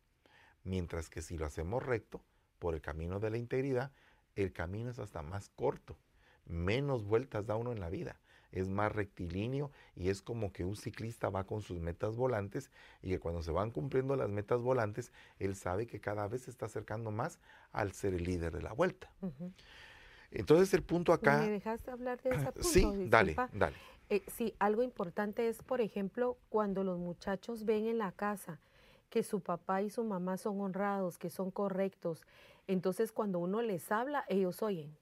Mientras 0.64 1.10
que 1.10 1.22
si 1.22 1.38
lo 1.38 1.46
hacemos 1.46 1.84
recto, 1.84 2.22
por 2.60 2.76
el 2.76 2.82
camino 2.82 3.20
de 3.20 3.32
la 3.32 3.38
integridad, 3.38 3.92
el 4.36 4.54
camino 4.54 4.92
es 4.92 5.00
hasta 5.00 5.24
más 5.24 5.50
corto. 5.50 5.98
Menos 6.46 7.06
vueltas 7.06 7.48
da 7.48 7.56
uno 7.56 7.72
en 7.72 7.80
la 7.80 7.90
vida. 7.90 8.20
Es 8.52 8.70
más 8.70 8.92
rectilíneo 8.92 9.72
y 9.96 10.10
es 10.10 10.22
como 10.22 10.52
que 10.52 10.66
un 10.66 10.76
ciclista 10.76 11.30
va 11.30 11.46
con 11.46 11.62
sus 11.62 11.80
metas 11.80 12.18
volantes 12.18 12.70
y 13.02 13.10
que 13.10 13.20
cuando 13.20 13.42
se 13.42 13.52
van 13.52 13.72
cumpliendo 13.72 14.16
las 14.16 14.30
metas 14.30 14.62
volantes, 14.62 15.12
él 15.40 15.56
sabe 15.56 15.88
que 15.88 16.02
cada 16.02 16.28
vez 16.28 16.44
se 16.44 16.52
está 16.52 16.66
acercando 16.66 17.12
más 17.12 17.40
al 17.72 17.94
ser 17.94 18.14
el 18.14 18.26
líder 18.26 18.52
de 18.54 18.62
la 18.62 18.74
vuelta. 18.74 19.10
Entonces 20.30 20.74
el 20.74 20.84
punto 20.84 21.14
acá... 21.14 21.40
¿Me 21.40 21.50
dejaste 21.50 21.92
hablar 21.92 22.22
de 22.22 22.30
ese 22.30 22.52
punto? 22.52 22.64
Sí, 22.64 22.86
dale, 23.08 23.36
dale. 23.54 23.78
Eh, 24.12 24.24
sí, 24.28 24.54
algo 24.60 24.84
importante 24.84 25.48
es, 25.48 25.64
por 25.64 25.80
ejemplo, 25.80 26.38
cuando 26.50 26.84
los 26.84 27.00
muchachos 27.00 27.64
ven 27.64 27.88
en 27.88 27.98
la 27.98 28.12
casa 28.12 28.60
que 29.10 29.24
su 29.24 29.40
papá 29.40 29.84
y 29.84 29.90
su 29.90 30.04
mamá 30.04 30.36
son 30.36 30.60
honrados, 30.60 31.18
que 31.18 31.30
son 31.30 31.50
correctos, 31.50 32.22
entonces 32.68 33.14
cuando 33.14 33.40
uno 33.40 33.62
les 33.62 33.90
habla, 33.90 34.26
ellos 34.28 34.62
oyen. 34.64 34.98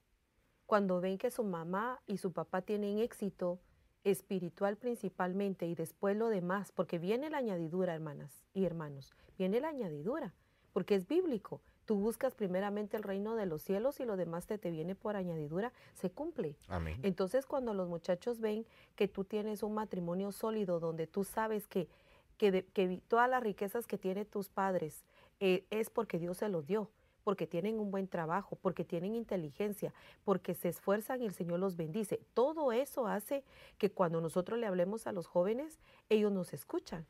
Cuando 0.64 1.00
ven 1.00 1.18
que 1.18 1.32
su 1.32 1.42
mamá 1.42 2.00
y 2.06 2.18
su 2.18 2.30
papá 2.30 2.62
tienen 2.62 3.00
éxito 3.00 3.58
espiritual 4.04 4.76
principalmente 4.76 5.66
y 5.66 5.74
después 5.74 6.16
lo 6.16 6.28
demás, 6.28 6.70
porque 6.70 7.00
viene 7.00 7.30
la 7.30 7.38
añadidura, 7.38 7.96
hermanas 7.96 8.44
y 8.54 8.64
hermanos, 8.64 9.12
viene 9.36 9.60
la 9.60 9.70
añadidura, 9.70 10.32
porque 10.72 10.94
es 10.94 11.08
bíblico. 11.08 11.60
Tú 11.90 11.96
buscas 11.96 12.36
primeramente 12.36 12.96
el 12.96 13.02
reino 13.02 13.34
de 13.34 13.46
los 13.46 13.62
cielos 13.62 13.98
y 13.98 14.04
lo 14.04 14.16
demás 14.16 14.46
te, 14.46 14.58
te 14.58 14.70
viene 14.70 14.94
por 14.94 15.16
añadidura, 15.16 15.72
se 15.94 16.08
cumple. 16.08 16.54
Amén. 16.68 17.00
Entonces 17.02 17.46
cuando 17.46 17.74
los 17.74 17.88
muchachos 17.88 18.38
ven 18.38 18.64
que 18.94 19.08
tú 19.08 19.24
tienes 19.24 19.64
un 19.64 19.74
matrimonio 19.74 20.30
sólido 20.30 20.78
donde 20.78 21.08
tú 21.08 21.24
sabes 21.24 21.66
que, 21.66 21.88
que, 22.38 23.02
todas 23.08 23.28
las 23.28 23.42
riquezas 23.42 23.88
que 23.88 23.98
tienen 23.98 24.24
tus 24.24 24.48
padres 24.48 25.04
eh, 25.40 25.64
es 25.70 25.90
porque 25.90 26.20
Dios 26.20 26.36
se 26.36 26.48
los 26.48 26.64
dio 26.68 26.88
porque 27.24 27.48
tienen 27.48 27.80
un 27.80 27.90
buen 27.90 28.06
trabajo, 28.06 28.56
porque 28.62 28.84
tienen 28.84 29.16
inteligencia, 29.16 29.92
porque 30.24 30.54
se 30.54 30.68
esfuerzan 30.68 31.20
y 31.22 31.26
el 31.26 31.34
Señor 31.34 31.58
los 31.58 31.76
bendice. 31.76 32.20
Todo 32.34 32.70
eso 32.70 33.08
hace 33.08 33.42
que 33.78 33.90
cuando 33.90 34.20
nosotros 34.20 34.60
le 34.60 34.68
hablemos 34.68 35.08
a 35.08 35.12
los 35.12 35.26
jóvenes, 35.26 35.80
ellos 36.08 36.30
nos 36.30 36.52
escuchan. 36.52 37.04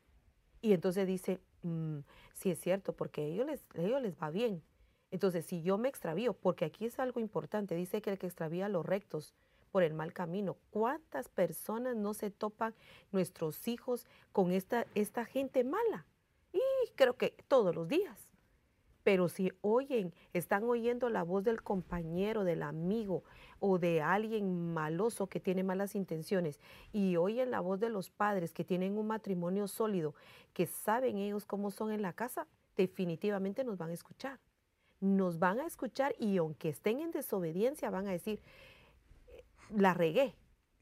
Y 0.59 0.73
entonces 0.73 1.05
dice, 1.05 1.39
mm, 1.61 1.99
sí 2.33 2.49
es 2.49 2.59
cierto, 2.59 2.93
porque 2.93 3.21
a 3.21 3.25
ellos 3.25 3.45
les, 3.45 3.63
a 3.75 3.81
ellos 3.81 4.01
les 4.01 4.15
va 4.15 4.31
bien. 4.31 4.63
Entonces, 5.11 5.45
si 5.45 5.61
yo 5.61 5.77
me 5.77 5.89
extravío, 5.89 6.33
porque 6.33 6.65
aquí 6.65 6.85
es 6.85 6.97
algo 6.97 7.19
importante, 7.19 7.75
dice 7.75 8.01
que 8.01 8.09
el 8.09 8.17
que 8.17 8.27
extravía 8.27 8.69
los 8.69 8.85
rectos 8.85 9.33
por 9.71 9.83
el 9.83 9.93
mal 9.93 10.13
camino, 10.13 10.57
¿cuántas 10.69 11.27
personas 11.27 11.97
no 11.97 12.13
se 12.13 12.31
topan 12.31 12.73
nuestros 13.11 13.67
hijos 13.67 14.07
con 14.31 14.51
esta, 14.51 14.87
esta 14.95 15.25
gente 15.25 15.63
mala? 15.65 16.05
Y 16.53 16.59
creo 16.95 17.17
que 17.17 17.35
todos 17.49 17.75
los 17.75 17.89
días. 17.89 18.29
Pero 19.03 19.27
si 19.29 19.51
oyen, 19.61 20.13
están 20.31 20.63
oyendo 20.63 21.09
la 21.09 21.23
voz 21.23 21.43
del 21.43 21.61
compañero, 21.61 22.43
del 22.43 22.61
amigo 22.61 23.23
o 23.59 23.79
de 23.79 24.01
alguien 24.01 24.73
maloso 24.73 25.27
que 25.27 25.39
tiene 25.39 25.63
malas 25.63 25.95
intenciones 25.95 26.59
y 26.93 27.17
oyen 27.17 27.51
la 27.51 27.61
voz 27.61 27.79
de 27.79 27.89
los 27.89 28.11
padres 28.11 28.53
que 28.53 28.63
tienen 28.63 28.97
un 28.97 29.07
matrimonio 29.07 29.67
sólido, 29.67 30.13
que 30.53 30.67
saben 30.67 31.17
ellos 31.17 31.45
cómo 31.45 31.71
son 31.71 31.91
en 31.91 32.03
la 32.03 32.13
casa, 32.13 32.47
definitivamente 32.77 33.63
nos 33.63 33.77
van 33.77 33.89
a 33.89 33.93
escuchar 33.93 34.39
nos 35.01 35.39
van 35.39 35.59
a 35.59 35.65
escuchar 35.65 36.15
y 36.17 36.37
aunque 36.37 36.69
estén 36.69 37.01
en 37.01 37.11
desobediencia 37.11 37.89
van 37.89 38.07
a 38.07 38.11
decir, 38.11 38.41
la 39.69 39.93
regué. 39.93 40.35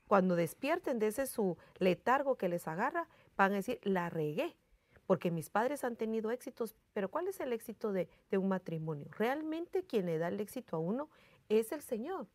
Cuando 0.07 0.35
despierten 0.35 0.99
de 0.99 1.07
ese 1.07 1.25
su 1.25 1.57
letargo 1.77 2.35
que 2.35 2.49
les 2.49 2.67
agarra, 2.67 3.07
van 3.37 3.53
a 3.53 3.55
decir, 3.55 3.79
la 3.83 4.09
regué. 4.09 4.55
Porque 5.07 5.31
mis 5.31 5.49
padres 5.49 5.83
han 5.83 5.95
tenido 5.95 6.29
éxitos, 6.29 6.75
pero 6.93 7.09
¿cuál 7.09 7.27
es 7.27 7.39
el 7.39 7.53
éxito 7.53 7.91
de, 7.91 8.07
de 8.29 8.37
un 8.37 8.47
matrimonio? 8.47 9.07
Realmente 9.17 9.83
quien 9.83 10.05
le 10.05 10.19
da 10.19 10.27
el 10.27 10.39
éxito 10.39 10.75
a 10.75 10.79
uno 10.79 11.09
es 11.47 11.71
el 11.71 11.81
Señor. 11.81 12.27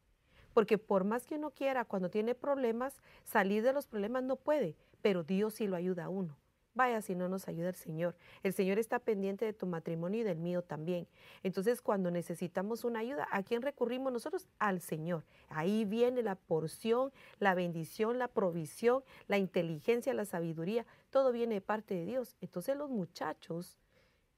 Porque 0.55 0.79
por 0.79 1.05
más 1.05 1.27
que 1.27 1.37
uno 1.37 1.51
quiera, 1.51 1.85
cuando 1.85 2.11
tiene 2.11 2.35
problemas, 2.35 2.97
salir 3.25 3.63
de 3.63 3.73
los 3.73 3.87
problemas 3.87 4.23
no 4.23 4.37
puede, 4.37 4.77
pero 5.03 5.23
Dios 5.23 5.55
sí 5.55 5.67
lo 5.67 5.77
ayuda 5.77 6.05
a 6.05 6.09
uno. 6.09 6.37
Vaya 6.75 7.01
si 7.03 7.15
no 7.15 7.29
nos 7.29 7.47
ayuda 7.47 7.69
el 7.69 7.77
Señor. 7.77 8.17
El 8.43 8.53
Señor 8.53 8.81
está 8.81 8.99
pendiente 8.99 9.45
de 9.45 9.53
tu 9.53 9.65
matrimonio 9.65 10.21
y 10.21 10.25
del 10.25 10.39
mío 10.39 10.63
también. 10.63 11.07
Entonces, 11.45 11.81
cuando 11.81 12.11
necesitamos 12.11 12.83
una 12.83 12.99
ayuda, 12.99 13.29
¿a 13.31 13.45
quién 13.45 13.63
recurrimos 13.63 14.13
nosotros? 14.13 14.49
Al 14.59 14.81
Señor. 14.81 15.25
Ahí 15.49 15.85
viene 15.85 16.23
la 16.23 16.35
porción, 16.35 17.13
la 17.39 17.55
bendición, 17.55 18.19
la 18.19 18.27
provisión, 18.27 19.05
la 19.29 19.39
inteligencia, 19.39 20.13
la 20.15 20.25
sabiduría. 20.25 20.85
Todo 21.11 21.31
viene 21.31 21.55
de 21.55 21.61
parte 21.61 21.95
de 21.95 22.07
Dios. 22.07 22.37
Entonces 22.41 22.77
los 22.77 22.91
muchachos 22.91 23.79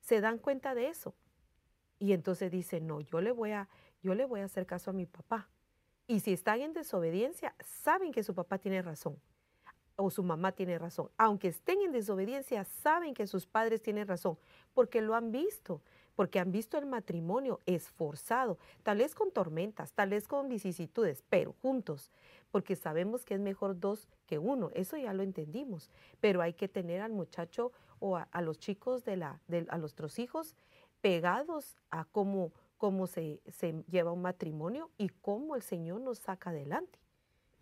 se 0.01 0.21
dan 0.21 0.37
cuenta 0.39 0.75
de 0.75 0.89
eso. 0.89 1.15
Y 1.99 2.13
entonces 2.13 2.51
dicen, 2.51 2.87
no, 2.87 3.01
yo 3.01 3.23
le 3.23 3.33
voy 3.33 3.53
a, 3.53 3.71
yo 4.03 4.15
le 4.15 4.27
voy 4.27 4.41
a 4.41 4.45
hacer 4.45 4.67
caso 4.67 4.91
a 4.91 4.93
mi 4.93 5.07
papá. 5.07 5.49
Y 6.07 6.21
si 6.21 6.35
están 6.35 6.61
en 6.61 6.75
desobediencia, 6.75 7.55
saben 7.65 8.13
que 8.13 8.23
su 8.23 8.35
papá 8.35 8.59
tiene 8.59 8.83
razón 8.83 9.19
o 9.97 10.11
su 10.11 10.23
mamá 10.23 10.53
tiene 10.53 10.79
razón. 10.79 11.11
Aunque 11.17 11.49
estén 11.49 11.81
en 11.81 11.93
desobediencia, 11.93 12.65
saben 12.65 13.15
que 13.15 13.27
sus 13.27 13.47
padres 13.47 13.83
tienen 13.83 14.07
razón, 14.07 14.39
porque 14.75 15.01
lo 15.01 15.15
han 15.15 15.33
visto, 15.33 15.81
porque 16.15 16.39
han 16.39 16.53
visto 16.53 16.79
el 16.79 16.87
matrimonio 16.87 17.61
esforzado, 17.67 18.59
tal 18.83 18.99
vez 18.99 19.15
con 19.15 19.31
tormentas, 19.31 19.93
tal 19.93 20.11
vez 20.11 20.29
con 20.29 20.49
vicisitudes, 20.49 21.25
pero 21.29 21.55
juntos, 21.63 22.11
porque 22.51 22.77
sabemos 22.77 23.25
que 23.25 23.35
es 23.35 23.41
mejor 23.41 23.79
dos 23.79 24.09
que 24.27 24.39
uno, 24.39 24.71
eso 24.75 24.97
ya 24.97 25.13
lo 25.13 25.23
entendimos, 25.23 25.91
pero 26.21 26.43
hay 26.43 26.55
que 26.55 26.69
tener 26.69 27.01
al 27.01 27.13
muchacho 27.13 27.73
o 27.99 28.17
a, 28.17 28.43
los 28.43 28.59
chicos 28.59 29.05
de 29.05 29.17
la, 29.17 29.41
de, 29.49 29.67
a 29.69 29.79
nuestros 29.79 30.19
hijos 30.19 30.55
pegados 31.01 31.77
a 31.91 32.05
cómo, 32.05 32.53
cómo 32.77 33.07
se, 33.07 33.41
se 33.49 33.85
lleva 33.89 34.13
un 34.13 34.23
matrimonio 34.23 34.91
y 34.99 35.09
cómo 35.09 35.57
el 35.57 35.63
Señor 35.63 36.01
nos 36.01 36.19
saca 36.19 36.51
adelante 36.51 36.99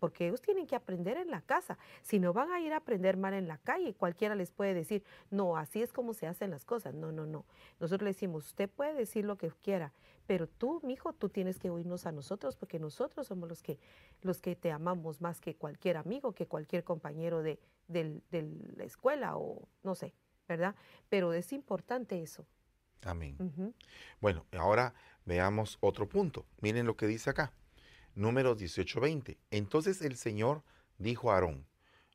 porque 0.05 0.27
ellos 0.27 0.39
tienen 0.39 0.67
que 0.67 0.75
aprender 0.75 1.17
en 1.17 1.31
la 1.31 1.41
casa. 1.41 1.79
Si 2.03 2.19
no 2.19 2.31
van 2.31 2.51
a 2.51 2.61
ir 2.61 2.73
a 2.73 2.77
aprender 2.77 3.17
mal 3.17 3.33
en 3.33 3.47
la 3.47 3.57
calle, 3.57 3.95
cualquiera 3.95 4.35
les 4.35 4.51
puede 4.51 4.75
decir, 4.75 5.03
no, 5.31 5.57
así 5.57 5.81
es 5.81 5.91
como 5.91 6.13
se 6.13 6.27
hacen 6.27 6.51
las 6.51 6.63
cosas. 6.63 6.93
No, 6.93 7.11
no, 7.11 7.25
no. 7.25 7.43
Nosotros 7.79 8.03
le 8.03 8.11
decimos, 8.11 8.45
usted 8.45 8.69
puede 8.69 8.93
decir 8.93 9.25
lo 9.25 9.35
que 9.35 9.49
quiera, 9.49 9.93
pero 10.27 10.45
tú, 10.45 10.79
mi 10.83 10.93
hijo, 10.93 11.11
tú 11.13 11.29
tienes 11.29 11.57
que 11.57 11.71
oírnos 11.71 12.05
a 12.05 12.11
nosotros, 12.11 12.55
porque 12.55 12.77
nosotros 12.77 13.25
somos 13.25 13.49
los 13.49 13.63
que, 13.63 13.79
los 14.21 14.41
que 14.41 14.55
te 14.55 14.71
amamos 14.71 15.21
más 15.21 15.41
que 15.41 15.55
cualquier 15.55 15.97
amigo, 15.97 16.33
que 16.33 16.45
cualquier 16.45 16.83
compañero 16.83 17.41
de, 17.41 17.57
la 17.87 18.83
escuela 18.83 19.37
o 19.37 19.67
no 19.81 19.95
sé, 19.95 20.13
¿verdad? 20.47 20.75
Pero 21.09 21.33
es 21.33 21.51
importante 21.51 22.21
eso. 22.21 22.45
Amén. 23.01 23.35
Bueno, 24.21 24.45
ahora 24.55 24.93
veamos 25.25 25.79
otro 25.81 26.07
punto. 26.07 26.45
Miren 26.61 26.85
lo 26.85 26.95
que 26.95 27.07
dice 27.07 27.31
acá. 27.31 27.51
Números 28.15 28.57
18:20. 28.57 29.37
Entonces 29.51 30.01
el 30.01 30.15
Señor 30.15 30.63
dijo 30.97 31.31
a 31.31 31.35
Aarón, 31.35 31.67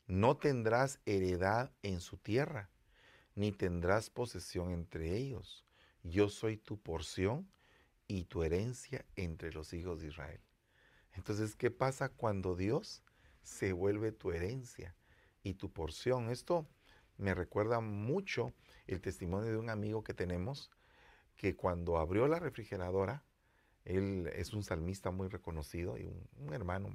no 0.07 0.39
tendrás 0.39 0.99
heredad 1.05 1.71
en 1.83 2.01
su 2.01 2.17
tierra, 2.17 2.71
ni 3.35 3.53
tendrás 3.53 4.09
posesión 4.09 4.73
entre 4.73 5.15
ellos. 5.17 5.65
Yo 6.03 6.31
soy 6.31 6.57
tu 6.57 6.81
porción 6.81 7.51
y 8.09 8.25
tu 8.25 8.43
herencia 8.43 9.05
entre 9.15 9.53
los 9.53 9.75
hijos 9.75 10.01
de 10.01 10.09
Israel. 10.09 10.41
Entonces, 11.13 11.55
¿qué 11.55 11.71
pasa 11.71 12.09
cuando 12.09 12.57
Dios 12.57 13.05
se 13.43 13.73
vuelve 13.73 14.11
tu 14.11 14.33
herencia 14.33 14.97
y 15.43 15.55
tu 15.55 15.71
porción? 15.71 16.31
Esto 16.31 16.67
me 17.19 17.35
recuerda 17.35 17.81
mucho 17.81 18.55
el 18.87 19.03
testimonio 19.03 19.51
de 19.51 19.59
un 19.59 19.69
amigo 19.69 20.03
que 20.03 20.15
tenemos 20.15 20.71
que 21.37 21.55
cuando 21.55 21.99
abrió 21.99 22.27
la 22.27 22.39
refrigeradora, 22.39 23.23
él 23.97 24.31
es 24.35 24.53
un 24.53 24.63
salmista 24.63 25.11
muy 25.11 25.29
reconocido 25.29 25.99
y 25.99 26.07
un, 26.39 26.53
hermano 26.53 26.95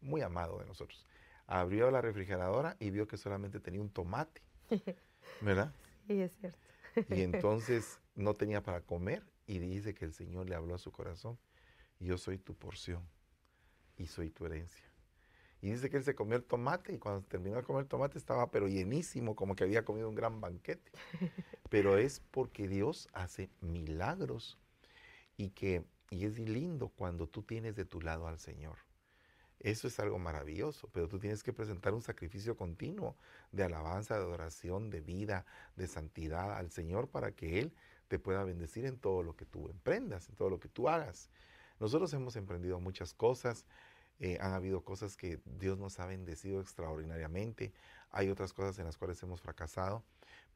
muy 0.00 0.20
amado 0.22 0.58
de 0.58 0.66
nosotros. 0.66 1.06
Abrió 1.46 1.90
la 1.90 2.00
refrigeradora 2.00 2.76
y 2.78 2.90
vio 2.90 3.06
que 3.06 3.16
solamente 3.16 3.60
tenía 3.60 3.80
un 3.80 3.90
tomate, 3.90 4.42
¿verdad? 5.40 5.72
Sí, 6.06 6.20
es 6.20 6.32
cierto. 6.40 6.58
Y 7.10 7.22
entonces 7.22 8.00
no 8.14 8.34
tenía 8.34 8.62
para 8.62 8.80
comer 8.80 9.22
y 9.46 9.58
dice 9.58 9.94
que 9.94 10.04
el 10.04 10.12
Señor 10.12 10.48
le 10.48 10.54
habló 10.54 10.74
a 10.74 10.78
su 10.78 10.92
corazón, 10.92 11.38
yo 12.00 12.18
soy 12.18 12.38
tu 12.38 12.54
porción 12.54 13.02
y 13.96 14.06
soy 14.06 14.30
tu 14.30 14.46
herencia. 14.46 14.86
Y 15.60 15.70
dice 15.70 15.88
que 15.90 15.96
él 15.96 16.04
se 16.04 16.14
comió 16.14 16.36
el 16.36 16.44
tomate 16.44 16.92
y 16.92 16.98
cuando 16.98 17.22
terminó 17.22 17.56
de 17.56 17.62
comer 17.62 17.82
el 17.82 17.88
tomate 17.88 18.18
estaba 18.18 18.50
pero 18.50 18.68
llenísimo, 18.68 19.34
como 19.34 19.56
que 19.56 19.64
había 19.64 19.84
comido 19.84 20.08
un 20.08 20.14
gran 20.14 20.40
banquete. 20.40 20.92
Pero 21.70 21.96
es 21.96 22.20
porque 22.30 22.68
Dios 22.68 23.08
hace 23.12 23.50
milagros 23.60 24.58
y 25.36 25.50
que 25.50 25.84
y 26.10 26.24
es 26.24 26.38
lindo 26.38 26.88
cuando 26.88 27.26
tú 27.26 27.42
tienes 27.42 27.76
de 27.76 27.84
tu 27.84 28.00
lado 28.00 28.28
al 28.28 28.38
Señor. 28.38 28.76
Eso 29.60 29.88
es 29.88 29.98
algo 29.98 30.18
maravilloso, 30.18 30.88
pero 30.92 31.08
tú 31.08 31.18
tienes 31.18 31.42
que 31.42 31.52
presentar 31.52 31.94
un 31.94 32.02
sacrificio 32.02 32.56
continuo 32.56 33.16
de 33.52 33.64
alabanza, 33.64 34.14
de 34.14 34.20
adoración, 34.20 34.90
de 34.90 35.00
vida, 35.00 35.46
de 35.76 35.86
santidad 35.86 36.56
al 36.56 36.70
Señor 36.70 37.08
para 37.08 37.32
que 37.32 37.58
Él 37.60 37.72
te 38.08 38.18
pueda 38.18 38.44
bendecir 38.44 38.84
en 38.84 38.98
todo 38.98 39.22
lo 39.22 39.34
que 39.34 39.46
tú 39.46 39.68
emprendas, 39.68 40.28
en 40.28 40.36
todo 40.36 40.50
lo 40.50 40.60
que 40.60 40.68
tú 40.68 40.88
hagas. 40.88 41.30
Nosotros 41.80 42.12
hemos 42.12 42.36
emprendido 42.36 42.78
muchas 42.80 43.14
cosas, 43.14 43.66
eh, 44.18 44.38
han 44.40 44.52
habido 44.52 44.82
cosas 44.82 45.16
que 45.16 45.40
Dios 45.44 45.78
nos 45.78 45.98
ha 46.00 46.06
bendecido 46.06 46.60
extraordinariamente, 46.60 47.72
hay 48.10 48.30
otras 48.30 48.52
cosas 48.52 48.78
en 48.78 48.84
las 48.84 48.96
cuales 48.96 49.22
hemos 49.22 49.40
fracasado, 49.40 50.04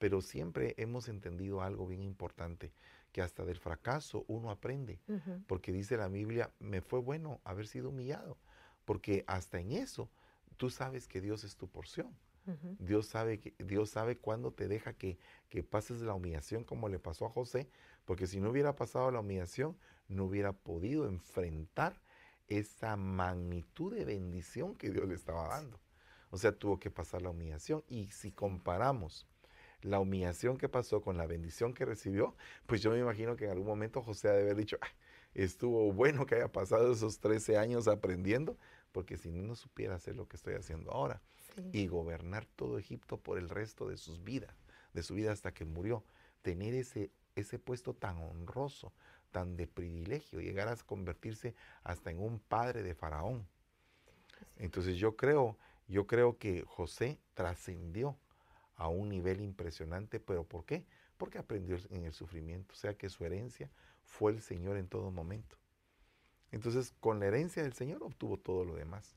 pero 0.01 0.21
siempre 0.21 0.75
hemos 0.79 1.07
entendido 1.07 1.63
algo 1.63 1.87
bien 1.87 2.03
importante, 2.03 2.73
que 3.13 3.23
hasta 3.23 3.45
del 3.45 3.59
fracaso 3.59 4.25
uno 4.27 4.51
aprende, 4.51 4.99
porque 5.47 5.71
dice 5.71 5.97
la 5.97 6.09
Biblia, 6.09 6.51
me 6.59 6.81
fue 6.81 6.99
bueno 6.99 7.41
haber 7.45 7.69
sido 7.69 7.91
humillado 7.91 8.37
porque 8.91 9.23
hasta 9.29 9.61
en 9.61 9.71
eso 9.71 10.11
tú 10.57 10.69
sabes 10.69 11.07
que 11.07 11.21
Dios 11.21 11.45
es 11.45 11.55
tu 11.55 11.69
porción. 11.69 12.13
Dios 12.81 13.07
sabe 13.07 13.39
que 13.39 13.55
Dios 13.65 13.91
sabe 13.91 14.17
cuándo 14.17 14.51
te 14.51 14.67
deja 14.67 14.95
que, 14.95 15.17
que, 15.49 15.63
pases 15.63 16.01
la 16.01 16.15
humillación 16.15 16.65
como 16.65 16.89
le 16.89 16.99
pasó 16.99 17.27
a 17.27 17.31
José, 17.31 17.71
porque 18.05 18.27
si 18.27 18.41
no 18.41 18.51
hubiera 18.51 18.75
pasado 18.75 19.13
la 19.13 19.21
humillación, 19.21 19.79
no 20.09 20.25
hubiera 20.25 20.53
podido 20.53 21.07
enfrentar 21.07 22.01
esa 22.49 22.97
magnitud 22.97 23.95
de 23.95 24.05
bendición 24.05 24.75
que 24.75 24.91
Dios 24.91 25.07
le 25.07 25.15
estaba 25.15 25.47
dando. 25.47 25.79
O 26.31 26.39
sea, 26.39 26.51
tuvo 26.51 26.81
que 26.81 26.91
pasar 26.91 27.23
la 27.23 27.31
humillación. 27.31 27.85
Y 27.87 28.11
si 28.11 28.33
comparamos 28.33 29.29
la 29.83 30.01
humillación 30.01 30.57
que 30.57 30.69
pasó 30.69 31.01
con 31.01 31.17
la 31.17 31.27
bendición 31.27 31.75
que 31.75 31.85
recibió, 31.85 32.35
pues 32.67 32.83
yo 32.83 32.91
me 32.91 32.99
imagino 32.99 33.37
que 33.37 33.47
en 33.47 33.53
algún 33.53 33.67
momento 33.67 34.03
José 34.03 34.29
ha 34.29 34.33
de 34.33 34.43
haber 34.43 34.57
dicho, 34.57 34.79
estuvo 35.35 35.93
bueno 35.93 36.27
que 36.27 36.37
haya 36.37 36.53
pasado 36.53 36.93
esos 36.93 37.21
13 37.21 37.57
años 37.59 37.89
aprendiendo, 37.89 38.59
porque 38.93 39.17
si 39.17 39.31
no, 39.31 39.43
no 39.43 39.55
supiera 39.55 39.95
hacer 39.95 40.17
lo 40.17 40.27
que 40.29 40.37
estoy 40.37 40.55
haciendo 40.55 40.91
ahora 40.91 41.23
y 41.73 41.87
gobernar 41.87 42.47
todo 42.47 42.79
Egipto 42.79 43.19
por 43.19 43.39
el 43.39 43.49
resto 43.49 43.89
de 43.89 43.97
sus 43.97 44.23
vidas, 44.23 44.55
de 44.93 45.03
su 45.03 45.15
vida 45.15 45.33
hasta 45.33 45.53
que 45.53 45.65
murió, 45.65 46.05
tener 46.43 46.75
ese, 46.75 47.11
ese 47.35 47.59
puesto 47.59 47.95
tan 47.95 48.19
honroso, 48.19 48.93
tan 49.31 49.57
de 49.57 49.67
privilegio, 49.67 50.41
llegar 50.41 50.69
a 50.69 50.77
convertirse 50.77 51.55
hasta 51.83 52.11
en 52.11 52.21
un 52.21 52.41
padre 52.41 52.83
de 52.83 52.95
Faraón. 52.95 53.47
Entonces 54.57 54.97
yo 54.97 55.17
creo, 55.17 55.57
yo 55.87 56.07
creo 56.07 56.39
que 56.39 56.65
José 56.67 57.19
trascendió 57.35 58.17
a 58.81 58.89
un 58.89 59.11
nivel 59.11 59.43
impresionante, 59.43 60.21
pero 60.21 60.43
¿por 60.43 60.65
qué? 60.65 60.87
Porque 61.19 61.37
aprendió 61.37 61.77
en 61.91 62.07
el 62.07 62.15
sufrimiento, 62.15 62.73
o 62.73 62.77
sea 62.77 62.95
que 62.95 63.11
su 63.11 63.27
herencia 63.27 63.71
fue 64.05 64.33
el 64.33 64.41
Señor 64.41 64.79
en 64.79 64.89
todo 64.89 65.11
momento. 65.11 65.59
Entonces, 66.51 66.95
con 66.99 67.21
la 67.21 67.27
herencia 67.27 67.63
del 67.63 67.75
Señor 67.75 68.03
obtuvo 68.03 68.39
todo 68.39 68.65
lo 68.65 68.75
demás. 68.75 69.17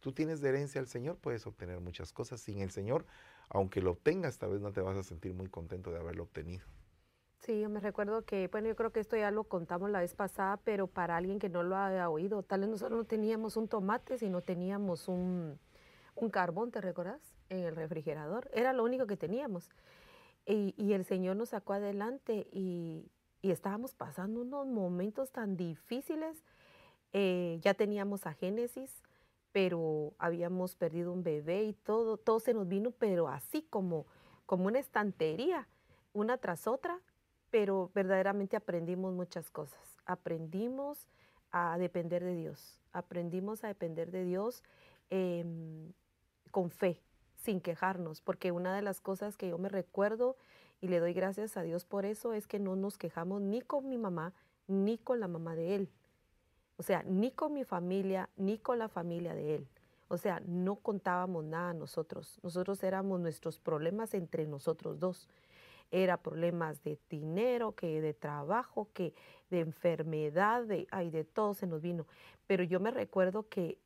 Tú 0.00 0.12
tienes 0.12 0.42
de 0.42 0.50
herencia 0.50 0.78
al 0.78 0.88
Señor, 0.88 1.16
puedes 1.16 1.46
obtener 1.46 1.80
muchas 1.80 2.12
cosas. 2.12 2.42
Sin 2.42 2.60
el 2.60 2.70
Señor, 2.70 3.06
aunque 3.48 3.80
lo 3.80 3.92
obtengas, 3.92 4.36
tal 4.36 4.50
vez 4.50 4.60
no 4.60 4.72
te 4.72 4.82
vas 4.82 4.98
a 4.98 5.02
sentir 5.02 5.32
muy 5.32 5.48
contento 5.48 5.90
de 5.90 5.98
haberlo 5.98 6.24
obtenido. 6.24 6.66
Sí, 7.38 7.58
yo 7.62 7.70
me 7.70 7.80
recuerdo 7.80 8.26
que, 8.26 8.48
bueno, 8.48 8.68
yo 8.68 8.76
creo 8.76 8.92
que 8.92 9.00
esto 9.00 9.16
ya 9.16 9.30
lo 9.30 9.44
contamos 9.44 9.88
la 9.90 10.00
vez 10.00 10.14
pasada, 10.14 10.58
pero 10.58 10.86
para 10.86 11.16
alguien 11.16 11.38
que 11.38 11.48
no 11.48 11.62
lo 11.62 11.78
haya 11.78 12.10
oído, 12.10 12.42
tal 12.42 12.60
vez 12.60 12.68
nosotros 12.68 12.98
no 12.98 13.04
teníamos 13.06 13.56
un 13.56 13.68
tomate, 13.68 14.18
sino 14.18 14.42
teníamos 14.42 15.08
un, 15.08 15.58
carbón, 16.30 16.70
¿te 16.70 16.80
recordás? 16.80 17.20
En 17.48 17.60
el 17.60 17.76
refrigerador. 17.76 18.50
Era 18.52 18.72
lo 18.72 18.84
único 18.84 19.06
que 19.06 19.16
teníamos. 19.16 19.70
Y, 20.44 20.92
el 20.92 21.04
Señor 21.04 21.36
nos 21.36 21.50
sacó 21.50 21.74
adelante 21.74 22.48
y, 22.50 23.10
y 23.42 23.50
estábamos 23.50 23.94
pasando 23.94 24.40
unos 24.40 24.66
momentos 24.66 25.30
tan 25.30 25.56
difíciles 25.56 26.42
eh, 27.12 27.58
ya 27.62 27.74
teníamos 27.74 28.26
a 28.26 28.34
Génesis, 28.34 29.02
pero 29.52 30.12
habíamos 30.18 30.74
perdido 30.74 31.12
un 31.12 31.22
bebé 31.22 31.64
y 31.64 31.72
todo, 31.72 32.18
todo 32.18 32.38
se 32.38 32.52
nos 32.52 32.68
vino, 32.68 32.90
pero 32.90 33.28
así 33.28 33.62
como, 33.62 34.06
como 34.46 34.66
una 34.66 34.78
estantería, 34.78 35.68
una 36.12 36.36
tras 36.36 36.66
otra, 36.66 37.00
pero 37.50 37.90
verdaderamente 37.94 38.56
aprendimos 38.56 39.14
muchas 39.14 39.50
cosas. 39.50 39.80
Aprendimos 40.04 41.08
a 41.50 41.78
depender 41.78 42.22
de 42.22 42.34
Dios, 42.34 42.78
aprendimos 42.92 43.64
a 43.64 43.68
depender 43.68 44.10
de 44.10 44.24
Dios 44.24 44.62
em, 45.08 45.92
con 46.48 46.70
fe, 46.70 47.00
sin 47.36 47.60
quejarnos, 47.60 48.20
porque 48.20 48.52
una 48.52 48.74
de 48.74 48.82
las 48.82 49.00
cosas 49.00 49.36
que 49.36 49.48
yo 49.48 49.58
me 49.58 49.68
recuerdo 49.68 50.36
y 50.80 50.88
le 50.88 51.00
doy 51.00 51.12
gracias 51.12 51.56
a 51.56 51.62
Dios 51.62 51.84
por 51.84 52.04
eso 52.04 52.32
es 52.32 52.46
que 52.46 52.58
no 52.58 52.76
nos 52.76 52.98
quejamos 52.98 53.40
ni 53.40 53.60
con 53.60 53.88
mi 53.88 53.98
mamá 53.98 54.32
ni 54.68 54.98
con 54.98 55.18
la 55.18 55.28
mamá 55.28 55.56
de 55.56 55.74
él. 55.74 55.88
O 56.76 56.82
sea, 56.82 57.02
ni 57.04 57.32
con 57.32 57.52
mi 57.54 57.64
familia, 57.64 58.28
ni 58.36 58.58
con 58.58 58.78
la 58.78 58.88
familia 58.88 59.34
de 59.34 59.56
él. 59.56 59.68
O 60.06 60.16
sea, 60.16 60.40
no 60.46 60.76
contábamos 60.76 61.44
nada 61.44 61.74
nosotros. 61.74 62.38
Nosotros 62.42 62.82
éramos 62.84 63.18
nuestros 63.18 63.58
problemas 63.58 64.14
entre 64.14 64.46
nosotros 64.46 65.00
dos. 65.00 65.28
Era 65.90 66.18
problemas 66.18 66.82
de 66.84 66.98
dinero, 67.10 67.74
que 67.74 68.00
de 68.00 68.14
trabajo, 68.14 68.88
que 68.92 69.14
de 69.50 69.60
enfermedad, 69.60 70.64
de, 70.64 70.86
ay, 70.90 71.10
de 71.10 71.24
todo 71.24 71.54
se 71.54 71.66
nos 71.66 71.82
vino. 71.82 72.06
Pero 72.46 72.62
yo 72.62 72.78
me 72.78 72.90
recuerdo 72.90 73.48
que 73.48 73.78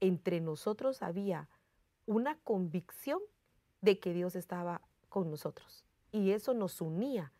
entre 0.00 0.40
nosotros 0.40 1.02
había 1.02 1.48
una 2.10 2.36
convicción 2.42 3.20
de 3.82 4.00
que 4.00 4.12
Dios 4.12 4.34
estaba 4.34 4.80
con 5.08 5.30
nosotros. 5.30 5.84
Y 6.10 6.32
eso 6.32 6.54
nos 6.54 6.80
unía 6.80 7.32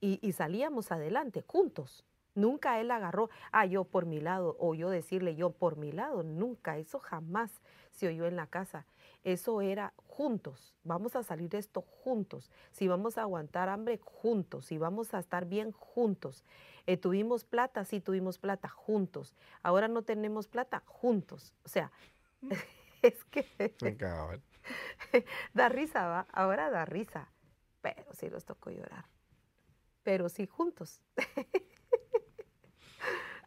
y, 0.00 0.32
salíamos 0.32 0.92
adelante 0.92 1.42
juntos. 1.46 2.06
Nunca 2.34 2.80
él 2.80 2.90
agarró, 2.90 3.28
ah, 3.52 3.66
yo 3.66 3.84
por 3.84 4.06
mi 4.06 4.20
lado, 4.20 4.56
o 4.58 4.74
yo 4.74 4.88
decirle 4.88 5.36
yo 5.36 5.50
por 5.50 5.76
mi 5.76 5.92
lado, 5.92 6.22
nunca, 6.22 6.78
eso 6.78 6.98
jamás 7.00 7.50
se 7.90 8.08
oyó 8.08 8.26
en 8.26 8.36
la 8.36 8.46
casa. 8.46 8.86
Eso 9.24 9.60
era 9.60 9.92
juntos, 10.06 10.74
vamos 10.84 11.16
a 11.16 11.22
salir 11.22 11.50
de 11.50 11.58
esto 11.58 11.82
juntos, 11.82 12.50
si 12.72 12.88
vamos 12.88 13.18
a 13.18 13.22
aguantar 13.22 13.68
hambre 13.68 13.98
juntos, 14.02 14.66
si 14.66 14.78
vamos 14.78 15.12
a 15.12 15.18
estar 15.18 15.44
bien 15.44 15.70
juntos. 15.72 16.44
Eh, 16.86 16.96
tuvimos 16.96 17.44
plata, 17.44 17.84
sí 17.84 18.00
tuvimos 18.00 18.38
plata, 18.38 18.68
juntos. 18.70 19.34
Ahora 19.62 19.86
no 19.88 20.02
tenemos 20.02 20.48
plata, 20.48 20.82
juntos. 20.86 21.54
O 21.64 21.68
sea, 21.68 21.92
es 23.06 23.24
que... 23.24 23.74
da 25.54 25.68
risa, 25.68 26.06
¿va? 26.06 26.26
Ahora 26.32 26.70
da 26.70 26.84
risa, 26.84 27.30
pero 27.80 28.12
sí 28.14 28.30
los 28.30 28.44
tocó 28.44 28.70
llorar. 28.70 29.06
Pero 30.02 30.28
sí 30.28 30.46
juntos. 30.46 31.02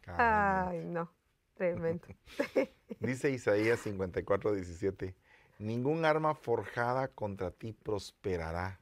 Ay, 0.06 0.84
no, 0.84 1.12
tremendo. 1.54 2.06
Dice 3.00 3.30
Isaías 3.30 3.80
54, 3.80 4.54
17, 4.54 5.14
ningún 5.58 6.04
arma 6.04 6.34
forjada 6.34 7.08
contra 7.08 7.50
ti 7.50 7.72
prosperará 7.72 8.80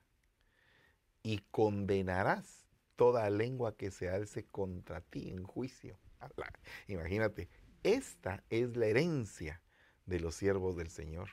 y 1.23 1.39
condenarás 1.51 2.67
toda 2.97 3.29
lengua 3.31 3.77
que 3.77 3.91
se 3.91 4.09
alce 4.09 4.47
contra 4.47 5.01
ti 5.01 5.31
en 5.31 5.43
juicio. 5.45 5.99
Imagínate, 6.87 7.49
esta 7.83 8.43
es 8.49 8.77
la 8.77 8.87
herencia 8.87 9.61
de 10.07 10.21
los 10.21 10.35
siervos 10.35 10.77
del 10.77 10.91
Señor 10.91 11.29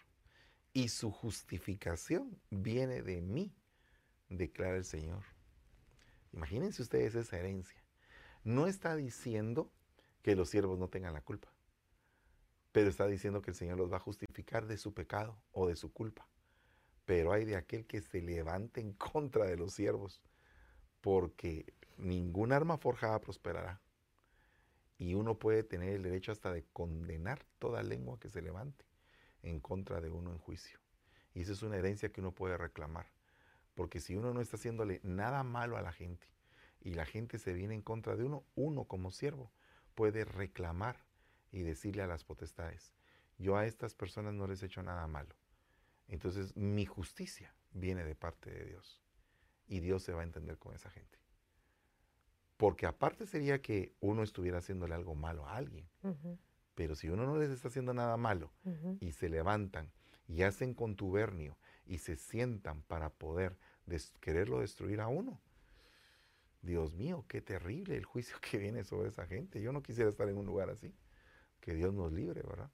y 0.74 0.90
su 0.90 1.12
justificación 1.12 2.42
viene 2.50 3.04
de 3.04 3.22
mí, 3.22 3.56
declara 4.30 4.76
el 4.76 4.86
Señor. 4.86 5.24
Imagínense 6.32 6.82
ustedes 6.82 7.14
esa 7.14 7.38
herencia. 7.38 7.82
No 8.44 8.68
está 8.68 8.96
diciendo 8.96 9.72
que 10.24 10.36
los 10.36 10.50
siervos 10.50 10.80
no 10.80 10.90
tengan 10.90 11.14
la 11.14 11.22
culpa. 11.22 11.54
Pero 12.72 12.90
está 12.90 13.06
diciendo 13.06 13.42
que 13.44 13.52
el 13.52 13.56
Señor 13.56 13.78
los 13.78 13.92
va 13.92 13.98
a 13.98 14.02
justificar 14.02 14.66
de 14.66 14.78
su 14.78 14.96
pecado 14.96 15.40
o 15.52 15.68
de 15.68 15.76
su 15.76 15.94
culpa. 15.94 16.28
Pero 17.06 17.32
hay 17.32 17.46
de 17.46 17.56
aquel 17.56 17.86
que 17.86 18.02
se 18.02 18.22
levante 18.22 18.82
en 18.82 18.94
contra 18.94 19.46
de 19.46 19.58
los 19.58 19.74
siervos, 19.74 20.24
porque 21.02 21.74
ningún 21.98 22.52
arma 22.52 22.78
forjada 22.78 23.22
prosperará. 23.22 23.80
Y 24.98 25.16
uno 25.16 25.40
puede 25.40 25.64
tener 25.64 25.90
el 25.90 26.04
derecho 26.04 26.32
hasta 26.32 26.54
de 26.54 26.64
condenar 26.72 27.44
toda 27.60 27.84
lengua 27.84 28.20
que 28.20 28.30
se 28.30 28.42
levante 28.42 28.86
en 29.42 29.60
contra 29.60 30.02
de 30.02 30.10
uno 30.10 30.32
en 30.32 30.38
juicio. 30.38 30.80
Y 31.34 31.42
esa 31.42 31.52
es 31.52 31.64
una 31.64 31.78
herencia 31.78 32.12
que 32.12 32.22
uno 32.22 32.34
puede 32.34 32.58
reclamar. 32.58 33.08
Porque 33.76 34.00
si 34.00 34.16
uno 34.16 34.34
no 34.34 34.42
está 34.42 34.58
haciéndole 34.58 35.00
nada 35.04 35.44
malo 35.44 35.78
a 35.78 35.82
la 35.82 35.92
gente 35.92 36.28
y 36.80 36.94
la 36.94 37.06
gente 37.06 37.40
se 37.40 37.54
viene 37.54 37.74
en 37.74 37.82
contra 37.82 38.16
de 38.16 38.24
uno, 38.24 38.46
uno 38.56 38.86
como 38.86 39.12
siervo 39.12 39.52
puede 39.96 40.26
reclamar 40.26 40.98
y 41.52 41.64
decirle 41.64 42.04
a 42.04 42.08
las 42.08 42.24
potestades, 42.24 42.94
yo 43.38 43.58
a 43.58 43.66
estas 43.66 43.96
personas 43.96 44.34
no 44.34 44.48
les 44.48 44.62
he 44.62 44.68
hecho 44.68 44.84
nada 44.84 45.08
malo. 45.08 45.36
Entonces 46.08 46.56
mi 46.56 46.86
justicia 46.86 47.56
viene 47.72 48.04
de 48.04 48.16
parte 48.16 48.52
de 48.52 48.66
Dios 48.66 49.02
y 49.68 49.80
Dios 49.80 50.04
se 50.04 50.14
va 50.14 50.22
a 50.22 50.26
entender 50.26 50.58
con 50.58 50.76
esa 50.76 50.90
gente. 50.90 51.23
Porque 52.64 52.86
aparte 52.86 53.26
sería 53.26 53.62
que 53.62 53.92
uno 54.00 54.24
estuviera 54.24 54.60
haciéndole 54.60 54.96
algo 54.96 55.16
malo 55.16 55.46
a 55.46 55.58
alguien. 55.58 55.86
Pero 56.76 56.96
si 56.96 57.10
uno 57.10 57.26
no 57.26 57.38
les 57.38 57.50
está 57.50 57.68
haciendo 57.68 57.94
nada 57.94 58.16
malo 58.16 58.54
y 59.02 59.12
se 59.12 59.28
levantan 59.28 59.92
y 60.30 60.44
hacen 60.44 60.74
contubernio 60.74 61.58
y 61.86 61.98
se 61.98 62.16
sientan 62.16 62.82
para 62.84 63.10
poder 63.10 63.58
quererlo 64.22 64.62
destruir 64.62 65.02
a 65.02 65.10
uno, 65.10 65.42
Dios 66.62 66.94
mío, 66.94 67.26
qué 67.28 67.42
terrible 67.42 67.98
el 67.98 68.06
juicio 68.06 68.38
que 68.50 68.58
viene 68.60 68.86
sobre 68.86 69.10
esa 69.10 69.26
gente. 69.26 69.62
Yo 69.62 69.74
no 69.74 69.84
quisiera 69.84 70.10
estar 70.10 70.30
en 70.30 70.38
un 70.38 70.46
lugar 70.46 70.70
así. 70.70 70.96
Que 71.60 71.74
Dios 71.76 71.94
nos 71.94 72.14
libre, 72.14 72.44
¿verdad? 72.44 72.72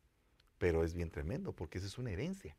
Pero 0.60 0.84
es 0.84 0.94
bien 0.94 1.10
tremendo 1.10 1.52
porque 1.54 1.80
esa 1.80 1.88
es 1.88 1.98
una 1.98 2.12
herencia 2.12 2.56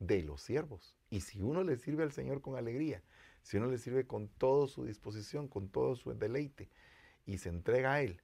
de 0.00 0.22
los 0.22 0.42
siervos. 0.42 0.98
Y 1.08 1.22
si 1.22 1.40
uno 1.40 1.64
le 1.64 1.78
sirve 1.78 2.02
al 2.02 2.12
Señor 2.12 2.42
con 2.42 2.56
alegría, 2.56 3.02
si 3.42 3.56
uno 3.56 3.66
le 3.66 3.78
sirve 3.78 4.06
con 4.06 4.28
toda 4.28 4.66
su 4.68 4.84
disposición, 4.84 5.48
con 5.48 5.68
todo 5.68 5.96
su 5.96 6.12
deleite, 6.14 6.70
y 7.26 7.38
se 7.38 7.48
entrega 7.48 7.94
a 7.94 8.02
Él, 8.02 8.22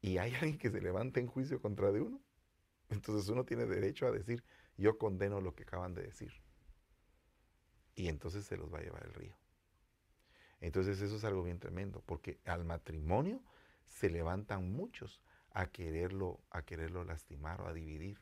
y 0.00 0.18
hay 0.18 0.34
alguien 0.34 0.58
que 0.58 0.70
se 0.70 0.80
levanta 0.80 1.20
en 1.20 1.26
juicio 1.26 1.60
contra 1.60 1.92
de 1.92 2.00
uno, 2.00 2.20
entonces 2.90 3.28
uno 3.28 3.44
tiene 3.44 3.66
derecho 3.66 4.06
a 4.06 4.12
decir, 4.12 4.44
yo 4.76 4.98
condeno 4.98 5.40
lo 5.40 5.54
que 5.54 5.64
acaban 5.64 5.94
de 5.94 6.02
decir. 6.02 6.32
Y 7.94 8.08
entonces 8.08 8.44
se 8.44 8.56
los 8.56 8.72
va 8.72 8.78
a 8.78 8.82
llevar 8.82 9.04
el 9.04 9.14
río. 9.14 9.36
Entonces 10.60 11.00
eso 11.00 11.16
es 11.16 11.24
algo 11.24 11.42
bien 11.42 11.58
tremendo, 11.58 12.02
porque 12.06 12.38
al 12.44 12.64
matrimonio 12.64 13.42
se 13.86 14.10
levantan 14.10 14.70
muchos 14.72 15.22
a 15.50 15.66
quererlo, 15.66 16.40
a 16.50 16.62
quererlo 16.62 17.04
lastimar 17.04 17.60
o 17.60 17.66
a 17.66 17.72
dividir, 17.72 18.20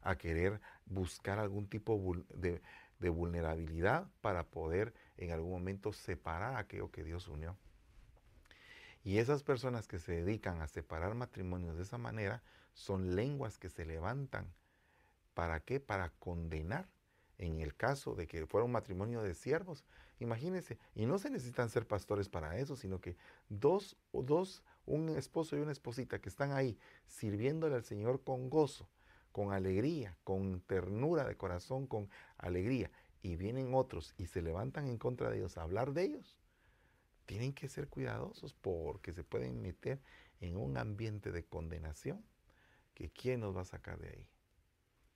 a 0.00 0.16
querer 0.16 0.60
buscar 0.86 1.38
algún 1.38 1.68
tipo 1.68 2.00
de, 2.34 2.62
de 2.98 3.08
vulnerabilidad 3.08 4.08
para 4.20 4.44
poder 4.44 4.94
en 5.16 5.30
algún 5.30 5.52
momento 5.52 5.92
separar 5.92 6.56
aquello 6.56 6.90
que 6.90 7.04
Dios 7.04 7.28
unió. 7.28 7.56
Y 9.04 9.18
esas 9.18 9.42
personas 9.42 9.86
que 9.86 9.98
se 9.98 10.12
dedican 10.12 10.60
a 10.60 10.68
separar 10.68 11.14
matrimonios 11.14 11.76
de 11.76 11.82
esa 11.82 11.98
manera 11.98 12.42
son 12.74 13.16
lenguas 13.16 13.58
que 13.58 13.68
se 13.68 13.84
levantan. 13.84 14.52
¿Para 15.34 15.60
qué? 15.60 15.80
Para 15.80 16.10
condenar. 16.10 16.88
En 17.38 17.60
el 17.60 17.76
caso 17.76 18.16
de 18.16 18.26
que 18.26 18.46
fuera 18.46 18.64
un 18.64 18.72
matrimonio 18.72 19.22
de 19.22 19.32
siervos, 19.32 19.84
imagínense, 20.18 20.76
y 20.96 21.06
no 21.06 21.18
se 21.18 21.30
necesitan 21.30 21.70
ser 21.70 21.86
pastores 21.86 22.28
para 22.28 22.58
eso, 22.58 22.74
sino 22.74 23.00
que 23.00 23.16
dos 23.48 23.96
o 24.10 24.24
dos, 24.24 24.64
un 24.86 25.08
esposo 25.10 25.56
y 25.56 25.60
una 25.60 25.70
esposita 25.70 26.18
que 26.18 26.28
están 26.28 26.50
ahí 26.50 26.76
sirviéndole 27.06 27.76
al 27.76 27.84
Señor 27.84 28.24
con 28.24 28.50
gozo, 28.50 28.88
con 29.32 29.52
alegría, 29.52 30.16
con 30.24 30.60
ternura 30.62 31.24
de 31.24 31.36
corazón, 31.36 31.86
con 31.86 32.08
alegría, 32.36 32.90
y 33.22 33.36
vienen 33.36 33.74
otros 33.74 34.14
y 34.16 34.26
se 34.26 34.42
levantan 34.42 34.88
en 34.88 34.98
contra 34.98 35.30
de 35.30 35.38
ellos 35.38 35.58
a 35.58 35.62
hablar 35.62 35.92
de 35.92 36.04
ellos, 36.04 36.38
tienen 37.26 37.52
que 37.52 37.68
ser 37.68 37.88
cuidadosos 37.88 38.54
porque 38.54 39.12
se 39.12 39.24
pueden 39.24 39.60
meter 39.60 40.00
en 40.40 40.56
un 40.56 40.78
ambiente 40.78 41.30
de 41.30 41.44
condenación 41.44 42.24
que 42.94 43.10
quién 43.10 43.40
nos 43.40 43.56
va 43.56 43.62
a 43.62 43.66
sacar 43.66 43.98
de 43.98 44.08
ahí. 44.08 44.26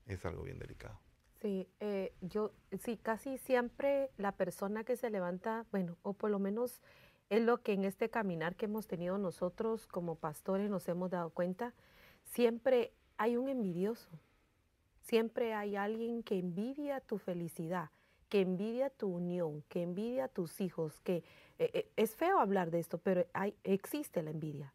Es 0.07 0.25
algo 0.27 0.43
bien 0.43 0.59
delicado. 0.59 1.01
Sí, 1.41 1.69
eh, 1.81 2.15
yo 2.21 2.53
sí, 2.81 2.97
casi 2.97 3.39
siempre 3.39 4.11
la 4.17 4.33
persona 4.33 4.85
que 4.85 4.97
se 4.97 5.11
levanta, 5.11 5.67
bueno, 5.73 5.97
o 6.03 6.13
por 6.13 6.31
lo 6.31 6.39
menos 6.39 6.83
es 7.31 7.43
lo 7.43 7.63
que 7.63 7.73
en 7.73 7.85
este 7.85 8.11
caminar 8.11 8.57
que 8.57 8.67
hemos 8.67 8.87
tenido 8.87 9.19
nosotros 9.19 9.87
como 9.87 10.17
pastores 10.17 10.71
nos 10.71 10.87
hemos 10.89 11.11
dado 11.11 11.31
cuenta, 11.31 11.75
siempre 12.25 12.93
hay 13.17 13.37
un 13.37 13.49
envidioso, 13.49 14.11
siempre 15.03 15.55
hay 15.55 15.77
alguien 15.77 16.23
que 16.23 16.39
envidia 16.39 17.01
tu 17.01 17.19
felicidad, 17.19 17.91
que 18.29 18.41
envidia 18.41 18.91
tu 18.91 19.09
unión, 19.09 19.63
que 19.69 19.83
envidia 19.83 20.29
tus 20.29 20.61
hijos, 20.61 21.01
que 21.01 21.17
eh, 21.59 21.71
eh, 21.75 21.93
es 21.97 22.17
feo 22.17 22.39
hablar 22.39 22.71
de 22.71 22.79
esto, 22.81 22.99
pero 22.99 23.27
hay, 23.35 23.55
existe 23.63 24.23
la 24.23 24.31
envidia. 24.31 24.73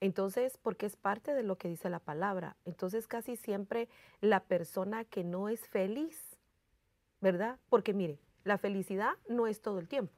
Entonces, 0.00 0.58
porque 0.58 0.86
es 0.86 0.96
parte 0.96 1.34
de 1.34 1.42
lo 1.42 1.58
que 1.58 1.68
dice 1.68 1.90
la 1.90 1.98
palabra. 1.98 2.56
Entonces, 2.64 3.06
casi 3.06 3.36
siempre 3.36 3.88
la 4.20 4.40
persona 4.40 5.04
que 5.04 5.24
no 5.24 5.48
es 5.48 5.66
feliz, 5.68 6.38
¿verdad? 7.20 7.58
Porque 7.68 7.92
mire, 7.92 8.18
la 8.44 8.58
felicidad 8.58 9.12
no 9.28 9.46
es 9.46 9.60
todo 9.60 9.78
el 9.78 9.88
tiempo, 9.88 10.12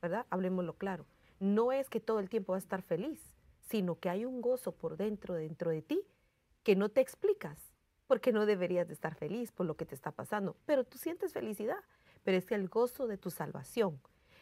¿verdad? 0.00 0.26
Hablemoslo 0.30 0.74
claro. 0.74 1.06
No 1.40 1.72
es 1.72 1.90
que 1.90 2.00
todo 2.00 2.20
el 2.20 2.28
tiempo 2.28 2.52
va 2.52 2.56
a 2.56 2.58
estar 2.58 2.82
feliz, 2.82 3.20
sino 3.68 3.98
que 3.98 4.08
hay 4.08 4.24
un 4.24 4.40
gozo 4.40 4.72
por 4.72 4.96
dentro, 4.96 5.34
dentro 5.34 5.70
de 5.70 5.82
ti, 5.82 6.02
que 6.66 6.74
no 6.74 6.88
te 6.88 7.00
explicas, 7.00 7.60
porque 8.08 8.32
no 8.32 8.44
deberías 8.44 8.88
de 8.88 8.94
estar 8.94 9.14
feliz 9.14 9.52
por 9.52 9.66
lo 9.66 9.76
que 9.76 9.86
te 9.86 9.94
está 9.94 10.10
pasando, 10.10 10.56
pero 10.66 10.82
tú 10.82 10.98
sientes 10.98 11.32
felicidad 11.32 11.78
pero 12.24 12.38
es 12.38 12.50
el 12.50 12.68
gozo 12.68 13.06
de 13.06 13.18
tu 13.18 13.30
salvación. 13.30 14.00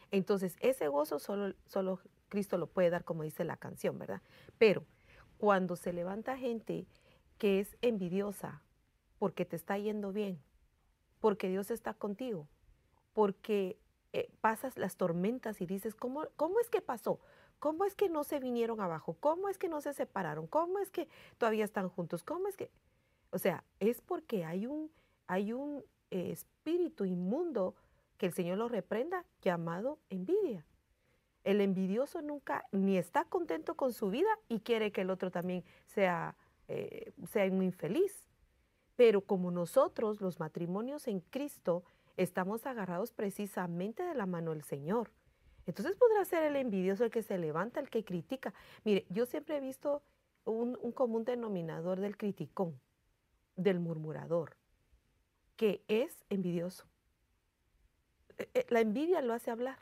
Entonces, 0.09 0.55
ese 0.59 0.87
gozo 0.87 1.19
solo, 1.19 1.53
solo 1.67 1.99
Cristo 2.29 2.57
lo 2.57 2.65
puede 2.65 2.89
dar, 2.89 3.03
como 3.03 3.21
dice 3.21 3.43
la 3.43 3.57
canción, 3.57 3.99
¿verdad? 3.99 4.23
Pero 4.57 4.87
cuando 5.37 5.75
se 5.75 5.93
levanta 5.93 6.35
gente 6.35 6.87
que 7.37 7.59
es 7.59 7.77
envidiosa 7.83 8.63
porque 9.19 9.45
te 9.45 9.55
está 9.55 9.77
yendo 9.77 10.11
bien, 10.11 10.41
porque 11.19 11.47
Dios 11.47 11.69
está 11.69 11.93
contigo, 11.93 12.47
porque 13.13 13.77
eh, 14.13 14.31
pasas 14.41 14.79
las 14.79 14.97
tormentas 14.97 15.61
y 15.61 15.67
dices, 15.67 15.93
¿cómo, 15.93 16.25
¿cómo 16.37 16.59
es 16.59 16.71
que 16.71 16.81
pasó? 16.81 17.19
¿Cómo 17.65 17.83
es 17.83 17.95
que 17.95 18.09
no 18.09 18.23
se 18.23 18.39
vinieron 18.39 18.79
abajo? 18.79 19.17
¿Cómo 19.19 19.49
es 19.49 19.57
que 19.57 19.69
no 19.69 19.81
se 19.81 19.91
separaron? 19.91 20.45
¿Cómo 20.45 20.77
es 20.77 20.91
que 20.91 21.07
todavía 21.39 21.65
están 21.65 21.89
juntos? 21.89 22.23
¿Cómo 22.23 22.47
es 22.47 22.55
que...? 22.55 22.69
O 23.31 23.39
sea, 23.39 23.63
es 23.79 24.01
porque 24.01 24.45
hay 24.45 24.67
un, 24.67 24.91
hay 25.25 25.51
un 25.51 25.83
espíritu 26.11 27.05
inmundo 27.05 27.73
que 28.19 28.27
el 28.27 28.33
Señor 28.33 28.59
lo 28.59 28.69
reprenda, 28.69 29.25
llamado 29.41 29.97
envidia. 30.11 30.63
El 31.43 31.59
envidioso 31.59 32.21
nunca 32.21 32.67
ni 32.71 32.99
está 32.99 33.25
contento 33.25 33.73
con 33.73 33.93
su 33.93 34.11
vida 34.11 34.29
y 34.47 34.59
quiere 34.59 34.91
que 34.91 35.01
el 35.01 35.09
otro 35.09 35.31
también 35.31 35.63
sea, 35.87 36.37
eh, 36.67 37.13
sea 37.31 37.49
muy 37.49 37.65
infeliz. 37.65 38.27
Pero 38.95 39.21
como 39.21 39.49
nosotros, 39.49 40.21
los 40.21 40.39
matrimonios 40.39 41.07
en 41.07 41.19
Cristo, 41.19 41.83
estamos 42.15 42.67
agarrados 42.67 43.11
precisamente 43.11 44.03
de 44.03 44.13
la 44.13 44.27
mano 44.27 44.51
del 44.51 44.61
Señor. 44.61 45.09
Entonces 45.65 45.95
podrá 45.95 46.25
ser 46.25 46.43
el 46.43 46.55
envidioso 46.55 47.05
el 47.05 47.11
que 47.11 47.23
se 47.23 47.37
levanta, 47.37 47.79
el 47.79 47.89
que 47.89 48.03
critica. 48.03 48.53
Mire, 48.83 49.05
yo 49.09 49.25
siempre 49.25 49.57
he 49.57 49.59
visto 49.59 50.03
un 50.45 50.91
común 50.91 51.25
denominador 51.25 51.99
del 51.99 52.17
criticón, 52.17 52.79
del 53.55 53.79
murmurador 53.79 54.55
que 55.55 55.83
es 55.87 56.25
envidioso. 56.29 56.85
E, 58.37 58.49
e, 58.53 58.65
la 58.69 58.81
envidia 58.81 59.21
lo 59.21 59.33
hace 59.33 59.51
hablar, 59.51 59.79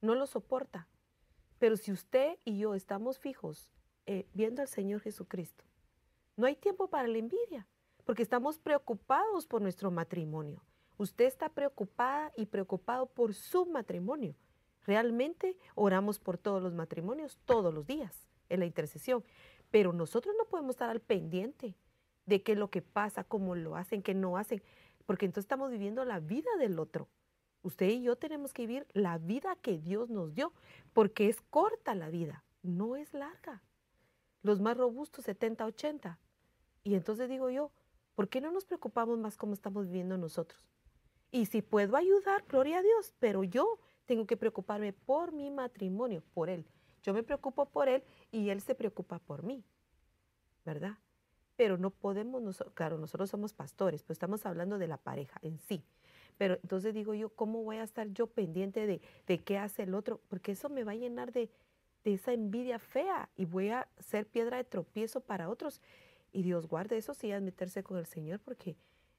no 0.00 0.14
lo 0.14 0.26
soporta. 0.26 0.88
Pero 1.58 1.76
si 1.76 1.92
usted 1.92 2.38
y 2.44 2.58
yo 2.58 2.74
estamos 2.74 3.18
fijos 3.18 3.70
eh, 4.06 4.26
viendo 4.32 4.62
al 4.62 4.68
Señor 4.68 5.00
Jesucristo, 5.00 5.64
no 6.36 6.46
hay 6.46 6.56
tiempo 6.56 6.88
para 6.88 7.08
la 7.08 7.18
envidia, 7.18 7.66
porque 8.04 8.22
estamos 8.22 8.58
preocupados 8.58 9.46
por 9.46 9.60
nuestro 9.60 9.90
matrimonio. 9.90 10.62
Usted 10.96 11.26
está 11.26 11.48
preocupada 11.48 12.32
y 12.36 12.46
preocupado 12.46 13.06
por 13.06 13.34
su 13.34 13.66
matrimonio. 13.66 14.34
Realmente 14.86 15.56
oramos 15.74 16.18
por 16.18 16.38
todos 16.38 16.62
los 16.62 16.74
matrimonios 16.74 17.38
todos 17.44 17.72
los 17.72 17.86
días 17.86 18.26
en 18.48 18.60
la 18.60 18.66
intercesión, 18.66 19.24
pero 19.70 19.92
nosotros 19.92 20.34
no 20.38 20.44
podemos 20.46 20.70
estar 20.70 20.90
al 20.90 21.00
pendiente 21.00 21.74
de 22.26 22.42
qué 22.42 22.52
es 22.52 22.58
lo 22.58 22.70
que 22.70 22.82
pasa, 22.82 23.24
cómo 23.24 23.54
lo 23.54 23.76
hacen, 23.76 24.02
qué 24.02 24.14
no 24.14 24.36
hacen 24.36 24.62
porque 25.10 25.26
entonces 25.26 25.46
estamos 25.46 25.72
viviendo 25.72 26.04
la 26.04 26.20
vida 26.20 26.50
del 26.60 26.78
otro. 26.78 27.08
Usted 27.62 27.88
y 27.88 28.02
yo 28.02 28.14
tenemos 28.14 28.52
que 28.52 28.64
vivir 28.64 28.86
la 28.92 29.18
vida 29.18 29.56
que 29.56 29.76
Dios 29.76 30.08
nos 30.08 30.36
dio, 30.36 30.52
porque 30.92 31.28
es 31.28 31.40
corta 31.50 31.96
la 31.96 32.10
vida, 32.10 32.44
no 32.62 32.94
es 32.94 33.12
larga. 33.12 33.60
Los 34.44 34.60
más 34.60 34.76
robustos, 34.76 35.24
70, 35.24 35.66
80. 35.66 36.20
Y 36.84 36.94
entonces 36.94 37.28
digo 37.28 37.50
yo, 37.50 37.72
¿por 38.14 38.28
qué 38.28 38.40
no 38.40 38.52
nos 38.52 38.64
preocupamos 38.64 39.18
más 39.18 39.36
cómo 39.36 39.52
estamos 39.52 39.86
viviendo 39.86 40.16
nosotros? 40.16 40.70
Y 41.32 41.46
si 41.46 41.60
puedo 41.60 41.96
ayudar, 41.96 42.44
gloria 42.48 42.78
a 42.78 42.82
Dios, 42.82 43.12
pero 43.18 43.42
yo 43.42 43.80
tengo 44.10 44.26
que 44.26 44.36
preocuparme 44.36 44.92
por 44.92 45.32
mi 45.32 45.50
matrimonio, 45.50 46.22
por 46.34 46.50
él. 46.50 46.64
Yo 47.02 47.14
me 47.14 47.22
preocupo 47.22 47.66
por 47.66 47.88
él 47.88 48.02
y 48.32 48.50
él 48.50 48.60
se 48.60 48.74
preocupa 48.74 49.20
por 49.20 49.44
mí, 49.44 49.62
¿verdad? 50.64 50.98
pero 51.60 51.76
no 51.76 51.90
podemos, 51.90 52.64
claro, 52.72 52.96
nosotros 52.96 53.28
somos 53.28 53.52
pastores, 53.52 54.02
pero 54.02 54.14
estamos 54.14 54.46
hablando 54.46 54.78
de 54.78 54.88
la 54.88 54.96
pareja 54.96 55.38
en 55.42 55.58
sí. 55.58 55.84
Pero 56.38 56.54
entonces 56.54 56.94
digo 56.94 57.12
yo, 57.12 57.28
¿cómo 57.28 57.62
voy 57.62 57.76
a 57.76 57.82
estar 57.82 58.08
yo 58.14 58.28
pendiente 58.28 58.86
de, 58.86 59.38
qué 59.40 59.58
hace 59.58 59.82
el 59.82 59.94
otro? 59.94 60.22
Porque 60.30 60.52
eso 60.52 60.70
me 60.70 60.84
va 60.84 60.92
a 60.92 60.94
llenar 60.94 61.32
de, 61.32 61.50
esa 62.04 62.32
envidia 62.32 62.78
fea 62.78 63.28
y 63.36 63.44
voy 63.44 63.68
a 63.68 63.86
ser 63.98 64.24
piedra 64.24 64.56
de 64.56 64.64
tropiezo 64.64 65.20
para 65.20 65.50
otros. 65.50 65.82
Y 66.32 66.44
Dios 66.44 66.66
guarde 66.66 66.96
eso 66.96 67.12
sí, 67.12 67.30
es 67.30 67.42
meterse 67.42 67.82
con 67.82 67.98
el 67.98 68.06
Señor, 68.06 68.40
porque 68.40 68.74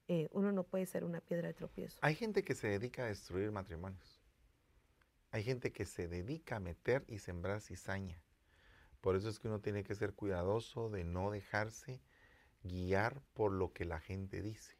eh, 0.07 0.27
uno 0.31 0.51
no 0.51 0.63
puede 0.63 0.87
ser 0.87 1.03
una 1.03 1.21
piedra 1.21 1.47
de 1.47 1.53
tropiezo. 1.53 1.99
Hay 2.01 2.15
gente 2.15 2.43
que 2.43 2.55
se 2.55 2.69
dedica 2.69 3.03
a 3.03 3.05
destruir 3.05 3.51
matrimonios. 3.51 4.20
Hay 5.31 5.43
gente 5.43 5.71
que 5.71 5.85
se 5.85 6.09
dedica 6.09 6.57
a 6.57 6.59
meter 6.59 7.05
y 7.07 7.19
sembrar 7.19 7.61
cizaña. 7.61 8.21
Por 8.99 9.15
eso 9.15 9.29
es 9.29 9.39
que 9.39 9.47
uno 9.47 9.61
tiene 9.61 9.83
que 9.83 9.95
ser 9.95 10.13
cuidadoso 10.13 10.89
de 10.89 11.05
no 11.05 11.31
dejarse 11.31 12.01
guiar 12.63 13.21
por 13.33 13.53
lo 13.53 13.71
que 13.71 13.85
la 13.85 13.99
gente 13.99 14.41
dice. 14.41 14.75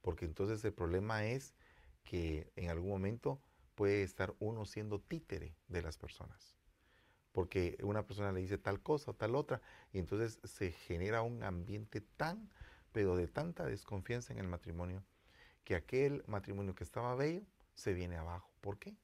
Porque 0.00 0.24
entonces 0.24 0.64
el 0.64 0.72
problema 0.72 1.26
es 1.26 1.54
que 2.02 2.50
en 2.56 2.70
algún 2.70 2.90
momento 2.90 3.42
puede 3.74 4.02
estar 4.02 4.34
uno 4.38 4.64
siendo 4.64 5.00
títere 5.00 5.54
de 5.68 5.82
las 5.82 5.98
personas. 5.98 6.56
Porque 7.32 7.76
una 7.82 8.06
persona 8.06 8.32
le 8.32 8.40
dice 8.40 8.58
tal 8.58 8.80
cosa 8.80 9.10
o 9.10 9.14
tal 9.14 9.34
otra, 9.34 9.60
y 9.92 9.98
entonces 9.98 10.40
se 10.44 10.72
genera 10.72 11.22
un 11.22 11.42
ambiente 11.42 12.00
tan, 12.00 12.50
pero 12.92 13.16
de 13.16 13.26
tanta 13.28 13.66
desconfianza 13.66 14.32
en 14.32 14.38
el 14.38 14.48
matrimonio, 14.48 15.04
que 15.64 15.74
aquel 15.74 16.22
matrimonio 16.26 16.74
que 16.74 16.84
estaba 16.84 17.14
bello 17.16 17.42
se 17.74 17.92
viene 17.92 18.16
abajo. 18.16 18.50
¿Por 18.60 18.78
qué? 18.78 18.96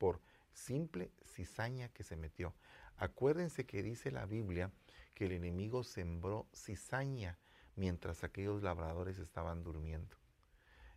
Por 0.00 0.18
simple 0.54 1.12
cizaña 1.26 1.90
que 1.90 2.04
se 2.04 2.16
metió. 2.16 2.54
Acuérdense 2.96 3.66
que 3.66 3.82
dice 3.82 4.10
la 4.10 4.24
Biblia 4.24 4.72
que 5.14 5.26
el 5.26 5.32
enemigo 5.32 5.84
sembró 5.84 6.48
cizaña 6.54 7.38
mientras 7.76 8.24
aquellos 8.24 8.62
labradores 8.62 9.18
estaban 9.18 9.62
durmiendo. 9.62 10.16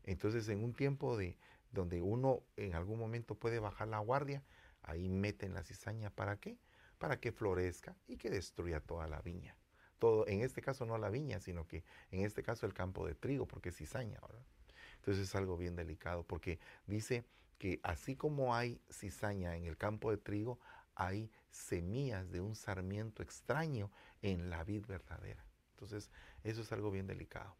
Entonces, 0.03 0.47
en 0.47 0.63
un 0.63 0.73
tiempo 0.73 1.17
de 1.17 1.37
donde 1.73 2.01
uno 2.01 2.43
en 2.55 2.75
algún 2.75 2.97
momento 2.97 3.35
puede 3.35 3.59
bajar 3.59 3.89
la 3.89 3.99
guardia, 3.99 4.41
ahí 4.83 5.09
meten 5.09 5.53
la 5.53 5.63
cizaña. 5.63 6.09
¿Para 6.09 6.37
qué? 6.37 6.57
Para 6.97 7.19
que 7.19 7.33
florezca 7.33 7.97
y 8.07 8.15
que 8.15 8.29
destruya 8.29 8.79
toda 8.79 9.07
la 9.07 9.21
viña. 9.21 9.57
Todo, 9.99 10.25
en 10.29 10.39
este 10.39 10.61
caso 10.61 10.85
no 10.85 10.97
la 10.97 11.09
viña, 11.09 11.41
sino 11.41 11.67
que 11.67 11.83
en 12.09 12.21
este 12.23 12.41
caso 12.41 12.65
el 12.65 12.73
campo 12.73 13.05
de 13.05 13.15
trigo, 13.15 13.47
porque 13.47 13.67
es 13.67 13.75
cizaña, 13.75 14.21
¿verdad? 14.21 14.45
Entonces 14.95 15.27
es 15.27 15.35
algo 15.35 15.57
bien 15.57 15.75
delicado, 15.75 16.23
porque 16.23 16.57
dice 16.87 17.25
que 17.57 17.79
así 17.83 18.15
como 18.15 18.55
hay 18.55 18.81
cizaña 18.89 19.55
en 19.55 19.65
el 19.65 19.77
campo 19.77 20.11
de 20.11 20.17
trigo, 20.17 20.59
hay 20.95 21.31
semillas 21.49 22.31
de 22.31 22.41
un 22.41 22.55
sarmiento 22.55 23.23
extraño 23.23 23.91
en 24.21 24.49
la 24.49 24.63
vid 24.63 24.85
verdadera. 24.85 25.45
Entonces, 25.71 26.11
eso 26.43 26.61
es 26.61 26.71
algo 26.71 26.91
bien 26.91 27.07
delicado. 27.07 27.55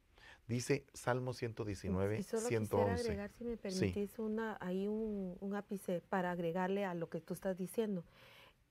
Dice 0.48 0.86
Salmo 0.94 1.34
119, 1.34 2.20
y 2.20 2.24
solo 2.24 2.42
111. 2.42 3.02
agregar, 3.02 3.32
si 3.32 3.44
me 3.46 3.58
permitís, 3.58 4.20
una, 4.20 4.58
hay 4.60 4.88
un, 4.88 5.38
un, 5.40 5.56
ápice 5.56 6.02
para 6.02 6.32
agregarle 6.32 6.84
a 6.84 6.94
lo 6.94 7.10
que 7.10 7.22
tú 7.22 7.34
estás 7.34 7.58
diciendo. 7.58 8.04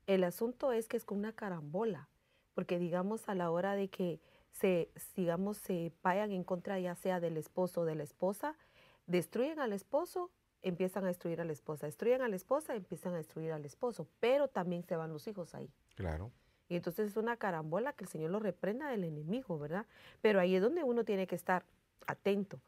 El 0.07 0.25
asunto 0.25 0.73
es 0.73 0.87
que 0.87 0.99
es 0.99 1.05
con 1.05 1.19
una 1.19 1.33
carambola, 1.33 2.11
porque 2.55 2.79
digamos 2.79 3.29
a 3.29 3.35
la 3.35 3.51
hora 3.51 3.75
de 3.75 3.89
que 3.89 4.21
se, 4.53 4.91
digamos, 5.17 5.57
se 5.57 5.93
vayan 6.03 6.31
en 6.33 6.45
contra 6.45 6.79
ya 6.79 6.95
sea 6.95 7.21
del 7.21 7.37
esposo 7.37 7.83
o 7.83 7.85
de 7.85 7.95
la 7.95 8.03
esposa, 8.03 8.57
destruyen 9.07 9.59
al 9.59 9.73
esposo, 9.73 10.31
empiezan 10.63 11.05
a 11.05 11.09
destruir 11.09 11.41
a 11.41 11.45
la 11.45 11.53
esposa, 11.53 11.87
destruyen 11.87 12.23
a 12.23 12.29
la 12.29 12.37
esposa, 12.37 12.75
empiezan 12.75 13.15
a 13.15 13.17
destruir 13.17 13.53
al 13.53 13.65
esposo, 13.65 14.07
pero 14.21 14.49
también 14.49 14.85
se 14.85 14.97
van 14.97 15.13
los 15.13 15.27
hijos 15.27 15.55
ahí. 15.55 15.71
Claro. 15.95 16.31
Y 16.69 16.77
entonces 16.77 17.11
es 17.11 17.17
una 17.17 17.37
carambola 17.37 17.93
que 17.93 18.05
el 18.05 18.09
Señor 18.09 18.31
lo 18.31 18.39
reprenda 18.39 18.89
del 18.89 19.05
enemigo, 19.05 19.59
¿verdad? 19.59 19.87
Pero 20.21 20.41
ahí 20.41 20.55
es 20.55 20.63
donde 20.63 20.83
uno 20.83 21.05
tiene 21.05 21.27
que 21.27 21.35
estar 21.35 21.65
atento, 22.07 22.61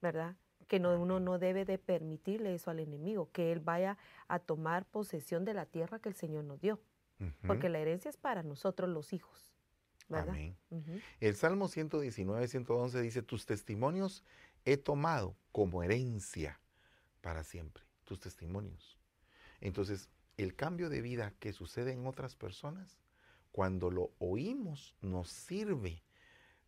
¿verdad? 0.00 0.36
Que 0.66 0.80
no, 0.80 0.98
uno 0.98 1.20
no 1.20 1.38
debe 1.38 1.64
de 1.64 1.76
permitirle 1.76 2.54
eso 2.54 2.70
al 2.70 2.78
enemigo, 2.78 3.28
que 3.32 3.52
él 3.52 3.60
vaya 3.60 3.98
a 4.28 4.38
tomar 4.38 4.86
posesión 4.86 5.44
de 5.44 5.52
la 5.52 5.66
tierra 5.66 5.98
que 5.98 6.08
el 6.08 6.14
Señor 6.14 6.44
nos 6.44 6.60
dio. 6.60 6.80
Porque 7.46 7.68
la 7.68 7.78
herencia 7.80 8.08
es 8.08 8.16
para 8.16 8.42
nosotros 8.42 8.88
los 8.88 9.12
hijos. 9.12 9.52
¿verdad? 10.08 10.30
Amén. 10.30 10.56
El 11.20 11.36
Salmo 11.36 11.68
119, 11.68 12.48
111 12.48 13.02
dice, 13.02 13.20
tus 13.20 13.44
testimonios 13.44 14.24
he 14.64 14.78
tomado 14.78 15.36
como 15.52 15.82
herencia 15.82 16.58
para 17.20 17.44
siempre, 17.44 17.84
tus 18.04 18.20
testimonios. 18.20 18.98
Entonces, 19.60 20.08
el 20.36 20.54
cambio 20.54 20.88
de 20.88 21.02
vida 21.02 21.34
que 21.38 21.52
sucede 21.52 21.92
en 21.92 22.06
otras 22.06 22.34
personas 22.34 22.98
cuando 23.52 23.90
lo 23.90 24.12
oímos 24.18 24.94
nos 25.02 25.28
sirve, 25.28 26.02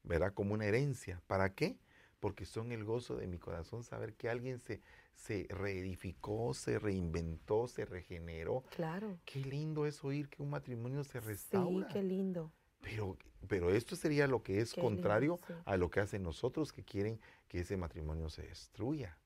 ¿verdad? 0.03 0.34
Como 0.34 0.55
una 0.55 0.66
herencia. 0.66 1.22
¿Para 1.26 1.55
qué? 1.55 1.78
Porque 2.20 2.44
son 2.44 2.72
el 2.72 2.84
gozo 2.84 3.16
de 3.16 3.26
mi 3.26 3.38
corazón 3.38 3.82
saber 3.82 4.14
que 4.14 4.28
alguien 4.28 4.61
se, 4.61 4.80
se 5.14 5.46
reedificó, 5.48 6.55
se 6.55 6.78
reinventó, 6.78 7.66
se 7.66 7.84
regeneró. 7.84 8.64
Claro. 8.76 9.18
Qué 9.24 9.40
lindo 9.40 9.86
es 9.86 10.05
oír 10.05 10.28
que 10.28 10.42
un 10.42 10.50
matrimonio 10.50 11.03
se 11.05 11.20
restaura. 11.20 11.86
Sí, 11.88 11.92
qué 11.92 12.03
lindo. 12.03 12.53
Pero, 12.80 13.16
pero 13.48 13.70
esto 13.70 13.96
sería 13.96 14.26
lo 14.26 14.42
que 14.42 14.61
es 14.61 14.74
contrario 14.74 15.38
a 15.64 15.76
lo 15.76 15.88
que 15.88 16.00
hacen 16.00 16.22
nosotros 16.22 16.72
que 16.72 16.84
quieren 16.84 17.20
que 17.48 17.61
ese 17.61 17.76
matrimonio 17.76 18.28
se 18.28 18.42
destruya. 18.42 19.16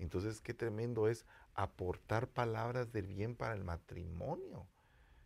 Entonces, 0.00 0.40
qué 0.40 0.54
tremendo 0.54 1.08
es 1.08 1.26
aportar 1.54 2.28
palabras 2.28 2.92
del 2.92 3.06
bien 3.06 3.36
para 3.36 3.54
el 3.54 3.64
matrimonio. 3.64 4.66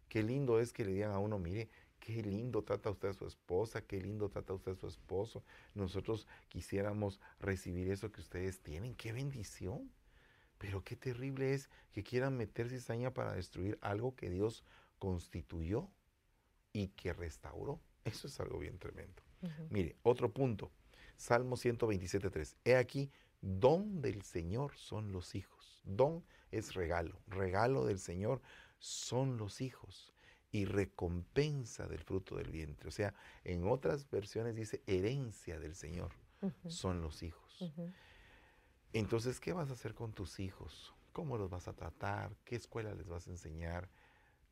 Qué 0.08 0.22
lindo 0.22 0.60
es 0.60 0.72
que 0.72 0.84
le 0.84 0.92
digan 0.92 1.12
a 1.12 1.18
uno, 1.18 1.38
mire, 1.38 1.68
qué 2.00 2.22
lindo 2.22 2.62
trata 2.62 2.90
usted 2.90 3.08
a 3.08 3.14
su 3.14 3.26
esposa, 3.26 3.82
qué 3.82 4.00
lindo 4.00 4.28
trata 4.28 4.52
usted 4.52 4.72
a 4.72 4.76
su 4.76 4.86
esposo. 4.86 5.42
Nosotros 5.74 6.26
quisiéramos 6.48 7.20
recibir 7.40 7.90
eso 7.90 8.12
que 8.12 8.20
ustedes 8.20 8.60
tienen, 8.60 8.94
qué 8.94 9.12
bendición. 9.12 9.90
Pero 10.58 10.84
qué 10.84 10.96
terrible 10.96 11.54
es 11.54 11.68
que 11.92 12.02
quieran 12.02 12.36
meter 12.36 12.68
cizaña 12.68 13.12
para 13.12 13.32
destruir 13.32 13.78
algo 13.80 14.14
que 14.14 14.30
Dios 14.30 14.64
constituyó 14.98 15.88
y 16.72 16.88
que 16.88 17.12
restauró. 17.12 17.80
Eso 18.04 18.28
es 18.28 18.38
algo 18.40 18.58
bien 18.58 18.78
tremendo. 18.78 19.22
Mire, 19.68 19.96
otro 20.02 20.32
punto. 20.32 20.70
Salmo 21.16 21.56
127.3. 21.56 22.56
He 22.64 22.76
aquí, 22.76 23.10
don 23.44 24.00
del 24.00 24.22
Señor 24.22 24.74
son 24.76 25.12
los 25.12 25.34
hijos. 25.34 25.80
Don 25.84 26.24
es 26.50 26.74
regalo. 26.74 27.20
Regalo 27.26 27.84
del 27.84 27.98
Señor 27.98 28.40
son 28.78 29.36
los 29.36 29.60
hijos 29.60 30.14
y 30.50 30.64
recompensa 30.64 31.86
del 31.86 32.02
fruto 32.02 32.36
del 32.36 32.50
vientre. 32.50 32.88
O 32.88 32.92
sea, 32.92 33.14
en 33.44 33.66
otras 33.66 34.08
versiones 34.08 34.54
dice 34.54 34.82
herencia 34.86 35.58
del 35.58 35.74
Señor, 35.74 36.12
son 36.68 37.02
los 37.02 37.22
hijos. 37.22 37.62
Entonces, 38.92 39.40
¿qué 39.40 39.52
vas 39.52 39.70
a 39.70 39.72
hacer 39.74 39.94
con 39.94 40.12
tus 40.12 40.40
hijos? 40.40 40.94
¿Cómo 41.12 41.36
los 41.36 41.50
vas 41.50 41.68
a 41.68 41.74
tratar? 41.74 42.36
¿Qué 42.44 42.56
escuela 42.56 42.94
les 42.94 43.08
vas 43.08 43.26
a 43.26 43.30
enseñar? 43.30 43.90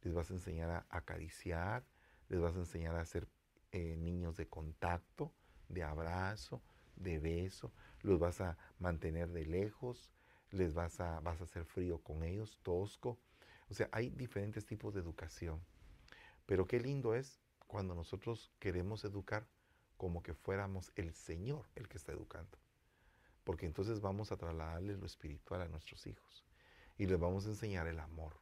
¿Les 0.02 0.12
vas 0.12 0.30
a 0.30 0.34
enseñar 0.34 0.70
a 0.70 0.86
acariciar? 0.90 1.84
¿Les 2.28 2.40
vas 2.40 2.56
a 2.56 2.58
enseñar 2.58 2.96
a 2.96 3.04
ser 3.04 3.28
eh, 3.70 3.96
niños 3.96 4.36
de 4.36 4.48
contacto, 4.48 5.32
de 5.68 5.82
abrazo, 5.82 6.62
de 6.96 7.18
beso? 7.20 7.72
¿Los 8.02 8.18
vas 8.18 8.40
a 8.40 8.58
mantener 8.78 9.30
de 9.30 9.46
lejos? 9.46 10.10
¿Les 10.50 10.74
vas 10.74 11.00
a, 11.00 11.20
vas 11.20 11.40
a 11.40 11.44
hacer 11.44 11.64
frío 11.64 11.98
con 11.98 12.24
ellos, 12.24 12.58
tosco? 12.62 13.18
O 13.70 13.74
sea, 13.74 13.88
hay 13.92 14.10
diferentes 14.10 14.66
tipos 14.66 14.92
de 14.94 15.00
educación. 15.00 15.60
Pero 16.46 16.66
qué 16.66 16.80
lindo 16.80 17.14
es 17.14 17.40
cuando 17.66 17.94
nosotros 17.94 18.52
queremos 18.58 19.04
educar 19.04 19.46
como 19.96 20.22
que 20.22 20.34
fuéramos 20.34 20.92
el 20.96 21.14
Señor 21.14 21.64
el 21.76 21.88
que 21.88 21.96
está 21.96 22.12
educando. 22.12 22.58
Porque 23.44 23.66
entonces 23.66 24.00
vamos 24.00 24.32
a 24.32 24.36
trasladarle 24.36 24.96
lo 24.96 25.06
espiritual 25.06 25.62
a 25.62 25.68
nuestros 25.68 26.06
hijos. 26.06 26.44
Y 26.98 27.06
les 27.06 27.18
vamos 27.18 27.46
a 27.46 27.50
enseñar 27.50 27.86
el 27.86 27.98
amor, 28.00 28.36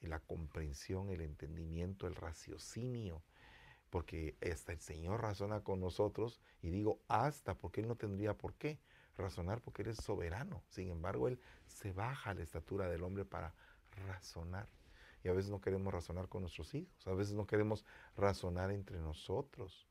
la 0.00 0.20
comprensión, 0.20 1.10
el 1.10 1.20
entendimiento, 1.20 2.06
el 2.06 2.14
raciocinio. 2.14 3.22
Porque 3.90 4.36
hasta 4.50 4.72
el 4.72 4.80
Señor 4.80 5.22
razona 5.22 5.60
con 5.60 5.80
nosotros. 5.80 6.40
Y 6.62 6.70
digo 6.70 7.00
hasta 7.08 7.54
porque 7.54 7.80
Él 7.80 7.88
no 7.88 7.96
tendría 7.96 8.36
por 8.36 8.54
qué 8.54 8.78
razonar 9.16 9.60
porque 9.60 9.82
Él 9.82 9.88
es 9.88 9.98
soberano. 9.98 10.62
Sin 10.68 10.90
embargo, 10.90 11.28
Él 11.28 11.38
se 11.66 11.92
baja 11.92 12.30
a 12.30 12.34
la 12.34 12.42
estatura 12.42 12.88
del 12.88 13.02
hombre 13.02 13.24
para 13.24 13.54
razonar. 14.06 14.68
Y 15.24 15.28
a 15.28 15.32
veces 15.32 15.50
no 15.50 15.60
queremos 15.60 15.92
razonar 15.92 16.28
con 16.28 16.42
nuestros 16.42 16.74
hijos, 16.74 17.06
a 17.06 17.12
veces 17.12 17.34
no 17.34 17.46
queremos 17.46 17.84
razonar 18.16 18.70
entre 18.70 18.98
nosotros. 19.00 19.88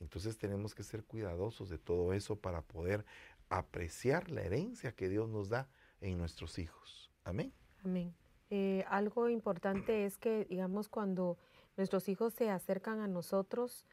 Entonces 0.00 0.36
tenemos 0.38 0.74
que 0.74 0.82
ser 0.82 1.04
cuidadosos 1.04 1.68
de 1.68 1.78
todo 1.78 2.12
eso 2.12 2.36
para 2.36 2.62
poder 2.62 3.04
apreciar 3.48 4.30
la 4.30 4.42
herencia 4.42 4.92
que 4.92 5.08
Dios 5.08 5.28
nos 5.28 5.48
da 5.48 5.68
en 6.00 6.18
nuestros 6.18 6.58
hijos. 6.58 7.12
Amén. 7.24 7.52
Amén. 7.84 8.12
Eh, 8.50 8.84
algo 8.88 9.28
importante 9.28 10.04
es 10.04 10.18
que, 10.18 10.44
digamos, 10.44 10.88
cuando 10.88 11.38
nuestros 11.76 12.08
hijos 12.08 12.34
se 12.34 12.50
acercan 12.50 13.00
a 13.00 13.08
nosotros, 13.08 13.86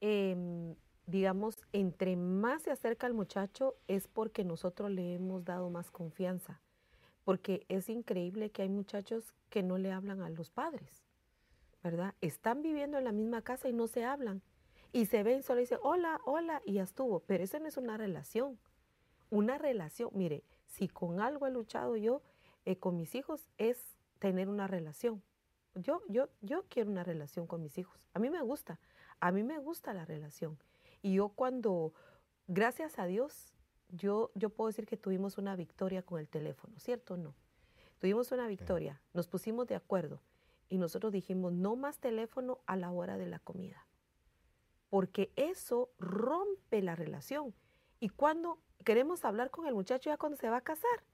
em, 0.00 0.74
digamos, 1.06 1.66
entre 1.72 2.16
más 2.16 2.62
se 2.62 2.70
acerca 2.70 3.06
el 3.06 3.14
muchacho 3.14 3.76
es 3.86 4.08
porque 4.08 4.44
nosotros 4.44 4.90
le 4.90 5.14
hemos 5.14 5.44
dado 5.44 5.70
más 5.70 5.90
confianza 5.90 6.60
porque 7.28 7.66
es 7.68 7.90
increíble 7.90 8.48
que 8.48 8.62
hay 8.62 8.70
muchachos 8.70 9.34
que 9.50 9.62
no 9.62 9.76
le 9.76 9.92
hablan 9.92 10.22
a 10.22 10.30
los 10.30 10.48
padres, 10.48 11.04
¿verdad? 11.82 12.14
Están 12.22 12.62
viviendo 12.62 12.96
en 12.96 13.04
la 13.04 13.12
misma 13.12 13.42
casa 13.42 13.68
y 13.68 13.74
no 13.74 13.86
se 13.86 14.02
hablan. 14.02 14.40
Y 14.94 15.04
se 15.04 15.22
ven, 15.22 15.42
solo 15.42 15.60
dicen, 15.60 15.76
hola, 15.82 16.22
hola, 16.24 16.62
y 16.64 16.72
ya 16.72 16.84
estuvo. 16.84 17.20
Pero 17.20 17.44
eso 17.44 17.58
no 17.58 17.66
es 17.66 17.76
una 17.76 17.98
relación. 17.98 18.58
Una 19.28 19.58
relación, 19.58 20.08
mire, 20.14 20.42
si 20.68 20.88
con 20.88 21.20
algo 21.20 21.46
he 21.46 21.50
luchado 21.50 21.96
yo 21.96 22.22
eh, 22.64 22.78
con 22.78 22.96
mis 22.96 23.14
hijos 23.14 23.46
es 23.58 23.78
tener 24.20 24.48
una 24.48 24.66
relación. 24.66 25.22
Yo, 25.80 26.02
yo, 26.08 26.28
yo 26.40 26.64
quiero 26.68 26.90
una 26.90 27.04
relación 27.04 27.46
con 27.46 27.62
mis 27.62 27.78
hijos. 27.78 28.08
A 28.12 28.18
mí 28.18 28.30
me 28.30 28.42
gusta, 28.42 28.80
a 29.20 29.30
mí 29.30 29.44
me 29.44 29.58
gusta 29.58 29.94
la 29.94 30.04
relación. 30.04 30.58
Y 31.02 31.14
yo 31.14 31.28
cuando, 31.28 31.94
gracias 32.48 32.98
a 32.98 33.06
Dios, 33.06 33.54
yo, 33.90 34.32
yo 34.34 34.50
puedo 34.50 34.68
decir 34.68 34.86
que 34.86 34.96
tuvimos 34.96 35.38
una 35.38 35.54
victoria 35.54 36.02
con 36.02 36.18
el 36.18 36.28
teléfono, 36.28 36.78
¿cierto 36.80 37.14
o 37.14 37.16
no? 37.16 37.34
Tuvimos 37.98 38.32
una 38.32 38.48
victoria, 38.48 39.00
nos 39.14 39.28
pusimos 39.28 39.68
de 39.68 39.76
acuerdo 39.76 40.20
y 40.68 40.78
nosotros 40.78 41.12
dijimos 41.12 41.52
no 41.52 41.76
más 41.76 41.98
teléfono 41.98 42.58
a 42.66 42.76
la 42.76 42.90
hora 42.90 43.16
de 43.16 43.26
la 43.26 43.38
comida, 43.38 43.86
porque 44.90 45.32
eso 45.36 45.90
rompe 45.98 46.82
la 46.82 46.96
relación. 46.96 47.54
Y 48.00 48.08
cuando 48.08 48.58
queremos 48.84 49.24
hablar 49.24 49.50
con 49.50 49.66
el 49.66 49.74
muchacho 49.74 50.10
ya 50.10 50.16
cuando 50.16 50.36
se 50.36 50.50
va 50.50 50.58
a 50.58 50.62
casar, 50.62 51.04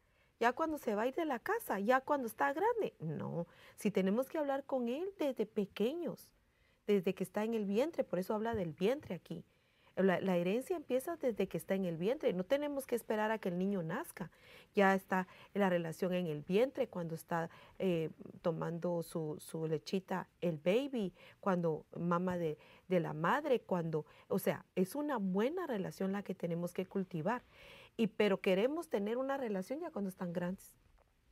ya 0.41 0.53
cuando 0.53 0.79
se 0.79 0.95
va 0.95 1.03
a 1.03 1.07
ir 1.07 1.15
de 1.15 1.25
la 1.25 1.39
casa, 1.39 1.79
ya 1.79 2.01
cuando 2.01 2.27
está 2.27 2.53
grande, 2.53 2.95
no, 3.01 3.47
si 3.77 3.91
tenemos 3.91 4.29
que 4.29 4.39
hablar 4.39 4.65
con 4.65 4.89
él 4.89 5.09
desde 5.19 5.47
pequeños, 5.47 6.29
desde 6.87 7.15
que 7.15 7.25
está 7.25 7.45
en 7.45 7.55
el 7.55 7.65
vientre, 7.65 8.05
por 8.05 8.19
eso 8.19 8.35
habla 8.35 8.55
del 8.55 8.73
vientre 8.73 9.15
aquí 9.15 9.45
La, 9.97 10.37
herencia 10.37 10.77
empieza 10.77 11.17
desde 11.17 11.47
que 11.47 11.57
está 11.57 11.77
en 11.77 11.85
el 11.85 11.97
vientre. 11.97 12.33
No 12.33 12.43
tenemos 12.43 12.85
que 12.85 12.97
esperar 12.97 13.31
a 13.31 13.39
que 13.39 13.49
el 13.49 13.59
niño 13.59 13.81
nazca. 13.85 14.33
Ya 14.75 14.93
está 14.93 15.29
la 15.55 15.71
relación 15.71 16.13
en 16.15 16.27
el 16.27 16.43
vientre 16.43 16.89
cuando 16.89 17.15
está 17.15 17.49
eh, 17.79 18.11
tomando 18.43 19.05
su, 19.05 19.39
lechita 19.69 20.29
el 20.41 20.59
baby, 20.59 21.13
cuando 21.39 21.87
mama 21.97 22.37
de, 22.37 22.59
de 22.89 22.99
la 22.99 23.13
madre, 23.13 23.61
cuando, 23.61 24.05
o 24.27 24.41
sea, 24.41 24.65
es 24.75 24.97
una 24.97 25.19
buena 25.19 25.65
relación 25.69 26.11
la 26.11 26.25
que 26.25 26.35
tenemos 26.35 26.75
que 26.75 26.87
cultivar. 26.87 27.43
Y 27.97 28.09
pero 28.09 28.41
queremos 28.41 28.89
tener 28.89 29.19
una 29.19 29.37
relación 29.37 29.81
ya 29.81 29.91
cuando 29.91 30.09
están 30.09 30.33
grandes. 30.33 30.75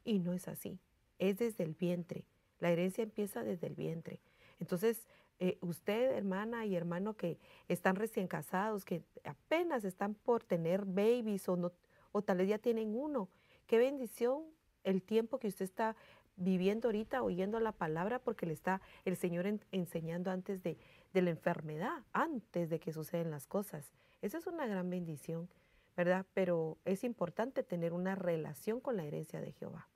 Y 0.05 0.19
no 0.19 0.33
es 0.33 0.49
así. 0.49 0.79
Es 1.19 1.39
desde 1.39 1.65
el 1.65 1.75
vientre. 1.75 2.25
La 2.59 2.71
herencia 2.71 3.03
empieza 3.03 3.43
desde 3.43 3.67
el 3.67 3.75
vientre. 3.75 4.21
Entonces, 4.61 5.07
eh, 5.41 5.59
usted, 5.61 6.13
hermana 6.13 6.67
y 6.67 6.77
hermano 6.77 7.15
que 7.15 7.37
están 7.67 7.97
recién 7.97 8.29
casados, 8.29 8.85
que 8.85 9.03
apenas 9.25 9.83
están 9.83 10.15
por 10.15 10.45
tener 10.45 10.85
babies 10.85 11.49
o, 11.49 11.57
no, 11.57 11.73
o 12.13 12.23
tal 12.23 12.39
vez 12.39 12.49
ya 12.49 12.59
tienen 12.59 12.95
uno, 12.95 13.29
qué 13.67 13.79
bendición 13.79 14.45
el 14.85 15.03
tiempo 15.03 15.39
que 15.39 15.49
usted 15.49 15.65
está 15.65 15.97
viviendo 16.37 16.89
ahorita, 16.89 17.23
oyendo 17.23 17.59
la 17.59 17.73
palabra, 17.73 18.21
porque 18.21 18.47
le 18.47 18.53
está 18.53 18.81
el 19.05 19.17
Señor 19.17 19.47
enseñando 19.73 20.31
antes 20.31 20.63
de, 20.63 20.79
de 21.13 21.23
la 21.23 21.31
enfermedad, 21.31 22.05
antes 22.13 22.71
de 22.71 22.79
que 22.79 22.93
suceden 22.93 23.33
las 23.33 23.49
cosas. 23.49 23.93
Esa 24.23 24.39
es 24.39 24.47
una 24.47 24.67
gran 24.69 24.89
bendición, 24.91 25.49
¿verdad? 25.97 26.27
Pero 26.35 26.79
es 26.85 27.05
importante 27.05 27.63
tener 27.63 27.93
una 27.93 28.15
relación 28.15 28.81
con 28.81 28.97
la 28.97 29.05
herencia 29.05 29.41
de 29.41 29.53
Jehová. 29.53 29.89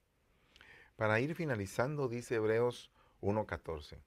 Para 0.97 1.20
ir 1.20 1.34
finalizando, 1.34 2.09
dice 2.09 2.36
Hebreos 2.36 2.90
1.14. 3.20 3.99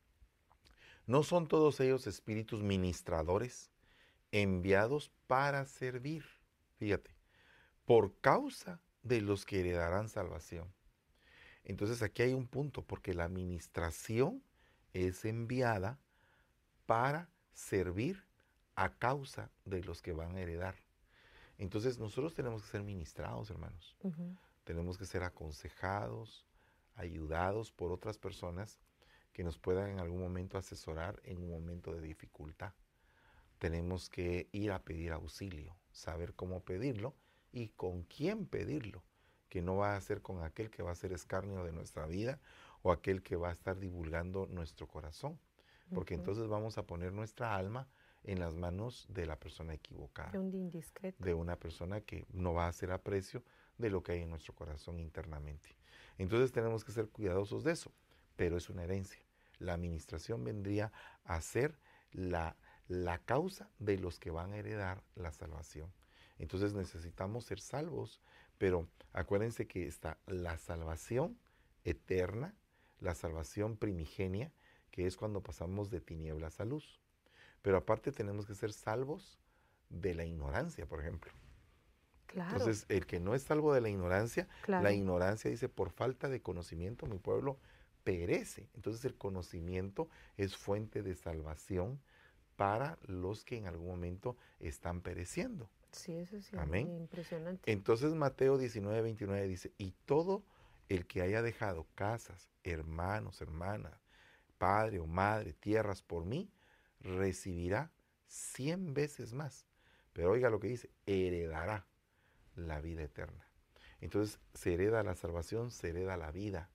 ¿No 1.05 1.23
son 1.23 1.47
todos 1.47 1.79
ellos 1.79 2.07
espíritus 2.07 2.61
ministradores 2.61 3.71
enviados 4.31 5.11
para 5.27 5.65
servir? 5.65 6.25
Fíjate, 6.77 7.15
por 7.85 8.19
causa 8.21 8.81
de 9.03 9.21
los 9.21 9.45
que 9.45 9.61
heredarán 9.61 10.09
salvación. 10.09 10.71
Entonces 11.63 12.01
aquí 12.01 12.23
hay 12.23 12.33
un 12.33 12.47
punto, 12.47 12.83
porque 12.83 13.13
la 13.13 13.25
administración 13.25 14.43
es 14.93 15.25
enviada 15.25 15.99
para 16.85 17.29
servir 17.53 18.25
a 18.75 18.95
causa 18.97 19.51
de 19.65 19.83
los 19.83 20.01
que 20.01 20.13
van 20.13 20.35
a 20.35 20.41
heredar. 20.41 20.75
Entonces 21.59 21.99
nosotros 21.99 22.33
tenemos 22.33 22.63
que 22.63 22.69
ser 22.69 22.83
ministrados, 22.83 23.49
hermanos. 23.51 23.95
Tenemos 24.63 24.97
que 24.97 25.05
ser 25.05 25.23
aconsejados, 25.23 26.47
ayudados 26.95 27.71
por 27.71 27.91
otras 27.91 28.17
personas 28.17 28.79
que 29.33 29.43
nos 29.43 29.59
puedan 29.59 29.91
en 29.91 29.99
algún 29.99 30.21
momento 30.21 30.57
asesorar 30.57 31.19
en 31.23 31.37
un 31.37 31.51
momento 31.51 31.93
de 31.93 32.01
dificultad. 32.01 32.73
Tenemos 33.57 34.09
que 34.09 34.47
ir 34.53 34.71
a 34.71 34.79
pedir 34.79 35.11
auxilio, 35.11 35.75
saber 35.91 36.33
cómo 36.33 36.61
pedirlo 36.61 37.13
y 37.51 37.67
con 37.69 38.03
quién 38.03 38.45
pedirlo, 38.45 39.03
que 39.49 39.61
no 39.61 39.75
va 39.75 39.97
a 39.97 40.01
ser 40.01 40.21
con 40.21 40.43
aquel 40.43 40.69
que 40.69 40.81
va 40.81 40.91
a 40.91 40.95
ser 40.95 41.11
escarnio 41.11 41.65
de 41.65 41.73
nuestra 41.73 42.05
vida 42.05 42.39
o 42.83 42.93
aquel 42.93 43.21
que 43.21 43.35
va 43.35 43.49
a 43.49 43.53
estar 43.53 43.77
divulgando 43.77 44.47
nuestro 44.47 44.87
corazón, 44.87 45.37
porque 45.93 46.13
entonces 46.13 46.47
vamos 46.47 46.77
a 46.77 46.83
poner 46.83 47.11
nuestra 47.11 47.55
alma 47.55 47.89
en 48.23 48.39
las 48.39 48.55
manos 48.55 49.05
de 49.09 49.25
la 49.25 49.39
persona 49.39 49.73
equivocada, 49.73 50.31
de, 50.31 50.39
un 50.39 50.53
indiscreto. 50.53 51.23
de 51.23 51.33
una 51.33 51.57
persona 51.57 52.01
que 52.01 52.25
no 52.31 52.53
va 52.53 52.65
a 52.65 52.69
hacer 52.69 52.91
aprecio 52.91 53.43
de 53.77 53.89
lo 53.89 54.03
que 54.03 54.13
hay 54.13 54.21
en 54.21 54.29
nuestro 54.29 54.53
corazón 54.53 54.99
internamente. 54.99 55.75
Entonces 56.17 56.51
tenemos 56.51 56.83
que 56.83 56.91
ser 56.91 57.09
cuidadosos 57.09 57.63
de 57.63 57.71
eso 57.71 57.91
pero 58.39 58.55
es 58.55 58.69
una 58.69 58.85
herencia. 58.85 59.21
La 59.57 59.73
administración 59.73 60.45
vendría 60.45 60.93
a 61.25 61.41
ser 61.41 61.77
la, 62.13 62.55
la 62.87 63.17
causa 63.17 63.69
de 63.79 63.97
los 63.97 64.17
que 64.17 64.31
van 64.31 64.53
a 64.53 64.55
heredar 64.55 65.03
la 65.15 65.33
salvación. 65.33 65.91
Entonces 66.37 66.73
necesitamos 66.73 67.43
ser 67.43 67.59
salvos, 67.59 68.21
pero 68.57 68.87
acuérdense 69.11 69.67
que 69.67 69.87
está 69.87 70.19
la 70.25 70.57
salvación 70.57 71.37
eterna, 71.83 72.55
la 73.01 73.13
salvación 73.13 73.75
primigenia, 73.75 74.53
que 74.89 75.05
es 75.05 75.17
cuando 75.17 75.43
pasamos 75.43 75.89
de 75.89 75.99
tinieblas 75.99 76.61
a 76.61 76.63
luz. 76.63 77.01
Pero 77.61 77.77
aparte 77.77 78.11
tenemos 78.11 78.45
que 78.45 78.55
ser 78.55 78.71
salvos 78.71 79.39
de 79.89 80.13
la 80.13 80.25
ignorancia, 80.25 80.85
por 80.85 81.01
ejemplo. 81.01 81.31
Claro. 82.27 82.57
Entonces, 82.57 82.85
el 82.89 83.07
que 83.07 83.19
no 83.19 83.33
es 83.33 83.41
salvo 83.41 83.73
de 83.73 83.81
la 83.81 83.89
ignorancia, 83.89 84.47
la 84.67 84.93
ignorancia 84.93 85.49
dice, 85.49 85.67
por 85.67 85.89
falta 85.89 86.29
de 86.29 86.41
conocimiento 86.41 87.07
mi 87.07 87.17
pueblo 87.17 87.57
perece. 88.03 88.69
Entonces 88.75 89.03
el 89.05 89.15
conocimiento 89.15 90.09
es 90.37 90.55
fuente 90.55 91.03
de 91.03 91.15
salvación 91.15 91.99
para 92.55 92.97
los 93.03 93.45
que 93.45 93.57
en 93.57 93.67
algún 93.67 93.87
momento 93.87 94.35
están 94.59 95.01
pereciendo. 95.01 95.69
Sí, 95.91 96.15
eso 96.15 96.39
sí, 96.41 96.55
Amén. 96.57 96.89
impresionante. 96.91 97.71
Entonces 97.71 98.13
Mateo 98.13 98.57
19, 98.57 99.01
29 99.01 99.47
dice, 99.47 99.73
y 99.77 99.93
todo 100.05 100.43
el 100.87 101.05
que 101.05 101.21
haya 101.21 101.41
dejado 101.41 101.87
casas, 101.95 102.49
hermanos, 102.63 103.41
hermanas, 103.41 103.93
padre 104.57 104.99
o 104.99 105.07
madre, 105.07 105.53
tierras 105.53 106.01
por 106.01 106.25
mí, 106.25 106.49
recibirá 107.01 107.91
cien 108.27 108.93
veces 108.93 109.33
más. 109.33 109.65
Pero 110.13 110.31
oiga 110.31 110.49
lo 110.49 110.59
que 110.59 110.67
dice, 110.67 110.89
heredará 111.05 111.87
la 112.55 112.81
vida 112.81 113.03
eterna. 113.03 113.47
Entonces 114.01 114.39
se 114.53 114.73
hereda 114.73 115.03
la 115.03 115.15
salvación, 115.15 115.71
se 115.71 115.89
hereda 115.89 116.17
la 116.17 116.31
vida. 116.31 116.69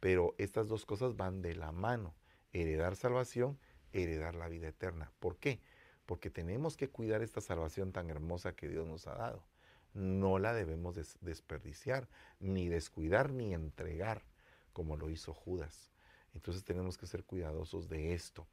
Pero 0.00 0.34
estas 0.38 0.68
dos 0.68 0.84
cosas 0.84 1.16
van 1.16 1.42
de 1.42 1.54
la 1.54 1.72
mano. 1.72 2.14
Heredar 2.52 2.96
salvación, 2.96 3.58
heredar 3.92 4.34
la 4.34 4.48
vida 4.48 4.68
eterna. 4.68 5.12
¿Por 5.18 5.38
qué? 5.38 5.60
Porque 6.06 6.30
tenemos 6.30 6.76
que 6.76 6.90
cuidar 6.90 7.22
esta 7.22 7.40
salvación 7.40 7.92
tan 7.92 8.10
hermosa 8.10 8.54
que 8.54 8.68
Dios 8.68 8.86
nos 8.86 9.06
ha 9.06 9.14
dado. 9.14 9.46
No 9.94 10.38
la 10.38 10.52
debemos 10.52 10.96
desperdiciar, 11.20 12.08
ni 12.40 12.68
descuidar, 12.68 13.32
ni 13.32 13.54
entregar, 13.54 14.24
como 14.72 14.96
lo 14.96 15.08
hizo 15.08 15.32
Judas. 15.32 15.90
Entonces 16.34 16.64
tenemos 16.64 16.98
que 16.98 17.06
ser 17.06 17.24
cuidadosos 17.24 17.88
de 17.88 18.12
esto, 18.12 18.46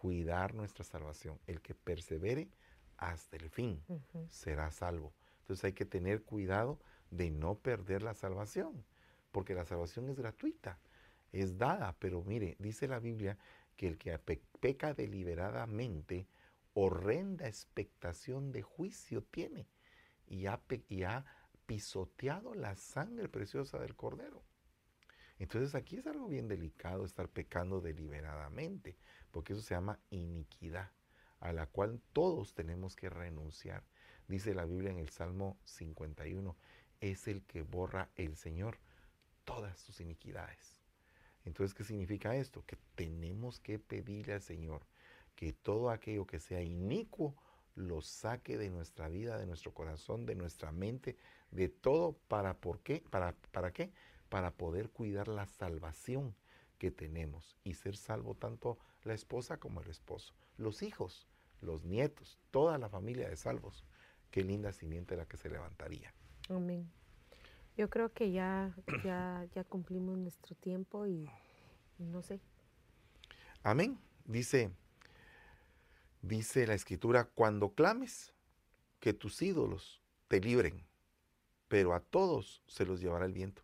cuidar 0.00 0.54
nuestra 0.54 0.84
salvación. 0.84 1.38
El 1.46 1.60
que 1.60 1.74
persevere 1.74 2.48
hasta 2.96 3.36
el 3.36 3.50
fin 3.50 3.82
será 4.28 4.70
salvo. 4.70 5.12
Entonces 5.40 5.64
hay 5.64 5.72
que 5.72 5.84
tener 5.84 6.22
cuidado 6.22 6.78
de 7.10 7.30
no 7.30 7.56
perder 7.56 8.02
la 8.02 8.14
salvación, 8.14 8.84
porque 9.32 9.54
la 9.54 9.64
salvación 9.64 10.08
es 10.08 10.16
gratuita 10.16 10.78
es 11.32 11.58
dada, 11.58 11.96
pero 11.98 12.22
mire, 12.22 12.56
dice 12.58 12.88
la 12.88 12.98
Biblia 12.98 13.36
que 13.76 13.88
el 13.88 13.98
que 13.98 14.18
peca 14.60 14.94
deliberadamente, 14.94 16.26
horrenda 16.74 17.46
expectación 17.46 18.52
de 18.52 18.62
juicio 18.62 19.22
tiene 19.22 19.66
y 20.26 20.46
ha, 20.46 20.60
y 20.88 21.02
ha 21.02 21.24
pisoteado 21.66 22.54
la 22.54 22.76
sangre 22.76 23.28
preciosa 23.28 23.78
del 23.78 23.94
cordero. 23.94 24.42
Entonces 25.38 25.74
aquí 25.74 25.96
es 25.96 26.06
algo 26.06 26.28
bien 26.28 26.48
delicado 26.48 27.04
estar 27.04 27.28
pecando 27.28 27.80
deliberadamente, 27.80 28.96
porque 29.30 29.52
eso 29.52 29.62
se 29.62 29.74
llama 29.74 30.00
iniquidad, 30.10 30.90
a 31.40 31.52
la 31.52 31.66
cual 31.66 32.00
todos 32.12 32.54
tenemos 32.54 32.96
que 32.96 33.08
renunciar. 33.08 33.84
Dice 34.26 34.54
la 34.54 34.64
Biblia 34.64 34.90
en 34.90 34.98
el 34.98 35.10
Salmo 35.10 35.56
51, 35.64 36.56
es 37.00 37.28
el 37.28 37.44
que 37.44 37.62
borra 37.62 38.10
el 38.16 38.36
Señor 38.36 38.78
todas 39.44 39.78
sus 39.78 40.00
iniquidades. 40.00 40.80
Entonces, 41.44 41.74
¿qué 41.74 41.84
significa 41.84 42.36
esto? 42.36 42.64
Que 42.66 42.76
tenemos 42.94 43.60
que 43.60 43.78
pedirle 43.78 44.34
al 44.34 44.42
Señor 44.42 44.86
que 45.34 45.52
todo 45.52 45.90
aquello 45.90 46.26
que 46.26 46.40
sea 46.40 46.60
inicuo 46.62 47.36
lo 47.76 48.02
saque 48.02 48.58
de 48.58 48.70
nuestra 48.70 49.08
vida, 49.08 49.38
de 49.38 49.46
nuestro 49.46 49.72
corazón, 49.72 50.26
de 50.26 50.34
nuestra 50.34 50.72
mente, 50.72 51.16
de 51.52 51.68
todo 51.68 52.18
para 52.26 52.54
por 52.54 52.80
qué, 52.80 53.04
para, 53.08 53.36
para 53.52 53.72
qué, 53.72 53.92
para 54.28 54.50
poder 54.50 54.90
cuidar 54.90 55.28
la 55.28 55.46
salvación 55.46 56.34
que 56.78 56.90
tenemos 56.90 57.56
y 57.64 57.74
ser 57.74 57.96
salvo 57.96 58.34
tanto 58.34 58.78
la 59.02 59.14
esposa 59.14 59.58
como 59.58 59.80
el 59.80 59.88
esposo, 59.88 60.34
los 60.56 60.82
hijos, 60.82 61.26
los 61.60 61.84
nietos, 61.84 62.38
toda 62.50 62.78
la 62.78 62.88
familia 62.88 63.28
de 63.28 63.36
salvos. 63.36 63.84
Qué 64.30 64.44
linda 64.44 64.72
simiente 64.72 65.16
la 65.16 65.26
que 65.26 65.36
se 65.36 65.48
levantaría. 65.48 66.12
Amén. 66.48 66.90
Yo 67.76 67.88
creo 67.88 68.12
que 68.12 68.30
ya, 68.30 68.74
ya, 69.04 69.46
ya 69.54 69.64
cumplimos 69.64 70.18
nuestro 70.18 70.54
tiempo 70.56 71.06
y 71.06 71.28
no 71.98 72.22
sé. 72.22 72.40
Amén. 73.62 73.98
Dice, 74.24 74.70
dice 76.22 76.66
la 76.66 76.74
escritura, 76.74 77.24
cuando 77.24 77.74
clames, 77.74 78.34
que 79.00 79.12
tus 79.12 79.40
ídolos 79.42 80.02
te 80.26 80.40
libren, 80.40 80.84
pero 81.68 81.94
a 81.94 82.00
todos 82.00 82.62
se 82.66 82.84
los 82.84 83.00
llevará 83.00 83.26
el 83.26 83.32
viento. 83.32 83.62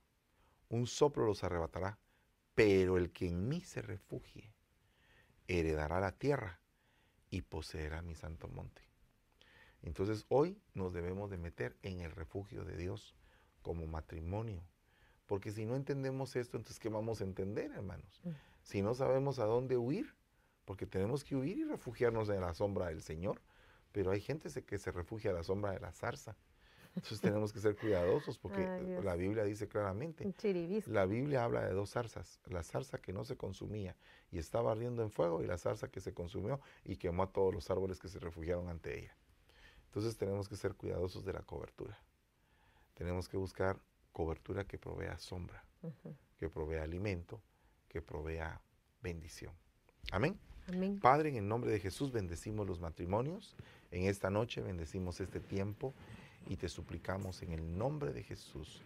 Un 0.74 0.88
soplo 0.88 1.24
los 1.24 1.44
arrebatará, 1.44 2.00
pero 2.56 2.96
el 2.96 3.12
que 3.12 3.28
en 3.28 3.48
mí 3.48 3.60
se 3.60 3.80
refugie, 3.80 4.52
heredará 5.46 6.00
la 6.00 6.10
tierra 6.10 6.60
y 7.30 7.42
poseerá 7.42 8.02
mi 8.02 8.16
santo 8.16 8.48
monte. 8.48 8.82
Entonces 9.82 10.26
hoy 10.28 10.60
nos 10.74 10.92
debemos 10.92 11.30
de 11.30 11.38
meter 11.38 11.76
en 11.82 12.00
el 12.00 12.10
refugio 12.10 12.64
de 12.64 12.76
Dios 12.76 13.14
como 13.62 13.86
matrimonio. 13.86 14.64
Porque 15.26 15.52
si 15.52 15.64
no 15.64 15.76
entendemos 15.76 16.34
esto, 16.34 16.56
entonces 16.56 16.80
¿qué 16.80 16.88
vamos 16.88 17.20
a 17.20 17.24
entender, 17.24 17.70
hermanos? 17.70 18.20
Mm. 18.24 18.30
Si 18.64 18.82
no 18.82 18.94
sabemos 18.94 19.38
a 19.38 19.44
dónde 19.44 19.76
huir, 19.76 20.12
porque 20.64 20.86
tenemos 20.86 21.22
que 21.22 21.36
huir 21.36 21.56
y 21.56 21.64
refugiarnos 21.64 22.28
en 22.30 22.40
la 22.40 22.52
sombra 22.52 22.86
del 22.88 23.00
Señor, 23.00 23.40
pero 23.92 24.10
hay 24.10 24.20
gente 24.20 24.50
que 24.64 24.78
se 24.78 24.90
refugia 24.90 25.30
a 25.30 25.34
la 25.34 25.44
sombra 25.44 25.70
de 25.70 25.78
la 25.78 25.92
zarza. 25.92 26.36
Entonces 26.96 27.20
tenemos 27.20 27.52
que 27.52 27.58
ser 27.58 27.76
cuidadosos 27.76 28.38
porque 28.38 28.60
la 29.02 29.16
Biblia 29.16 29.44
dice 29.44 29.66
claramente, 29.66 30.32
la 30.86 31.06
Biblia 31.06 31.44
habla 31.44 31.64
de 31.64 31.72
dos 31.72 31.90
zarzas, 31.90 32.40
la 32.46 32.62
zarza 32.62 32.98
que 32.98 33.12
no 33.12 33.24
se 33.24 33.36
consumía 33.36 33.96
y 34.30 34.38
estaba 34.38 34.72
ardiendo 34.72 35.02
en 35.02 35.10
fuego 35.10 35.42
y 35.42 35.46
la 35.46 35.58
zarza 35.58 35.88
que 35.88 36.00
se 36.00 36.14
consumió 36.14 36.60
y 36.84 36.96
quemó 36.96 37.24
a 37.24 37.32
todos 37.32 37.52
los 37.52 37.70
árboles 37.70 37.98
que 37.98 38.08
se 38.08 38.20
refugiaron 38.20 38.68
ante 38.68 38.98
ella. 38.98 39.16
Entonces 39.86 40.16
tenemos 40.16 40.48
que 40.48 40.56
ser 40.56 40.74
cuidadosos 40.74 41.24
de 41.24 41.32
la 41.32 41.42
cobertura. 41.42 41.98
Tenemos 42.94 43.28
que 43.28 43.36
buscar 43.36 43.78
cobertura 44.12 44.64
que 44.64 44.78
provea 44.78 45.18
sombra, 45.18 45.64
que 46.38 46.48
provea 46.48 46.84
alimento, 46.84 47.40
que 47.88 48.02
provea 48.02 48.60
bendición. 49.02 49.52
Amén. 50.12 50.38
Amén. 50.68 50.98
Padre, 51.00 51.28
en 51.28 51.36
el 51.36 51.48
nombre 51.48 51.70
de 51.70 51.80
Jesús 51.80 52.12
bendecimos 52.12 52.66
los 52.66 52.80
matrimonios. 52.80 53.54
En 53.90 54.04
esta 54.06 54.30
noche 54.30 54.62
bendecimos 54.62 55.20
este 55.20 55.40
tiempo 55.40 55.92
y 56.46 56.56
te 56.56 56.68
suplicamos 56.68 57.42
en 57.42 57.52
el 57.52 57.76
nombre 57.76 58.12
de 58.12 58.22
Jesús 58.22 58.82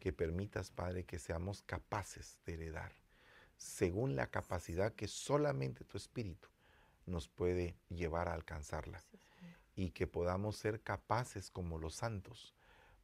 que 0.00 0.12
permitas, 0.12 0.70
Padre, 0.70 1.04
que 1.04 1.18
seamos 1.18 1.62
capaces 1.62 2.38
de 2.44 2.54
heredar 2.54 2.92
según 3.56 4.16
la 4.16 4.26
capacidad 4.26 4.92
que 4.92 5.08
solamente 5.08 5.84
tu 5.84 5.96
Espíritu 5.96 6.48
nos 7.06 7.28
puede 7.28 7.76
llevar 7.88 8.28
a 8.28 8.34
alcanzarla. 8.34 9.02
y 9.78 9.90
que 9.90 10.06
podamos 10.06 10.56
ser 10.56 10.80
capaces 10.80 11.50
como 11.50 11.76
los 11.78 11.96
santos 11.96 12.54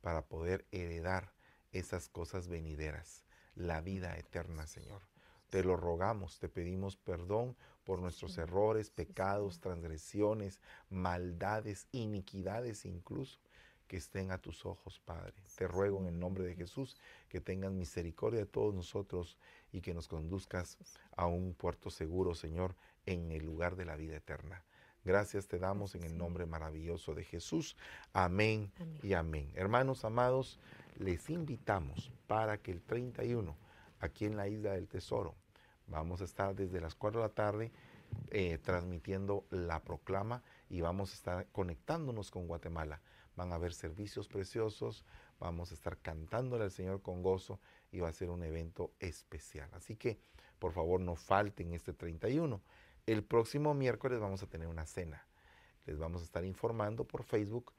para 0.00 0.24
poder 0.24 0.66
heredar 0.70 1.34
esas 1.70 2.08
cosas 2.08 2.48
venideras, 2.48 3.24
la 3.54 3.82
vida 3.82 4.16
eterna, 4.16 4.66
Señor. 4.66 5.02
Te 5.50 5.62
lo 5.62 5.76
rogamos, 5.76 6.38
te 6.38 6.48
pedimos 6.48 6.96
perdón 6.96 7.58
por 7.84 7.98
nuestros 7.98 8.38
errores, 8.38 8.90
pecados, 8.90 9.60
transgresiones, 9.60 10.62
maldades, 10.88 11.88
iniquidades 11.92 12.86
incluso 12.86 13.38
que 13.92 13.98
estén 13.98 14.30
a 14.30 14.38
tus 14.38 14.64
ojos, 14.64 15.02
Padre. 15.04 15.34
Te 15.54 15.68
ruego 15.68 15.98
en 16.00 16.06
el 16.06 16.18
nombre 16.18 16.44
de 16.44 16.54
Jesús 16.54 16.96
que 17.28 17.42
tengas 17.42 17.72
misericordia 17.72 18.40
de 18.40 18.46
todos 18.46 18.74
nosotros 18.74 19.36
y 19.70 19.82
que 19.82 19.92
nos 19.92 20.08
conduzcas 20.08 20.78
a 21.14 21.26
un 21.26 21.52
puerto 21.52 21.90
seguro, 21.90 22.34
Señor, 22.34 22.74
en 23.04 23.30
el 23.32 23.44
lugar 23.44 23.76
de 23.76 23.84
la 23.84 23.96
vida 23.96 24.16
eterna. 24.16 24.64
Gracias 25.04 25.46
te 25.46 25.58
damos 25.58 25.94
en 25.94 26.04
el 26.04 26.16
nombre 26.16 26.46
maravilloso 26.46 27.14
de 27.14 27.24
Jesús. 27.24 27.76
Amén, 28.14 28.72
y 29.02 29.12
amén. 29.12 29.52
Hermanos 29.56 30.06
amados, 30.06 30.58
les 30.96 31.28
invitamos 31.28 32.10
para 32.26 32.56
que 32.56 32.70
el 32.70 32.80
31, 32.80 33.54
aquí 34.00 34.24
en 34.24 34.38
la 34.38 34.48
isla 34.48 34.72
del 34.72 34.88
Tesoro, 34.88 35.34
vamos 35.86 36.22
a 36.22 36.24
estar 36.24 36.54
desde 36.54 36.80
las 36.80 36.94
4 36.94 37.20
de 37.20 37.28
la 37.28 37.34
tarde 37.34 37.72
eh, 38.30 38.56
transmitiendo 38.56 39.44
la 39.50 39.80
proclama 39.80 40.42
y 40.70 40.80
vamos 40.80 41.10
a 41.10 41.14
estar 41.14 41.46
conectándonos 41.52 42.30
con 42.30 42.46
Guatemala 42.46 43.02
van 43.36 43.52
a 43.52 43.56
haber 43.56 43.74
servicios 43.74 44.28
preciosos, 44.28 45.04
vamos 45.38 45.70
a 45.70 45.74
estar 45.74 45.98
cantándole 45.98 46.64
al 46.64 46.70
Señor 46.70 47.02
con 47.02 47.22
gozo 47.22 47.60
y 47.90 48.00
va 48.00 48.08
a 48.08 48.12
ser 48.12 48.30
un 48.30 48.42
evento 48.42 48.92
especial. 48.98 49.68
Así 49.72 49.96
que 49.96 50.18
por 50.58 50.72
favor 50.72 51.00
no 51.00 51.16
falten 51.16 51.72
este 51.72 51.92
31. 51.92 52.60
El 53.06 53.24
próximo 53.24 53.74
miércoles 53.74 54.20
vamos 54.20 54.42
a 54.42 54.46
tener 54.46 54.68
una 54.68 54.86
cena. 54.86 55.26
Les 55.86 55.98
vamos 55.98 56.22
a 56.22 56.24
estar 56.24 56.44
informando 56.44 57.04
por 57.04 57.24
Facebook 57.24 57.72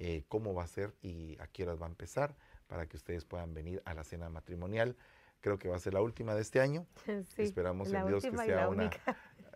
eh, 0.00 0.22
cómo 0.28 0.54
va 0.54 0.62
a 0.62 0.68
ser 0.68 0.94
y 1.02 1.36
a 1.40 1.48
qué 1.48 1.64
horas 1.64 1.80
va 1.82 1.86
a 1.86 1.88
empezar 1.88 2.36
para 2.68 2.86
que 2.86 2.96
ustedes 2.96 3.24
puedan 3.24 3.52
venir 3.52 3.82
a 3.84 3.94
la 3.94 4.04
cena 4.04 4.28
matrimonial. 4.28 4.96
Creo 5.40 5.58
que 5.58 5.68
va 5.68 5.74
a 5.74 5.80
ser 5.80 5.94
la 5.94 6.00
última 6.00 6.36
de 6.36 6.42
este 6.42 6.60
año. 6.60 6.86
Esperamos 7.36 7.92
en 7.92 8.06
Dios 8.06 8.22
que 8.22 8.36
sea 8.36 8.68
una, 8.68 8.90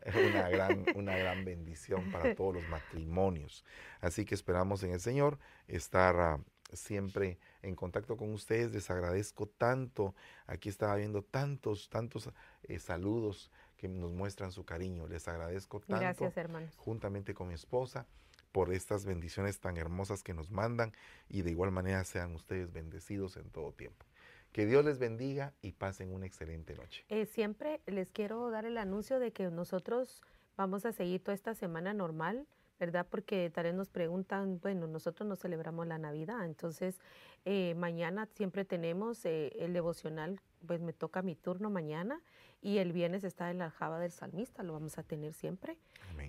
una 0.07 0.49
gran, 0.49 0.85
una 0.95 1.17
gran 1.17 1.45
bendición 1.45 2.11
para 2.11 2.35
todos 2.37 2.55
los 2.55 2.69
matrimonios. 2.69 3.65
Así 4.01 4.25
que 4.25 4.35
esperamos 4.35 4.83
en 4.83 4.93
el 4.93 5.01
Señor 5.01 5.39
estar 5.69 6.17
ah, 6.19 6.41
siempre 6.73 7.39
en 7.63 7.75
contacto 7.75 8.17
con 8.17 8.33
ustedes. 8.33 8.73
Les 8.73 8.91
agradezco 8.91 9.47
tanto. 9.47 10.15
Aquí 10.47 10.69
estaba 10.69 10.97
viendo 10.97 11.23
tantos, 11.23 11.89
tantos 11.89 12.31
eh, 12.65 12.79
saludos 12.79 13.51
que 13.77 13.89
nos 13.89 14.13
muestran 14.13 14.53
su 14.53 14.65
cariño. 14.65 15.07
Les 15.07 15.29
agradezco 15.29 15.81
tanto. 15.81 16.01
Gracias, 16.01 16.37
hermanos. 16.37 16.75
Juntamente 16.77 17.35
con 17.35 17.49
mi 17.49 17.55
esposa 17.55 18.07
por 18.53 18.73
estas 18.73 19.05
bendiciones 19.05 19.59
tan 19.61 19.77
hermosas 19.77 20.23
que 20.23 20.35
nos 20.35 20.51
mandan 20.51 20.93
y 21.29 21.43
de 21.43 21.51
igual 21.51 21.73
manera 21.73 22.05
sean 22.05 22.35
ustedes 22.35 22.73
bendecidos 22.73 23.37
en 23.37 23.51
todo 23.51 23.73
tiempo. 23.73 24.05
Que 24.53 24.67
Dios 24.67 24.85
les 24.85 24.99
bendiga 24.99 25.55
y 25.63 25.73
pasen 25.73 26.13
una 26.13 26.27
excelente 26.27 26.75
noche. 26.75 27.05
Eh, 27.09 27.25
siempre 27.27 27.81
les 27.87 28.11
quiero 28.11 28.51
dar 28.51 28.67
el 28.67 28.77
anuncio 28.77 29.19
de 29.19 29.33
que 29.33 29.51
nosotros 29.51 30.23
vamos 30.57 30.85
a 30.85 30.93
seguir 30.93 31.23
toda 31.23 31.35
esta 31.35 31.55
semana 31.55 31.95
normal, 31.95 32.47
¿verdad? 32.83 33.07
Porque 33.09 33.49
tal 33.49 33.63
vez 33.63 33.75
nos 33.75 33.91
preguntan, 33.91 34.59
bueno, 34.61 34.89
nosotros 34.89 35.29
no 35.29 35.37
celebramos 35.37 35.87
la 35.87 35.99
Navidad, 35.99 36.45
entonces 36.45 36.99
eh, 37.45 37.77
mañana 37.77 38.27
siempre 38.35 38.65
tenemos 38.65 39.25
eh, 39.25 39.53
el 39.61 39.73
devocional, 39.73 40.41
pues 40.67 40.81
me 40.81 40.93
toca 40.93 41.23
mi 41.23 41.37
turno 41.37 41.71
mañana 41.71 42.21
y 42.61 42.79
el 42.79 42.93
viernes 42.93 43.23
está 43.23 43.53
en 43.53 43.59
la 43.59 43.67
aljaba 43.67 44.01
del 44.01 44.11
salmista, 44.11 44.65
lo 44.65 44.73
vamos 44.73 44.99
a 44.99 45.05
tener 45.05 45.33
siempre. 45.33 45.79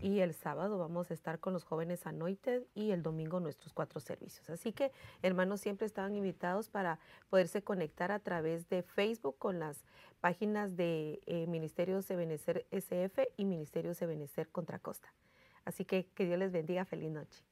Y 0.03 0.19
el 0.19 0.35
sábado 0.35 0.77
vamos 0.77 1.09
a 1.09 1.15
estar 1.15 1.39
con 1.39 1.53
los 1.53 1.63
jóvenes 1.63 2.05
Anointed 2.05 2.61
y 2.75 2.91
el 2.91 3.01
domingo 3.01 3.39
nuestros 3.39 3.73
cuatro 3.73 3.99
servicios. 3.99 4.47
Así 4.51 4.73
que 4.73 4.91
hermanos 5.23 5.59
siempre 5.59 5.87
estaban 5.87 6.15
invitados 6.15 6.69
para 6.69 6.99
poderse 7.31 7.63
conectar 7.63 8.11
a 8.11 8.19
través 8.19 8.69
de 8.69 8.83
Facebook 8.83 9.37
con 9.39 9.59
las 9.59 9.83
páginas 10.21 10.75
de 10.77 11.19
eh, 11.25 11.47
Ministerios 11.47 12.07
de 12.07 12.15
Benecer 12.15 12.67
SF 12.69 13.27
y 13.37 13.45
Ministerios 13.45 13.99
de 13.99 14.05
Benecer 14.05 14.49
Contra 14.49 14.77
Costa. 14.77 15.11
Así 15.65 15.85
que 15.85 16.05
que 16.15 16.25
Dios 16.25 16.39
les 16.39 16.51
bendiga. 16.51 16.85
Feliz 16.85 17.11
noche. 17.11 17.43